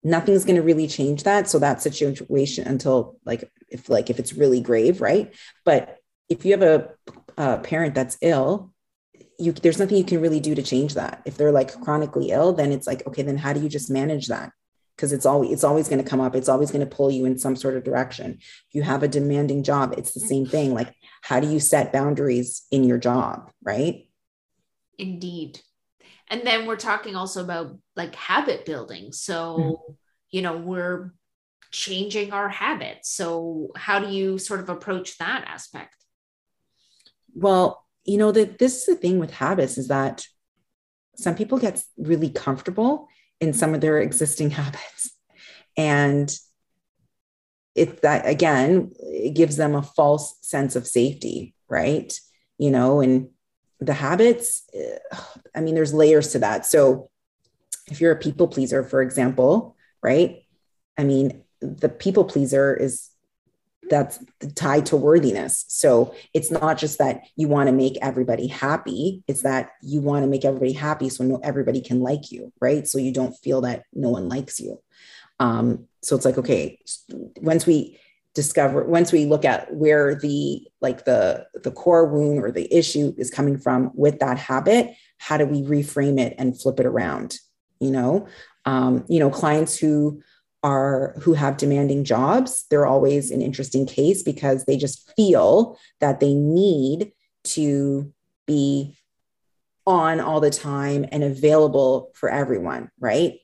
nothing's 0.04 0.44
going 0.44 0.56
to 0.56 0.62
really 0.62 0.86
change 0.86 1.22
that. 1.22 1.48
So 1.48 1.58
that 1.58 1.82
situation 1.82 2.66
until 2.66 3.18
like 3.24 3.50
if 3.68 3.88
like 3.88 4.10
if 4.10 4.18
it's 4.18 4.32
really 4.32 4.60
grave, 4.60 5.00
right? 5.00 5.34
But 5.64 5.98
if 6.28 6.44
you 6.44 6.52
have 6.52 6.62
a, 6.62 6.88
a 7.36 7.58
parent 7.58 7.94
that's 7.94 8.18
ill, 8.20 8.72
you 9.38 9.52
there's 9.52 9.78
nothing 9.78 9.96
you 9.96 10.04
can 10.04 10.20
really 10.20 10.40
do 10.40 10.54
to 10.54 10.62
change 10.62 10.94
that. 10.94 11.22
If 11.24 11.36
they're 11.36 11.52
like 11.52 11.80
chronically 11.80 12.30
ill, 12.30 12.52
then 12.52 12.72
it's 12.72 12.86
like 12.86 13.06
okay, 13.06 13.22
then 13.22 13.38
how 13.38 13.52
do 13.52 13.60
you 13.60 13.68
just 13.68 13.90
manage 13.90 14.28
that? 14.28 14.52
Because 14.96 15.12
it's 15.12 15.26
always 15.26 15.52
it's 15.52 15.64
always 15.64 15.88
going 15.88 16.02
to 16.02 16.08
come 16.08 16.20
up. 16.20 16.34
It's 16.34 16.48
always 16.48 16.70
going 16.70 16.86
to 16.86 16.94
pull 16.94 17.10
you 17.10 17.24
in 17.24 17.38
some 17.38 17.56
sort 17.56 17.76
of 17.76 17.84
direction. 17.84 18.38
If 18.40 18.74
you 18.74 18.82
have 18.82 19.02
a 19.02 19.08
demanding 19.08 19.62
job, 19.62 19.94
it's 19.96 20.12
the 20.12 20.20
same 20.20 20.46
thing. 20.46 20.74
Like 20.74 20.94
how 21.22 21.40
do 21.40 21.48
you 21.48 21.60
set 21.60 21.92
boundaries 21.92 22.62
in 22.70 22.84
your 22.84 22.98
job, 22.98 23.50
right? 23.62 24.08
Indeed. 24.98 25.60
And 26.32 26.46
then 26.46 26.64
we're 26.64 26.76
talking 26.76 27.14
also 27.14 27.44
about 27.44 27.76
like 27.94 28.14
habit 28.14 28.64
building. 28.64 29.12
So, 29.12 29.56
mm-hmm. 29.58 29.92
you 30.30 30.40
know, 30.40 30.56
we're 30.56 31.12
changing 31.70 32.32
our 32.32 32.48
habits. 32.48 33.14
So, 33.14 33.68
how 33.76 33.98
do 33.98 34.08
you 34.08 34.38
sort 34.38 34.60
of 34.60 34.70
approach 34.70 35.18
that 35.18 35.44
aspect? 35.46 35.94
Well, 37.34 37.86
you 38.04 38.16
know, 38.16 38.32
that 38.32 38.58
this 38.58 38.78
is 38.78 38.86
the 38.86 38.96
thing 38.96 39.18
with 39.18 39.30
habits 39.30 39.76
is 39.76 39.88
that 39.88 40.26
some 41.16 41.34
people 41.34 41.58
get 41.58 41.84
really 41.98 42.30
comfortable 42.30 43.08
in 43.38 43.52
some 43.52 43.74
of 43.74 43.82
their 43.82 44.00
existing 44.00 44.50
habits. 44.62 45.10
And 45.76 46.34
it 47.74 48.00
that 48.00 48.26
again, 48.26 48.92
it 49.00 49.34
gives 49.34 49.56
them 49.56 49.74
a 49.74 49.82
false 49.82 50.34
sense 50.40 50.76
of 50.76 50.86
safety, 50.86 51.54
right? 51.68 52.10
You 52.56 52.70
know, 52.70 53.02
and 53.02 53.28
the 53.86 53.94
habits, 53.94 54.68
I 55.54 55.60
mean, 55.60 55.74
there's 55.74 55.94
layers 55.94 56.32
to 56.32 56.38
that. 56.40 56.66
So 56.66 57.10
if 57.90 58.00
you're 58.00 58.12
a 58.12 58.18
people 58.18 58.48
pleaser, 58.48 58.82
for 58.82 59.02
example, 59.02 59.76
right? 60.02 60.44
I 60.98 61.04
mean, 61.04 61.42
the 61.60 61.88
people 61.88 62.24
pleaser 62.24 62.74
is 62.74 63.08
that's 63.90 64.20
tied 64.54 64.86
to 64.86 64.96
worthiness. 64.96 65.64
So 65.68 66.14
it's 66.32 66.50
not 66.50 66.78
just 66.78 66.98
that 66.98 67.24
you 67.36 67.48
want 67.48 67.66
to 67.68 67.72
make 67.72 67.98
everybody 68.00 68.46
happy, 68.46 69.22
it's 69.26 69.42
that 69.42 69.72
you 69.82 70.00
want 70.00 70.22
to 70.22 70.28
make 70.28 70.44
everybody 70.44 70.72
happy 70.72 71.08
so 71.08 71.24
no 71.24 71.40
everybody 71.42 71.80
can 71.80 72.00
like 72.00 72.30
you, 72.30 72.52
right? 72.60 72.86
So 72.86 72.98
you 72.98 73.12
don't 73.12 73.34
feel 73.34 73.62
that 73.62 73.82
no 73.92 74.08
one 74.08 74.28
likes 74.28 74.60
you. 74.60 74.80
Um, 75.40 75.88
so 76.02 76.14
it's 76.16 76.24
like, 76.24 76.38
okay, 76.38 76.78
once 77.40 77.66
we 77.66 77.98
discover, 78.34 78.84
once 78.84 79.12
we 79.12 79.26
look 79.26 79.44
at 79.44 79.74
where 79.74 80.14
the 80.14 80.66
like 80.80 81.04
the 81.04 81.46
the 81.62 81.70
core 81.70 82.06
wound 82.06 82.42
or 82.42 82.50
the 82.50 82.72
issue 82.74 83.14
is 83.18 83.30
coming 83.30 83.58
from 83.58 83.90
with 83.94 84.18
that 84.20 84.38
habit, 84.38 84.94
how 85.18 85.36
do 85.36 85.46
we 85.46 85.62
reframe 85.62 86.18
it 86.18 86.34
and 86.38 86.60
flip 86.60 86.80
it 86.80 86.86
around? 86.86 87.38
You 87.80 87.90
know, 87.90 88.28
um, 88.64 89.04
you 89.08 89.18
know, 89.18 89.30
clients 89.30 89.76
who 89.76 90.22
are 90.62 91.14
who 91.20 91.34
have 91.34 91.56
demanding 91.56 92.04
jobs 92.04 92.66
they're 92.70 92.86
always 92.86 93.30
an 93.30 93.42
interesting 93.42 93.84
case 93.84 94.22
because 94.22 94.64
they 94.64 94.76
just 94.76 95.12
feel 95.16 95.76
that 96.00 96.20
they 96.20 96.34
need 96.34 97.12
to 97.42 98.12
be 98.46 98.96
on 99.86 100.20
all 100.20 100.40
the 100.40 100.50
time 100.50 101.04
and 101.10 101.24
available 101.24 102.12
for 102.14 102.28
everyone 102.28 102.88
right 103.00 103.40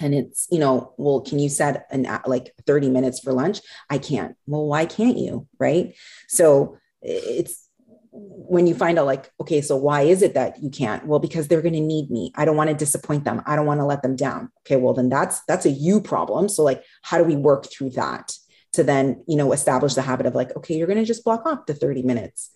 and 0.00 0.14
it's 0.14 0.48
you 0.50 0.58
know 0.58 0.94
well 0.96 1.20
can 1.20 1.38
you 1.38 1.48
set 1.48 1.86
an 1.90 2.06
uh, 2.06 2.20
like 2.26 2.52
30 2.66 2.90
minutes 2.90 3.20
for 3.20 3.32
lunch? 3.32 3.60
I 3.88 3.98
can't. 3.98 4.36
Well 4.46 4.66
why 4.66 4.86
can't 4.86 5.18
you 5.18 5.46
right? 5.58 5.94
So 6.28 6.78
it's 7.02 7.68
when 8.12 8.66
you 8.66 8.74
find 8.74 8.98
out 8.98 9.06
like 9.06 9.30
okay 9.40 9.60
so 9.60 9.76
why 9.76 10.02
is 10.02 10.22
it 10.22 10.34
that 10.34 10.60
you 10.62 10.70
can't? 10.70 11.06
Well 11.06 11.20
because 11.20 11.48
they're 11.48 11.62
going 11.62 11.74
to 11.74 11.80
need 11.80 12.10
me. 12.10 12.32
I 12.34 12.44
don't 12.44 12.56
want 12.56 12.70
to 12.70 12.76
disappoint 12.76 13.24
them. 13.24 13.42
I 13.46 13.54
don't 13.54 13.66
want 13.66 13.80
to 13.80 13.86
let 13.86 14.02
them 14.02 14.16
down. 14.16 14.50
Okay 14.66 14.76
well 14.76 14.94
then 14.94 15.08
that's 15.08 15.42
that's 15.44 15.66
a 15.66 15.70
you 15.70 16.00
problem. 16.00 16.48
So 16.48 16.62
like 16.62 16.82
how 17.02 17.18
do 17.18 17.24
we 17.24 17.36
work 17.36 17.70
through 17.70 17.90
that 17.90 18.32
to 18.72 18.82
then 18.82 19.22
you 19.28 19.36
know 19.36 19.52
establish 19.52 19.94
the 19.94 20.02
habit 20.02 20.26
of 20.26 20.34
like 20.34 20.56
okay 20.56 20.76
you're 20.76 20.86
going 20.86 20.98
to 20.98 21.04
just 21.04 21.24
block 21.24 21.46
off 21.46 21.66
the 21.66 21.74
30 21.74 22.02
minutes 22.02 22.50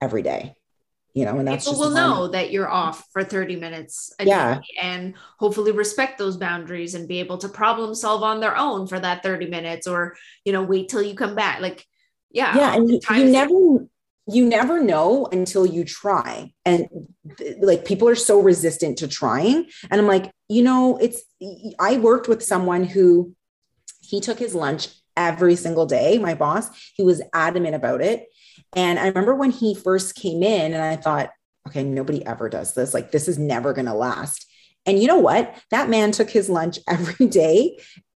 every 0.00 0.22
day 0.22 0.54
you 1.14 1.24
know 1.24 1.38
and 1.38 1.48
that's 1.48 1.64
people 1.64 1.80
will 1.80 1.90
know 1.90 2.28
that 2.28 2.50
you're 2.50 2.68
off 2.68 3.04
for 3.12 3.24
30 3.24 3.56
minutes 3.56 4.12
yeah. 4.20 4.60
and 4.80 5.14
hopefully 5.38 5.72
respect 5.72 6.18
those 6.18 6.36
boundaries 6.36 6.94
and 6.94 7.08
be 7.08 7.18
able 7.18 7.38
to 7.38 7.48
problem 7.48 7.94
solve 7.94 8.22
on 8.22 8.40
their 8.40 8.56
own 8.56 8.86
for 8.86 8.98
that 9.00 9.22
30 9.22 9.46
minutes 9.46 9.86
or 9.86 10.16
you 10.44 10.52
know 10.52 10.62
wait 10.62 10.88
till 10.88 11.02
you 11.02 11.14
come 11.14 11.34
back. 11.34 11.60
Like 11.60 11.84
yeah 12.30 12.56
yeah 12.56 12.76
and 12.76 12.88
you, 12.88 13.00
you 13.10 13.24
never 13.24 13.86
you 14.26 14.46
never 14.46 14.80
know 14.80 15.26
until 15.32 15.66
you 15.66 15.84
try. 15.84 16.52
And 16.64 16.86
like 17.58 17.84
people 17.84 18.08
are 18.08 18.14
so 18.14 18.40
resistant 18.40 18.98
to 18.98 19.08
trying. 19.08 19.66
And 19.90 20.00
i'm 20.00 20.06
like 20.06 20.30
you 20.48 20.62
know 20.62 20.96
it's 20.98 21.22
i 21.78 21.96
worked 21.96 22.28
with 22.28 22.42
someone 22.42 22.84
who 22.84 23.34
he 24.00 24.20
took 24.20 24.38
his 24.38 24.54
lunch 24.54 24.88
every 25.16 25.56
single 25.56 25.86
day 25.86 26.18
my 26.18 26.34
boss. 26.34 26.70
He 26.94 27.02
was 27.02 27.20
adamant 27.34 27.74
about 27.74 28.00
it 28.00 28.26
and 28.74 28.98
i 28.98 29.06
remember 29.06 29.34
when 29.34 29.50
he 29.50 29.74
first 29.74 30.14
came 30.14 30.42
in 30.42 30.72
and 30.72 30.82
i 30.82 30.96
thought 30.96 31.30
okay 31.66 31.82
nobody 31.82 32.24
ever 32.26 32.48
does 32.48 32.74
this 32.74 32.94
like 32.94 33.10
this 33.10 33.28
is 33.28 33.38
never 33.38 33.72
going 33.72 33.86
to 33.86 33.94
last 33.94 34.46
and 34.86 34.98
you 34.98 35.06
know 35.06 35.18
what? 35.18 35.54
That 35.70 35.88
man 35.88 36.12
took 36.12 36.30
his 36.30 36.48
lunch 36.48 36.78
every 36.88 37.26
day, 37.26 37.78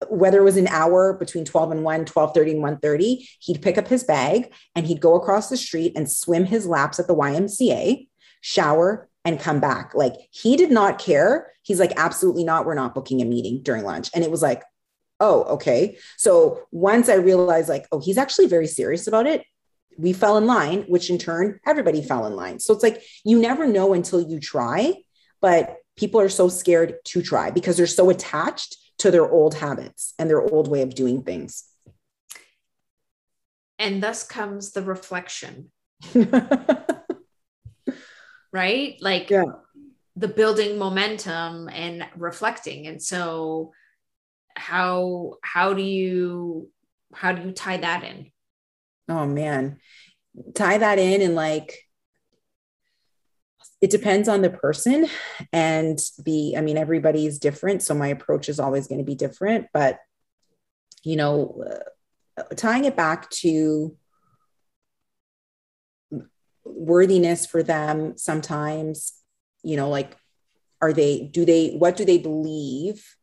whether 0.09 0.39
it 0.39 0.43
was 0.43 0.57
an 0.57 0.67
hour 0.67 1.13
between 1.13 1.45
12 1.45 1.71
and 1.71 1.83
1, 1.83 2.05
12 2.05 2.33
30 2.33 2.51
and 2.51 2.61
1 2.61 2.79
30. 2.79 3.29
He'd 3.39 3.61
pick 3.61 3.77
up 3.77 3.87
his 3.87 4.03
bag 4.03 4.53
and 4.75 4.85
he'd 4.85 5.01
go 5.01 5.15
across 5.15 5.49
the 5.49 5.57
street 5.57 5.93
and 5.95 6.11
swim 6.11 6.45
his 6.45 6.65
laps 6.67 6.99
at 6.99 7.07
the 7.07 7.15
YMCA, 7.15 8.07
shower, 8.41 9.09
and 9.23 9.39
come 9.39 9.59
back. 9.59 9.93
Like 9.93 10.13
he 10.31 10.55
did 10.55 10.71
not 10.71 10.99
care. 10.99 11.51
He's 11.63 11.79
like, 11.79 11.93
absolutely 11.97 12.43
not. 12.43 12.65
We're 12.65 12.73
not 12.73 12.95
booking 12.95 13.21
a 13.21 13.25
meeting 13.25 13.61
during 13.61 13.83
lunch. 13.83 14.09
And 14.15 14.23
it 14.23 14.31
was 14.31 14.41
like, 14.41 14.63
oh, 15.19 15.43
okay. 15.43 15.97
So 16.17 16.63
once 16.71 17.07
I 17.07 17.15
realized, 17.15 17.69
like, 17.69 17.85
oh, 17.91 17.99
he's 17.99 18.17
actually 18.17 18.47
very 18.47 18.65
serious 18.65 19.05
about 19.05 19.27
it, 19.27 19.43
we 19.97 20.13
fell 20.13 20.37
in 20.37 20.45
line, 20.45 20.83
which 20.83 21.09
in 21.09 21.17
turn, 21.17 21.59
everybody 21.65 22.01
fell 22.01 22.25
in 22.25 22.35
line. 22.35 22.59
So 22.59 22.73
it's 22.73 22.83
like, 22.83 23.03
you 23.23 23.39
never 23.39 23.67
know 23.67 23.93
until 23.93 24.21
you 24.21 24.39
try. 24.39 24.95
But 25.41 25.77
people 25.95 26.21
are 26.21 26.29
so 26.29 26.49
scared 26.49 26.95
to 27.05 27.21
try 27.21 27.51
because 27.51 27.77
they're 27.77 27.87
so 27.87 28.09
attached 28.09 28.77
to 28.99 29.11
their 29.11 29.29
old 29.29 29.55
habits 29.55 30.13
and 30.19 30.29
their 30.29 30.41
old 30.41 30.67
way 30.67 30.81
of 30.81 30.95
doing 30.95 31.23
things. 31.23 31.63
And 33.79 34.01
thus 34.01 34.23
comes 34.23 34.71
the 34.71 34.83
reflection. 34.83 35.71
right? 38.51 38.97
Like 39.01 39.29
yeah. 39.29 39.45
the 40.15 40.27
building 40.27 40.77
momentum 40.77 41.69
and 41.69 42.05
reflecting. 42.15 42.87
And 42.87 43.01
so 43.01 43.71
how 44.55 45.35
how 45.41 45.73
do 45.73 45.81
you 45.81 46.69
how 47.13 47.31
do 47.31 47.47
you 47.47 47.51
tie 47.51 47.77
that 47.77 48.03
in? 48.03 48.31
Oh 49.09 49.25
man. 49.25 49.79
Tie 50.55 50.77
that 50.77 50.99
in 50.99 51.21
and 51.21 51.35
like 51.35 51.77
it 53.81 53.89
depends 53.89 54.29
on 54.29 54.41
the 54.41 54.49
person 54.49 55.07
and 55.51 55.99
the 56.23 56.55
i 56.55 56.61
mean 56.61 56.77
everybody 56.77 57.25
is 57.25 57.39
different 57.39 57.81
so 57.81 57.93
my 57.93 58.07
approach 58.07 58.47
is 58.47 58.59
always 58.59 58.87
going 58.87 58.99
to 58.99 59.05
be 59.05 59.15
different 59.15 59.67
but 59.73 59.99
you 61.03 61.15
know 61.15 61.63
uh, 62.37 62.43
tying 62.55 62.85
it 62.85 62.95
back 62.95 63.29
to 63.31 63.97
worthiness 66.63 67.45
for 67.45 67.63
them 67.63 68.17
sometimes 68.17 69.13
you 69.63 69.75
know 69.75 69.89
like 69.89 70.15
are 70.81 70.93
they 70.93 71.27
do 71.31 71.43
they 71.43 71.71
what 71.71 71.97
do 71.97 72.05
they 72.05 72.17
believe 72.17 73.15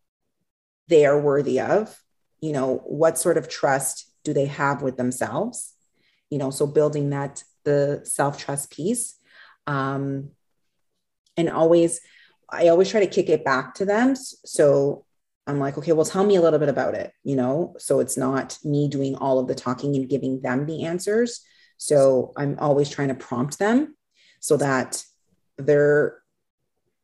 they 0.88 1.06
are 1.06 1.20
worthy 1.20 1.60
of 1.60 2.00
you 2.40 2.52
know 2.52 2.82
what 2.84 3.18
sort 3.18 3.38
of 3.38 3.48
trust 3.48 4.07
do 4.28 4.34
they 4.34 4.44
have 4.46 4.82
with 4.82 4.98
themselves? 4.98 5.72
You 6.28 6.38
know 6.38 6.50
so 6.50 6.66
building 6.66 7.10
that 7.10 7.42
the 7.64 8.02
self 8.04 8.38
trust 8.38 8.70
piece 8.70 9.16
um 9.66 10.30
and 11.38 11.48
always 11.48 12.00
i 12.50 12.68
always 12.68 12.90
try 12.90 13.00
to 13.00 13.14
kick 13.16 13.28
it 13.30 13.44
back 13.44 13.74
to 13.74 13.86
them. 13.86 14.14
So 14.16 15.06
i'm 15.46 15.58
like 15.58 15.78
okay 15.78 15.92
well 15.92 16.04
tell 16.04 16.24
me 16.24 16.36
a 16.36 16.42
little 16.42 16.58
bit 16.58 16.68
about 16.68 16.94
it 16.94 17.12
you 17.24 17.36
know? 17.36 17.74
So 17.78 18.00
it's 18.00 18.18
not 18.18 18.58
me 18.62 18.88
doing 18.88 19.14
all 19.16 19.38
of 19.38 19.48
the 19.48 19.54
talking 19.54 19.96
and 19.96 20.08
giving 20.08 20.42
them 20.42 20.66
the 20.66 20.84
answers. 20.84 21.40
So 21.78 22.32
i'm 22.36 22.58
always 22.58 22.90
trying 22.90 23.08
to 23.08 23.14
prompt 23.28 23.58
them 23.58 23.96
so 24.40 24.58
that 24.58 25.02
they're 25.56 26.18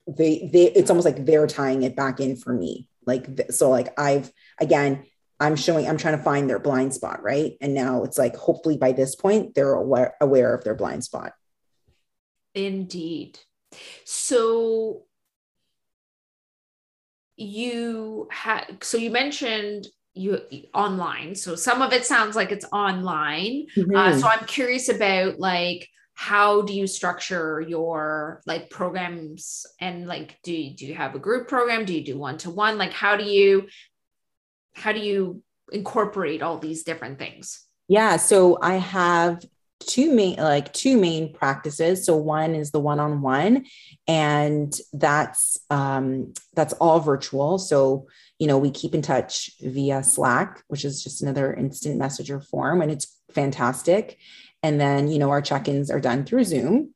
they 0.06 0.50
they 0.52 0.64
it's 0.78 0.90
almost 0.90 1.06
like 1.06 1.24
they're 1.24 1.46
tying 1.46 1.82
it 1.82 1.96
back 1.96 2.20
in 2.20 2.36
for 2.36 2.52
me. 2.52 2.88
Like 3.06 3.26
so 3.50 3.70
like 3.70 3.98
i've 3.98 4.30
again 4.60 5.04
i'm 5.44 5.56
showing 5.56 5.88
i'm 5.88 5.98
trying 5.98 6.16
to 6.16 6.22
find 6.22 6.48
their 6.48 6.58
blind 6.58 6.94
spot 6.94 7.14
right? 7.24 7.56
And 7.60 7.74
now 7.74 8.04
it's 8.04 8.18
like 8.18 8.36
hopefully 8.36 8.76
by 8.76 8.92
this 8.92 9.16
point 9.16 9.54
they're 9.54 9.72
aware, 9.72 10.14
aware 10.20 10.54
of 10.54 10.62
their 10.62 10.74
blind 10.74 11.02
spot. 11.02 11.32
Indeed. 12.54 13.40
So 14.04 15.02
you 17.36 18.28
had 18.30 18.78
so 18.82 18.96
you 18.98 19.10
mentioned 19.10 19.88
you 20.12 20.40
online. 20.72 21.34
So 21.34 21.56
some 21.56 21.82
of 21.82 21.92
it 21.92 22.04
sounds 22.04 22.36
like 22.36 22.52
it's 22.52 22.66
online. 22.70 23.66
Uh, 23.76 23.80
mm-hmm. 23.80 23.96
uh, 23.96 24.18
so 24.18 24.28
i'm 24.28 24.46
curious 24.46 24.88
about 24.88 25.40
like 25.40 25.88
how 26.16 26.62
do 26.62 26.72
you 26.72 26.86
structure 26.86 27.60
your 27.60 28.40
like 28.46 28.70
programs? 28.70 29.66
And 29.80 30.06
like 30.06 30.38
do 30.44 30.52
you, 30.52 30.76
do 30.76 30.86
you 30.86 30.94
have 30.94 31.16
a 31.16 31.18
group 31.18 31.48
program? 31.48 31.84
Do 31.84 31.92
you 31.92 32.04
do 32.04 32.16
one 32.16 32.38
to 32.38 32.50
one 32.50 32.78
like 32.78 32.92
how 32.92 33.16
do 33.16 33.24
you 33.24 33.66
how 34.74 34.92
do 34.92 35.00
you 35.00 35.42
incorporate 35.72 36.42
all 36.42 36.58
these 36.58 36.84
different 36.84 37.18
things? 37.18 37.64
Yeah 37.88 38.16
so 38.16 38.58
i 38.62 38.76
have 38.76 39.44
two 39.86 40.14
main 40.14 40.36
like 40.36 40.72
two 40.72 40.96
main 40.98 41.32
practices. 41.32 42.04
So 42.04 42.16
one 42.16 42.54
is 42.54 42.70
the 42.70 42.80
one-on-one 42.80 43.66
and 44.06 44.74
that's 44.92 45.58
um 45.70 46.34
that's 46.54 46.72
all 46.74 47.00
virtual. 47.00 47.58
So 47.58 48.06
you 48.38 48.46
know 48.46 48.58
we 48.58 48.70
keep 48.70 48.94
in 48.94 49.02
touch 49.02 49.50
via 49.60 50.02
slack 50.02 50.62
which 50.68 50.84
is 50.84 51.02
just 51.02 51.22
another 51.22 51.52
instant 51.54 51.98
messenger 51.98 52.40
form 52.40 52.82
and 52.82 52.90
it's 52.90 53.20
fantastic. 53.32 54.18
And 54.62 54.80
then 54.80 55.08
you 55.08 55.18
know 55.18 55.30
our 55.30 55.42
check-ins 55.42 55.90
are 55.90 56.00
done 56.00 56.24
through 56.24 56.44
zoom 56.44 56.93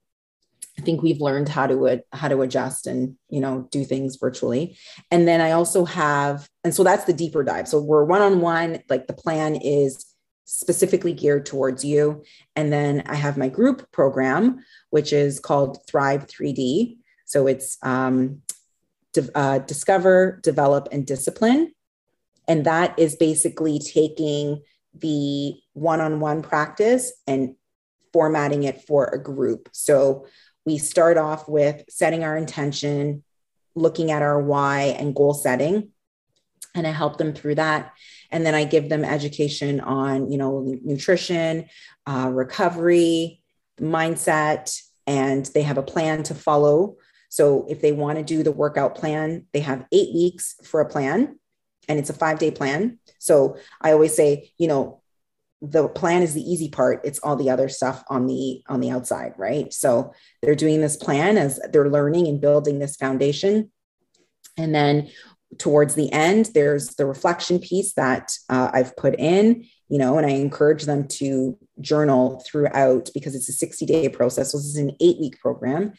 I 0.79 0.81
think 0.83 1.03
we've 1.03 1.21
learned 1.21 1.49
how 1.49 1.67
to 1.67 2.03
how 2.13 2.29
to 2.29 2.43
adjust 2.43 2.87
and 2.87 3.17
you 3.29 3.41
know 3.41 3.69
do 3.73 3.85
things 3.85 4.17
virtually. 4.17 4.79
And 5.11 5.27
then 5.27 5.41
I 5.41 5.51
also 5.51 5.85
have 5.85 6.49
and 6.63 6.75
so 6.75 6.85
that's 6.85 7.05
the 7.05 7.13
deeper 7.13 7.43
dive. 7.43 7.67
So 7.67 7.81
we're 7.81 8.05
one 8.05 8.23
on 8.23 8.41
one 8.41 8.81
like 8.89 9.07
the 9.09 9.13
plan 9.13 9.57
is 9.57 10.07
specifically 10.45 11.13
geared 11.13 11.45
towards 11.45 11.85
you. 11.85 12.25
And 12.57 12.73
then 12.73 13.03
I 13.07 13.17
have 13.17 13.37
my 13.37 13.49
group 13.49 13.91
program, 13.93 14.65
which 14.89 15.13
is 15.13 15.41
called 15.41 15.87
Thrive 15.87 16.27
3D. 16.27 16.97
So 17.27 17.47
it's 17.47 17.77
um, 17.83 18.41
uh, 19.35 19.59
discover, 19.59 20.41
develop, 20.43 20.89
and 20.91 21.07
discipline. 21.07 21.73
And 22.47 22.65
that 22.65 22.99
is 22.99 23.17
basically 23.17 23.79
taking 23.79 24.63
the 24.95 25.61
one 25.75 26.01
on 26.01 26.19
one 26.19 26.41
practice 26.41 27.13
and 27.27 27.55
formatting 28.15 28.63
it 28.63 28.81
for 28.81 29.05
a 29.07 29.23
group. 29.23 29.69
So 29.73 30.27
we 30.69 30.79
start 30.79 31.17
off 31.17 31.49
with 31.49 31.83
setting 31.89 32.25
our 32.25 32.37
intention, 32.37 33.25
looking 33.75 34.11
at 34.11 34.23
our 34.23 34.41
why 34.41 34.95
and 34.99 35.15
goal 35.15 35.33
setting. 35.33 35.91
And 36.75 36.87
I 36.87 36.91
help 36.91 37.17
them 37.17 37.33
through 37.33 37.57
that 37.57 37.93
and 38.31 38.45
then 38.45 38.55
i 38.55 38.65
give 38.65 38.89
them 38.89 39.05
education 39.05 39.81
on 39.81 40.31
you 40.31 40.39
know 40.39 40.79
nutrition 40.85 41.67
uh, 42.07 42.31
recovery 42.33 43.41
mindset 43.81 44.81
and 45.07 45.47
they 45.47 45.63
have 45.63 45.79
a 45.79 45.83
plan 45.83 46.23
to 46.23 46.35
follow 46.35 46.97
so 47.29 47.67
if 47.69 47.81
they 47.81 47.93
want 47.93 48.19
to 48.19 48.25
do 48.25 48.43
the 48.43 48.53
workout 48.53 48.95
plan 48.95 49.47
they 49.53 49.61
have 49.61 49.87
eight 49.93 50.15
weeks 50.15 50.55
for 50.65 50.81
a 50.81 50.89
plan 50.89 51.39
and 51.89 51.99
it's 51.99 52.11
a 52.11 52.15
five 52.15 52.39
day 52.39 52.51
plan 52.51 52.99
so 53.19 53.57
i 53.81 53.93
always 53.93 54.15
say 54.15 54.51
you 54.59 54.69
know 54.69 54.98
the 55.61 55.89
plan 55.89 56.23
is 56.23 56.35
the 56.35 56.43
easy 56.43 56.69
part 56.69 57.01
it's 57.05 57.19
all 57.21 57.37
the 57.37 57.51
other 57.51 57.69
stuff 57.69 58.05
on 58.09 58.27
the 58.27 58.63
on 58.69 58.81
the 58.81 58.91
outside 58.91 59.33
right 59.37 59.73
so 59.73 60.13
they're 60.43 60.55
doing 60.55 60.81
this 60.81 60.97
plan 60.97 61.37
as 61.37 61.59
they're 61.73 61.91
learning 61.91 62.29
and 62.29 62.41
building 62.41 62.79
this 62.79 62.97
foundation 62.97 63.71
and 64.57 64.75
then 64.75 65.09
towards 65.57 65.95
the 65.95 66.13
end, 66.13 66.51
there's 66.55 66.97
the 66.97 67.07
reflection 67.07 67.59
piece 67.59 67.95
that 67.95 68.33
uh, 68.51 68.71
I've 68.73 68.95
put 68.97 69.19
in, 69.19 69.65
you 69.89 69.99
know, 69.99 70.19
and 70.19 70.27
I 70.27 70.31
encourage 70.31 70.85
them 70.85 71.09
to 71.09 71.57
journal 71.81 72.43
throughout 72.47 73.09
because 73.15 73.35
it's 73.35 73.49
a 73.49 73.53
60 73.53 73.87
day 73.87 74.09
process. 74.09 74.53
So 74.53 74.59
this 74.59 74.67
is 74.67 74.77
an 74.77 74.95
eight 75.01 75.19
week 75.19 75.41
program 75.41 75.95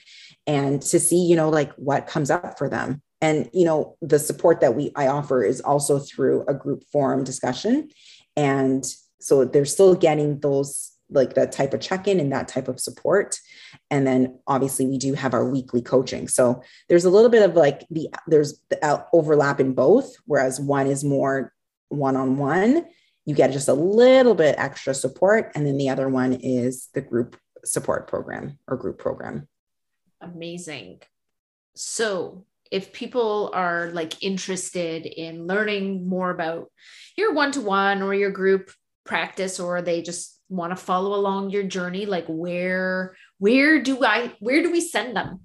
and 0.46 0.82
to 0.84 1.00
see, 1.00 1.26
you 1.26 1.36
know, 1.36 1.50
like 1.50 1.74
what 1.74 2.06
comes 2.06 2.30
up 2.30 2.58
for 2.58 2.70
them. 2.70 3.02
And, 3.22 3.50
you 3.54 3.66
know, 3.66 3.98
the 4.02 4.20
support 4.20 4.62
that 4.62 4.76
we 4.76 4.92
I 4.96 5.08
offer 5.08 5.44
is 5.44 5.62
also 5.62 6.00
through 6.00 6.46
a 6.48 6.54
group 6.54 6.84
forum 6.92 7.24
discussion. 7.24 7.90
And 8.38 8.86
so 9.20 9.46
they're 9.46 9.66
still 9.66 9.96
getting 9.96 10.40
those 10.40 10.92
like 11.10 11.34
that 11.34 11.52
type 11.52 11.74
of 11.74 11.82
check-in 11.82 12.20
and 12.20 12.32
that 12.32 12.48
type 12.48 12.68
of 12.68 12.80
support. 12.80 13.40
And 13.90 14.06
then 14.06 14.40
obviously 14.48 14.86
we 14.86 14.98
do 14.98 15.14
have 15.14 15.34
our 15.34 15.50
weekly 15.50 15.82
coaching. 15.82 16.28
So 16.28 16.62
there's 16.88 17.06
a 17.06 17.10
little 17.10 17.30
bit 17.30 17.48
of 17.48 17.56
like 17.56 17.86
the 17.90 18.10
there's 18.28 18.62
the 18.70 19.06
overlap 19.12 19.60
in 19.60 19.74
both 19.74 20.16
whereas 20.26 20.60
one 20.60 20.88
is 20.88 21.04
more 21.04 21.52
one-on-one. 21.90 22.86
You 23.26 23.36
get 23.36 23.52
just 23.52 23.68
a 23.68 23.74
little 23.74 24.36
bit 24.36 24.56
extra 24.58 24.94
support 24.94 25.52
and 25.56 25.66
then 25.66 25.78
the 25.78 25.90
other 25.90 26.10
one 26.10 26.34
is 26.34 26.90
the 26.94 27.02
group 27.02 27.38
support 27.66 28.08
program 28.08 28.58
or 28.68 28.78
group 28.78 29.00
program. 29.00 29.48
Amazing. 30.22 31.02
So 31.76 32.46
if 32.72 32.94
people 32.94 33.52
are 33.54 33.90
like 33.94 34.22
interested 34.24 35.06
in 35.06 35.48
learning 35.48 36.08
more 36.08 36.30
about 36.30 36.72
your 37.18 37.34
one-to-one 37.34 38.04
or 38.04 38.14
your 38.14 38.32
group 38.32 38.72
practice 39.06 39.60
or 39.60 39.82
they 39.82 40.02
just 40.02 40.40
want 40.50 40.72
to 40.72 40.76
follow 40.76 41.16
along 41.16 41.52
your 41.52 41.64
journey, 41.64 42.06
like 42.06 42.26
where 42.28 43.16
where 43.38 43.82
do 43.82 44.04
I 44.04 44.34
where 44.40 44.62
do 44.62 44.72
we 44.72 44.82
send 44.82 45.16
them? 45.16 45.42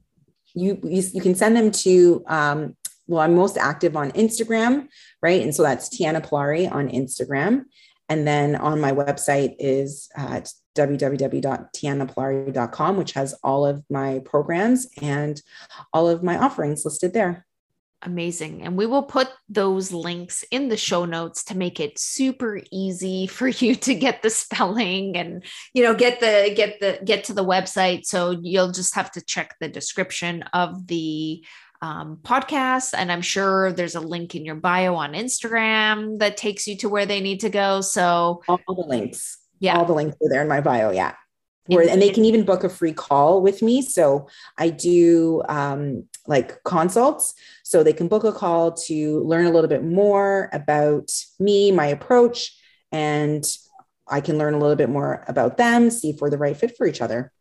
You 0.55 0.81
you, 0.83 1.03
you 1.13 1.21
can 1.21 1.35
send 1.35 1.57
them 1.57 1.71
to 1.71 2.25
um, 2.27 2.77
well, 3.07 3.21
I'm 3.21 3.35
most 3.35 3.59
active 3.59 3.97
on 3.97 4.13
Instagram, 4.13 4.89
right? 5.23 5.43
And 5.43 5.55
so 5.55 5.63
that's 5.63 5.89
Tiana 5.89 6.27
Polari 6.27 6.73
on 6.73 6.89
Instagram. 6.89 7.65
And 8.09 8.27
then 8.27 8.57
on 8.57 8.81
my 8.81 8.93
website 8.93 9.57
is 9.59 10.09
uh, 10.17 10.41
www.tianapolari.com, 10.75 12.97
which 12.97 13.13
has 13.13 13.35
all 13.43 13.67
of 13.67 13.85
my 13.91 14.21
programs 14.25 14.87
and 15.01 15.43
all 15.93 16.09
of 16.09 16.23
my 16.23 16.39
offerings 16.39 16.85
listed 16.85 17.13
there. 17.15 17.45
Amazing. 18.05 18.63
And 18.63 18.77
we 18.77 18.85
will 18.85 19.03
put 19.03 19.29
those 19.49 19.91
links 19.91 20.45
in 20.51 20.69
the 20.69 20.77
show 20.77 21.07
notes 21.07 21.43
to 21.45 21.57
make 21.57 21.81
it 21.81 21.99
super 21.99 22.61
easy 22.71 23.27
for 23.29 23.49
you 23.49 23.75
to 23.77 23.95
get 23.95 24.23
the 24.23 24.31
spelling 24.31 25.17
and 25.17 25.45
you 25.73 25.83
know 25.83 25.95
get 25.95 26.21
the 26.21 26.53
get 26.55 26.81
the 26.81 27.01
get 27.05 27.25
to 27.25 27.33
the 27.33 27.45
website. 27.45 28.05
So 28.05 28.39
you'll 28.43 28.73
just 28.73 28.95
have 28.95 29.11
to 29.13 29.23
check 29.23 29.57
the 29.61 29.69
description 29.69 30.43
of 30.53 30.87
the 30.87 31.45
um, 31.81 32.19
podcast. 32.23 32.95
And 32.97 33.11
I'm 33.13 33.23
sure 33.23 33.73
there's 33.73 33.95
a 33.95 34.01
link 34.01 34.35
in 34.35 34.45
your 34.45 34.55
bio 34.55 34.95
on 34.95 35.13
Instagram 35.13 36.19
that 36.19 36.37
takes 36.37 36.67
you 36.67 36.77
to 36.79 36.89
where 36.89 37.07
they 37.07 37.21
need 37.21 37.41
to 37.41 37.51
go. 37.51 37.81
So 37.81 38.43
all 38.49 38.61
the 38.67 38.85
links. 38.87 39.39
Yeah. 39.61 39.79
All 39.79 39.85
the 39.85 39.95
links 39.95 40.17
are 40.23 40.29
there 40.31 40.43
in 40.43 40.49
my 40.49 40.61
bio. 40.61 40.91
Yeah. 40.91 41.15
Where, 41.67 41.89
and 41.89 42.01
they 42.01 42.11
can 42.11 42.27
even 42.27 42.45
book 42.45 42.65
a 42.65 42.69
free 42.69 42.93
call 42.93 43.41
with 43.41 43.63
me. 43.63 43.81
So 43.81 44.29
I 44.59 44.69
do 44.69 45.43
um, 45.49 46.05
like 46.27 46.62
consults. 46.64 47.35
So 47.62 47.83
they 47.83 47.93
can 47.93 48.09
book 48.09 48.25
a 48.25 48.33
call 48.33 48.72
to 48.72 49.20
learn 49.20 49.47
a 49.47 49.51
little 49.51 49.68
bit 49.68 49.85
more 49.85 50.49
about 50.53 51.11
me, 51.39 51.72
my 51.72 51.87
approach, 51.87 52.57
and 52.93 53.45
I 54.07 54.20
can 54.20 54.39
learn 54.39 54.55
a 54.55 54.59
little 54.59 54.77
bit 54.77 54.91
more 54.91 55.25
about 55.29 55.57
them, 55.57 55.91
see 55.91 56.11
if 56.11 56.20
we're 56.20 56.31
the 56.31 56.39
right 56.39 56.57
fit 56.57 56.77
for 56.77 56.87
each 56.87 57.01
other. 57.01 57.33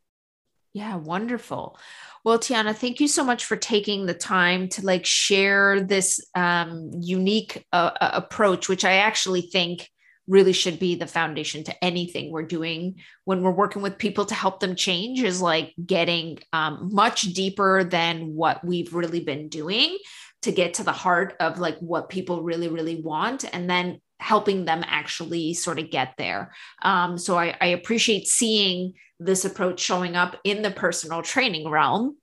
Yeah, 0.74 0.96
wonderful. 0.96 1.78
Well, 2.24 2.40
Tiana, 2.40 2.74
thank 2.74 3.00
you 3.00 3.08
so 3.08 3.24
much 3.24 3.46
for 3.46 3.58
taking 3.58 4.06
the 4.06 4.14
time 4.14 4.70
to 4.70 4.86
like 4.86 5.06
share 5.06 5.82
this 5.82 6.26
um, 6.36 6.90
unique 7.00 7.66
uh, 7.74 7.92
approach, 8.00 8.70
which 8.70 8.86
I 8.86 8.94
actually 8.94 9.42
think 9.42 9.90
really 10.28 10.54
should 10.54 10.80
be 10.80 10.96
the 10.96 11.08
foundation 11.08 11.64
to 11.64 11.84
anything 11.84 12.32
we're 12.32 12.44
doing 12.44 12.96
when 13.26 13.42
we're 13.42 13.52
working 13.52 13.82
with 13.82 13.98
people 13.98 14.26
to 14.26 14.34
help 14.34 14.60
them 14.60 14.76
change 14.76 15.22
is 15.22 15.42
like 15.42 15.74
getting 15.86 16.40
um, 16.54 16.90
much 16.94 17.22
deeper 17.22 17.84
than 17.84 18.34
what 18.34 18.64
we've 18.64 18.94
really 18.94 19.20
been 19.20 19.50
doing 19.50 19.98
to 20.42 20.52
get 20.52 20.76
to 20.76 20.84
the 20.84 20.92
heart 20.92 21.36
of 21.40 21.60
like 21.60 21.78
what 21.80 22.10
people 22.10 22.44
really 22.44 22.68
really 22.68 23.02
want 23.02 23.46
and 23.54 23.70
then 23.70 24.00
helping 24.20 24.64
them 24.64 24.84
actually 24.86 25.54
sort 25.54 25.80
of 25.80 25.92
get 25.92 26.14
there 26.18 26.54
um, 26.84 27.18
so 27.18 27.38
I, 27.38 27.56
I 27.60 27.68
appreciate 27.68 28.28
seeing 28.28 28.94
this 29.20 29.46
approach 29.46 29.80
showing 29.80 30.16
up 30.16 30.38
in 30.44 30.62
the 30.62 30.72
personal 30.72 31.22
training 31.22 31.70
realm 31.70 32.18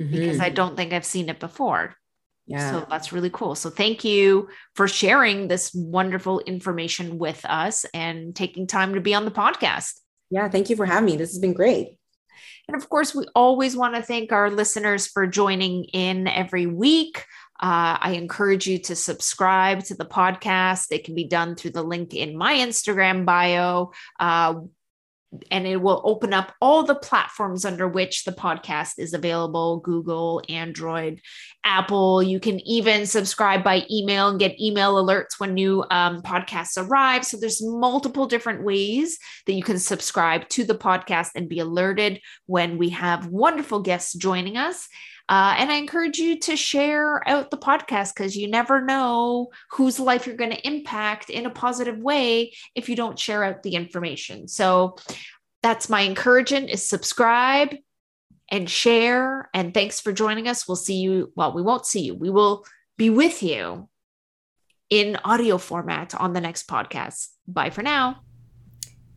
mm-hmm. 0.00 0.10
because 0.10 0.40
I 0.40 0.50
don't 0.50 0.76
think 0.76 0.92
I've 0.92 1.04
seen 1.04 1.28
it 1.28 1.40
before. 1.40 1.96
Yeah. 2.46 2.70
So 2.70 2.86
that's 2.90 3.12
really 3.12 3.30
cool. 3.30 3.54
So 3.54 3.70
thank 3.70 4.04
you 4.04 4.48
for 4.74 4.88
sharing 4.88 5.48
this 5.48 5.72
wonderful 5.74 6.40
information 6.40 7.18
with 7.18 7.44
us 7.44 7.86
and 7.94 8.34
taking 8.34 8.66
time 8.66 8.94
to 8.94 9.00
be 9.00 9.14
on 9.14 9.24
the 9.24 9.30
podcast. 9.30 9.94
Yeah, 10.30 10.48
thank 10.48 10.70
you 10.70 10.76
for 10.76 10.86
having 10.86 11.06
me. 11.06 11.16
This 11.16 11.30
has 11.30 11.38
been 11.38 11.52
great. 11.52 11.98
And 12.68 12.76
of 12.76 12.88
course, 12.88 13.14
we 13.14 13.26
always 13.34 13.76
want 13.76 13.94
to 13.94 14.02
thank 14.02 14.32
our 14.32 14.50
listeners 14.50 15.06
for 15.06 15.26
joining 15.26 15.84
in 15.84 16.26
every 16.26 16.66
week. 16.66 17.24
Uh, 17.60 17.96
I 18.00 18.12
encourage 18.12 18.66
you 18.66 18.78
to 18.78 18.96
subscribe 18.96 19.84
to 19.84 19.94
the 19.94 20.04
podcast. 20.04 20.90
It 20.90 21.04
can 21.04 21.14
be 21.14 21.28
done 21.28 21.54
through 21.54 21.72
the 21.72 21.82
link 21.82 22.14
in 22.14 22.36
my 22.36 22.54
Instagram 22.54 23.24
bio. 23.24 23.92
Uh, 24.18 24.54
and 25.50 25.66
it 25.66 25.80
will 25.80 26.02
open 26.04 26.32
up 26.32 26.52
all 26.60 26.82
the 26.82 26.94
platforms 26.94 27.64
under 27.64 27.88
which 27.88 28.24
the 28.24 28.32
podcast 28.32 28.98
is 28.98 29.14
available 29.14 29.80
Google, 29.80 30.42
Android, 30.48 31.20
Apple. 31.64 32.22
You 32.22 32.38
can 32.38 32.60
even 32.60 33.06
subscribe 33.06 33.64
by 33.64 33.86
email 33.90 34.28
and 34.28 34.38
get 34.38 34.60
email 34.60 34.94
alerts 34.94 35.38
when 35.38 35.54
new 35.54 35.84
um, 35.90 36.22
podcasts 36.22 36.76
arrive. 36.76 37.24
So 37.24 37.38
there's 37.38 37.62
multiple 37.62 38.26
different 38.26 38.62
ways 38.62 39.18
that 39.46 39.54
you 39.54 39.62
can 39.62 39.78
subscribe 39.78 40.48
to 40.50 40.64
the 40.64 40.74
podcast 40.74 41.30
and 41.34 41.48
be 41.48 41.60
alerted 41.60 42.20
when 42.46 42.76
we 42.76 42.90
have 42.90 43.26
wonderful 43.26 43.80
guests 43.80 44.12
joining 44.14 44.56
us. 44.56 44.88
Uh, 45.32 45.54
and 45.56 45.72
I 45.72 45.76
encourage 45.76 46.18
you 46.18 46.38
to 46.40 46.56
share 46.56 47.26
out 47.26 47.50
the 47.50 47.56
podcast 47.56 48.14
because 48.14 48.36
you 48.36 48.50
never 48.50 48.82
know 48.82 49.48
whose 49.70 49.98
life 49.98 50.26
you're 50.26 50.36
going 50.36 50.50
to 50.50 50.66
impact 50.66 51.30
in 51.30 51.46
a 51.46 51.50
positive 51.50 51.96
way 51.96 52.52
if 52.74 52.90
you 52.90 52.96
don't 52.96 53.18
share 53.18 53.42
out 53.42 53.62
the 53.62 53.74
information. 53.74 54.46
So 54.46 54.96
that's 55.62 55.88
my 55.88 56.04
encouragement 56.04 56.68
is 56.68 56.86
subscribe 56.86 57.74
and 58.50 58.68
share. 58.68 59.48
And 59.54 59.72
thanks 59.72 60.00
for 60.00 60.12
joining 60.12 60.48
us. 60.48 60.68
We'll 60.68 60.76
see 60.76 60.96
you. 60.96 61.32
Well, 61.34 61.54
we 61.54 61.62
won't 61.62 61.86
see 61.86 62.02
you. 62.02 62.14
We 62.14 62.28
will 62.28 62.66
be 62.98 63.08
with 63.08 63.42
you 63.42 63.88
in 64.90 65.16
audio 65.24 65.56
format 65.56 66.14
on 66.14 66.34
the 66.34 66.42
next 66.42 66.68
podcast. 66.68 67.28
Bye 67.48 67.70
for 67.70 67.82
now. 67.82 68.20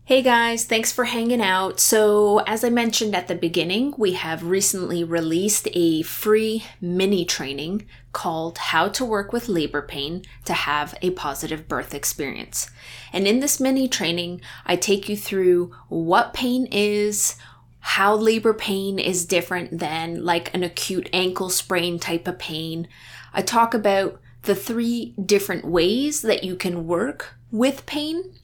Hey 0.08 0.22
guys, 0.22 0.66
thanks 0.66 0.92
for 0.92 1.06
hanging 1.06 1.42
out. 1.42 1.80
So, 1.80 2.38
as 2.42 2.64
I 2.64 2.70
mentioned 2.70 3.16
at 3.16 3.28
the 3.28 3.34
beginning, 3.34 3.96
we 3.98 4.14
have 4.14 4.44
recently 4.44 5.04
released 5.04 5.68
a 5.74 6.04
free 6.04 6.64
mini 6.80 7.26
training 7.26 7.88
called 8.14 8.60
How 8.60 8.88
to 8.90 9.04
Work 9.04 9.34
with 9.34 9.50
Labor 9.50 9.82
Pain 9.82 10.22
to 10.44 10.54
Have 10.54 10.94
a 11.02 11.10
Positive 11.10 11.68
Birth 11.68 11.96
Experience. 11.96 12.70
And 13.12 13.26
in 13.26 13.40
this 13.40 13.60
mini 13.60 13.88
training, 13.88 14.42
I 14.64 14.76
take 14.76 15.10
you 15.10 15.18
through 15.18 15.74
what 15.90 16.36
pain 16.36 16.68
is, 16.68 17.36
how 17.80 18.14
labor 18.14 18.54
pain 18.54 19.00
is 19.00 19.26
different 19.26 19.80
than 19.80 20.24
like 20.24 20.54
an 20.54 20.62
acute 20.62 21.10
ankle 21.14 21.50
sprain 21.50 21.98
type 21.98 22.28
of 22.28 22.38
pain. 22.38 22.88
I 23.34 23.42
talk 23.42 23.74
about 23.74 24.22
the 24.44 24.54
three 24.54 25.16
different 25.20 25.66
ways 25.66 26.22
that 26.22 26.44
you 26.44 26.56
can 26.56 26.86
work 26.86 27.34
with 27.50 27.88
pain 27.88 28.36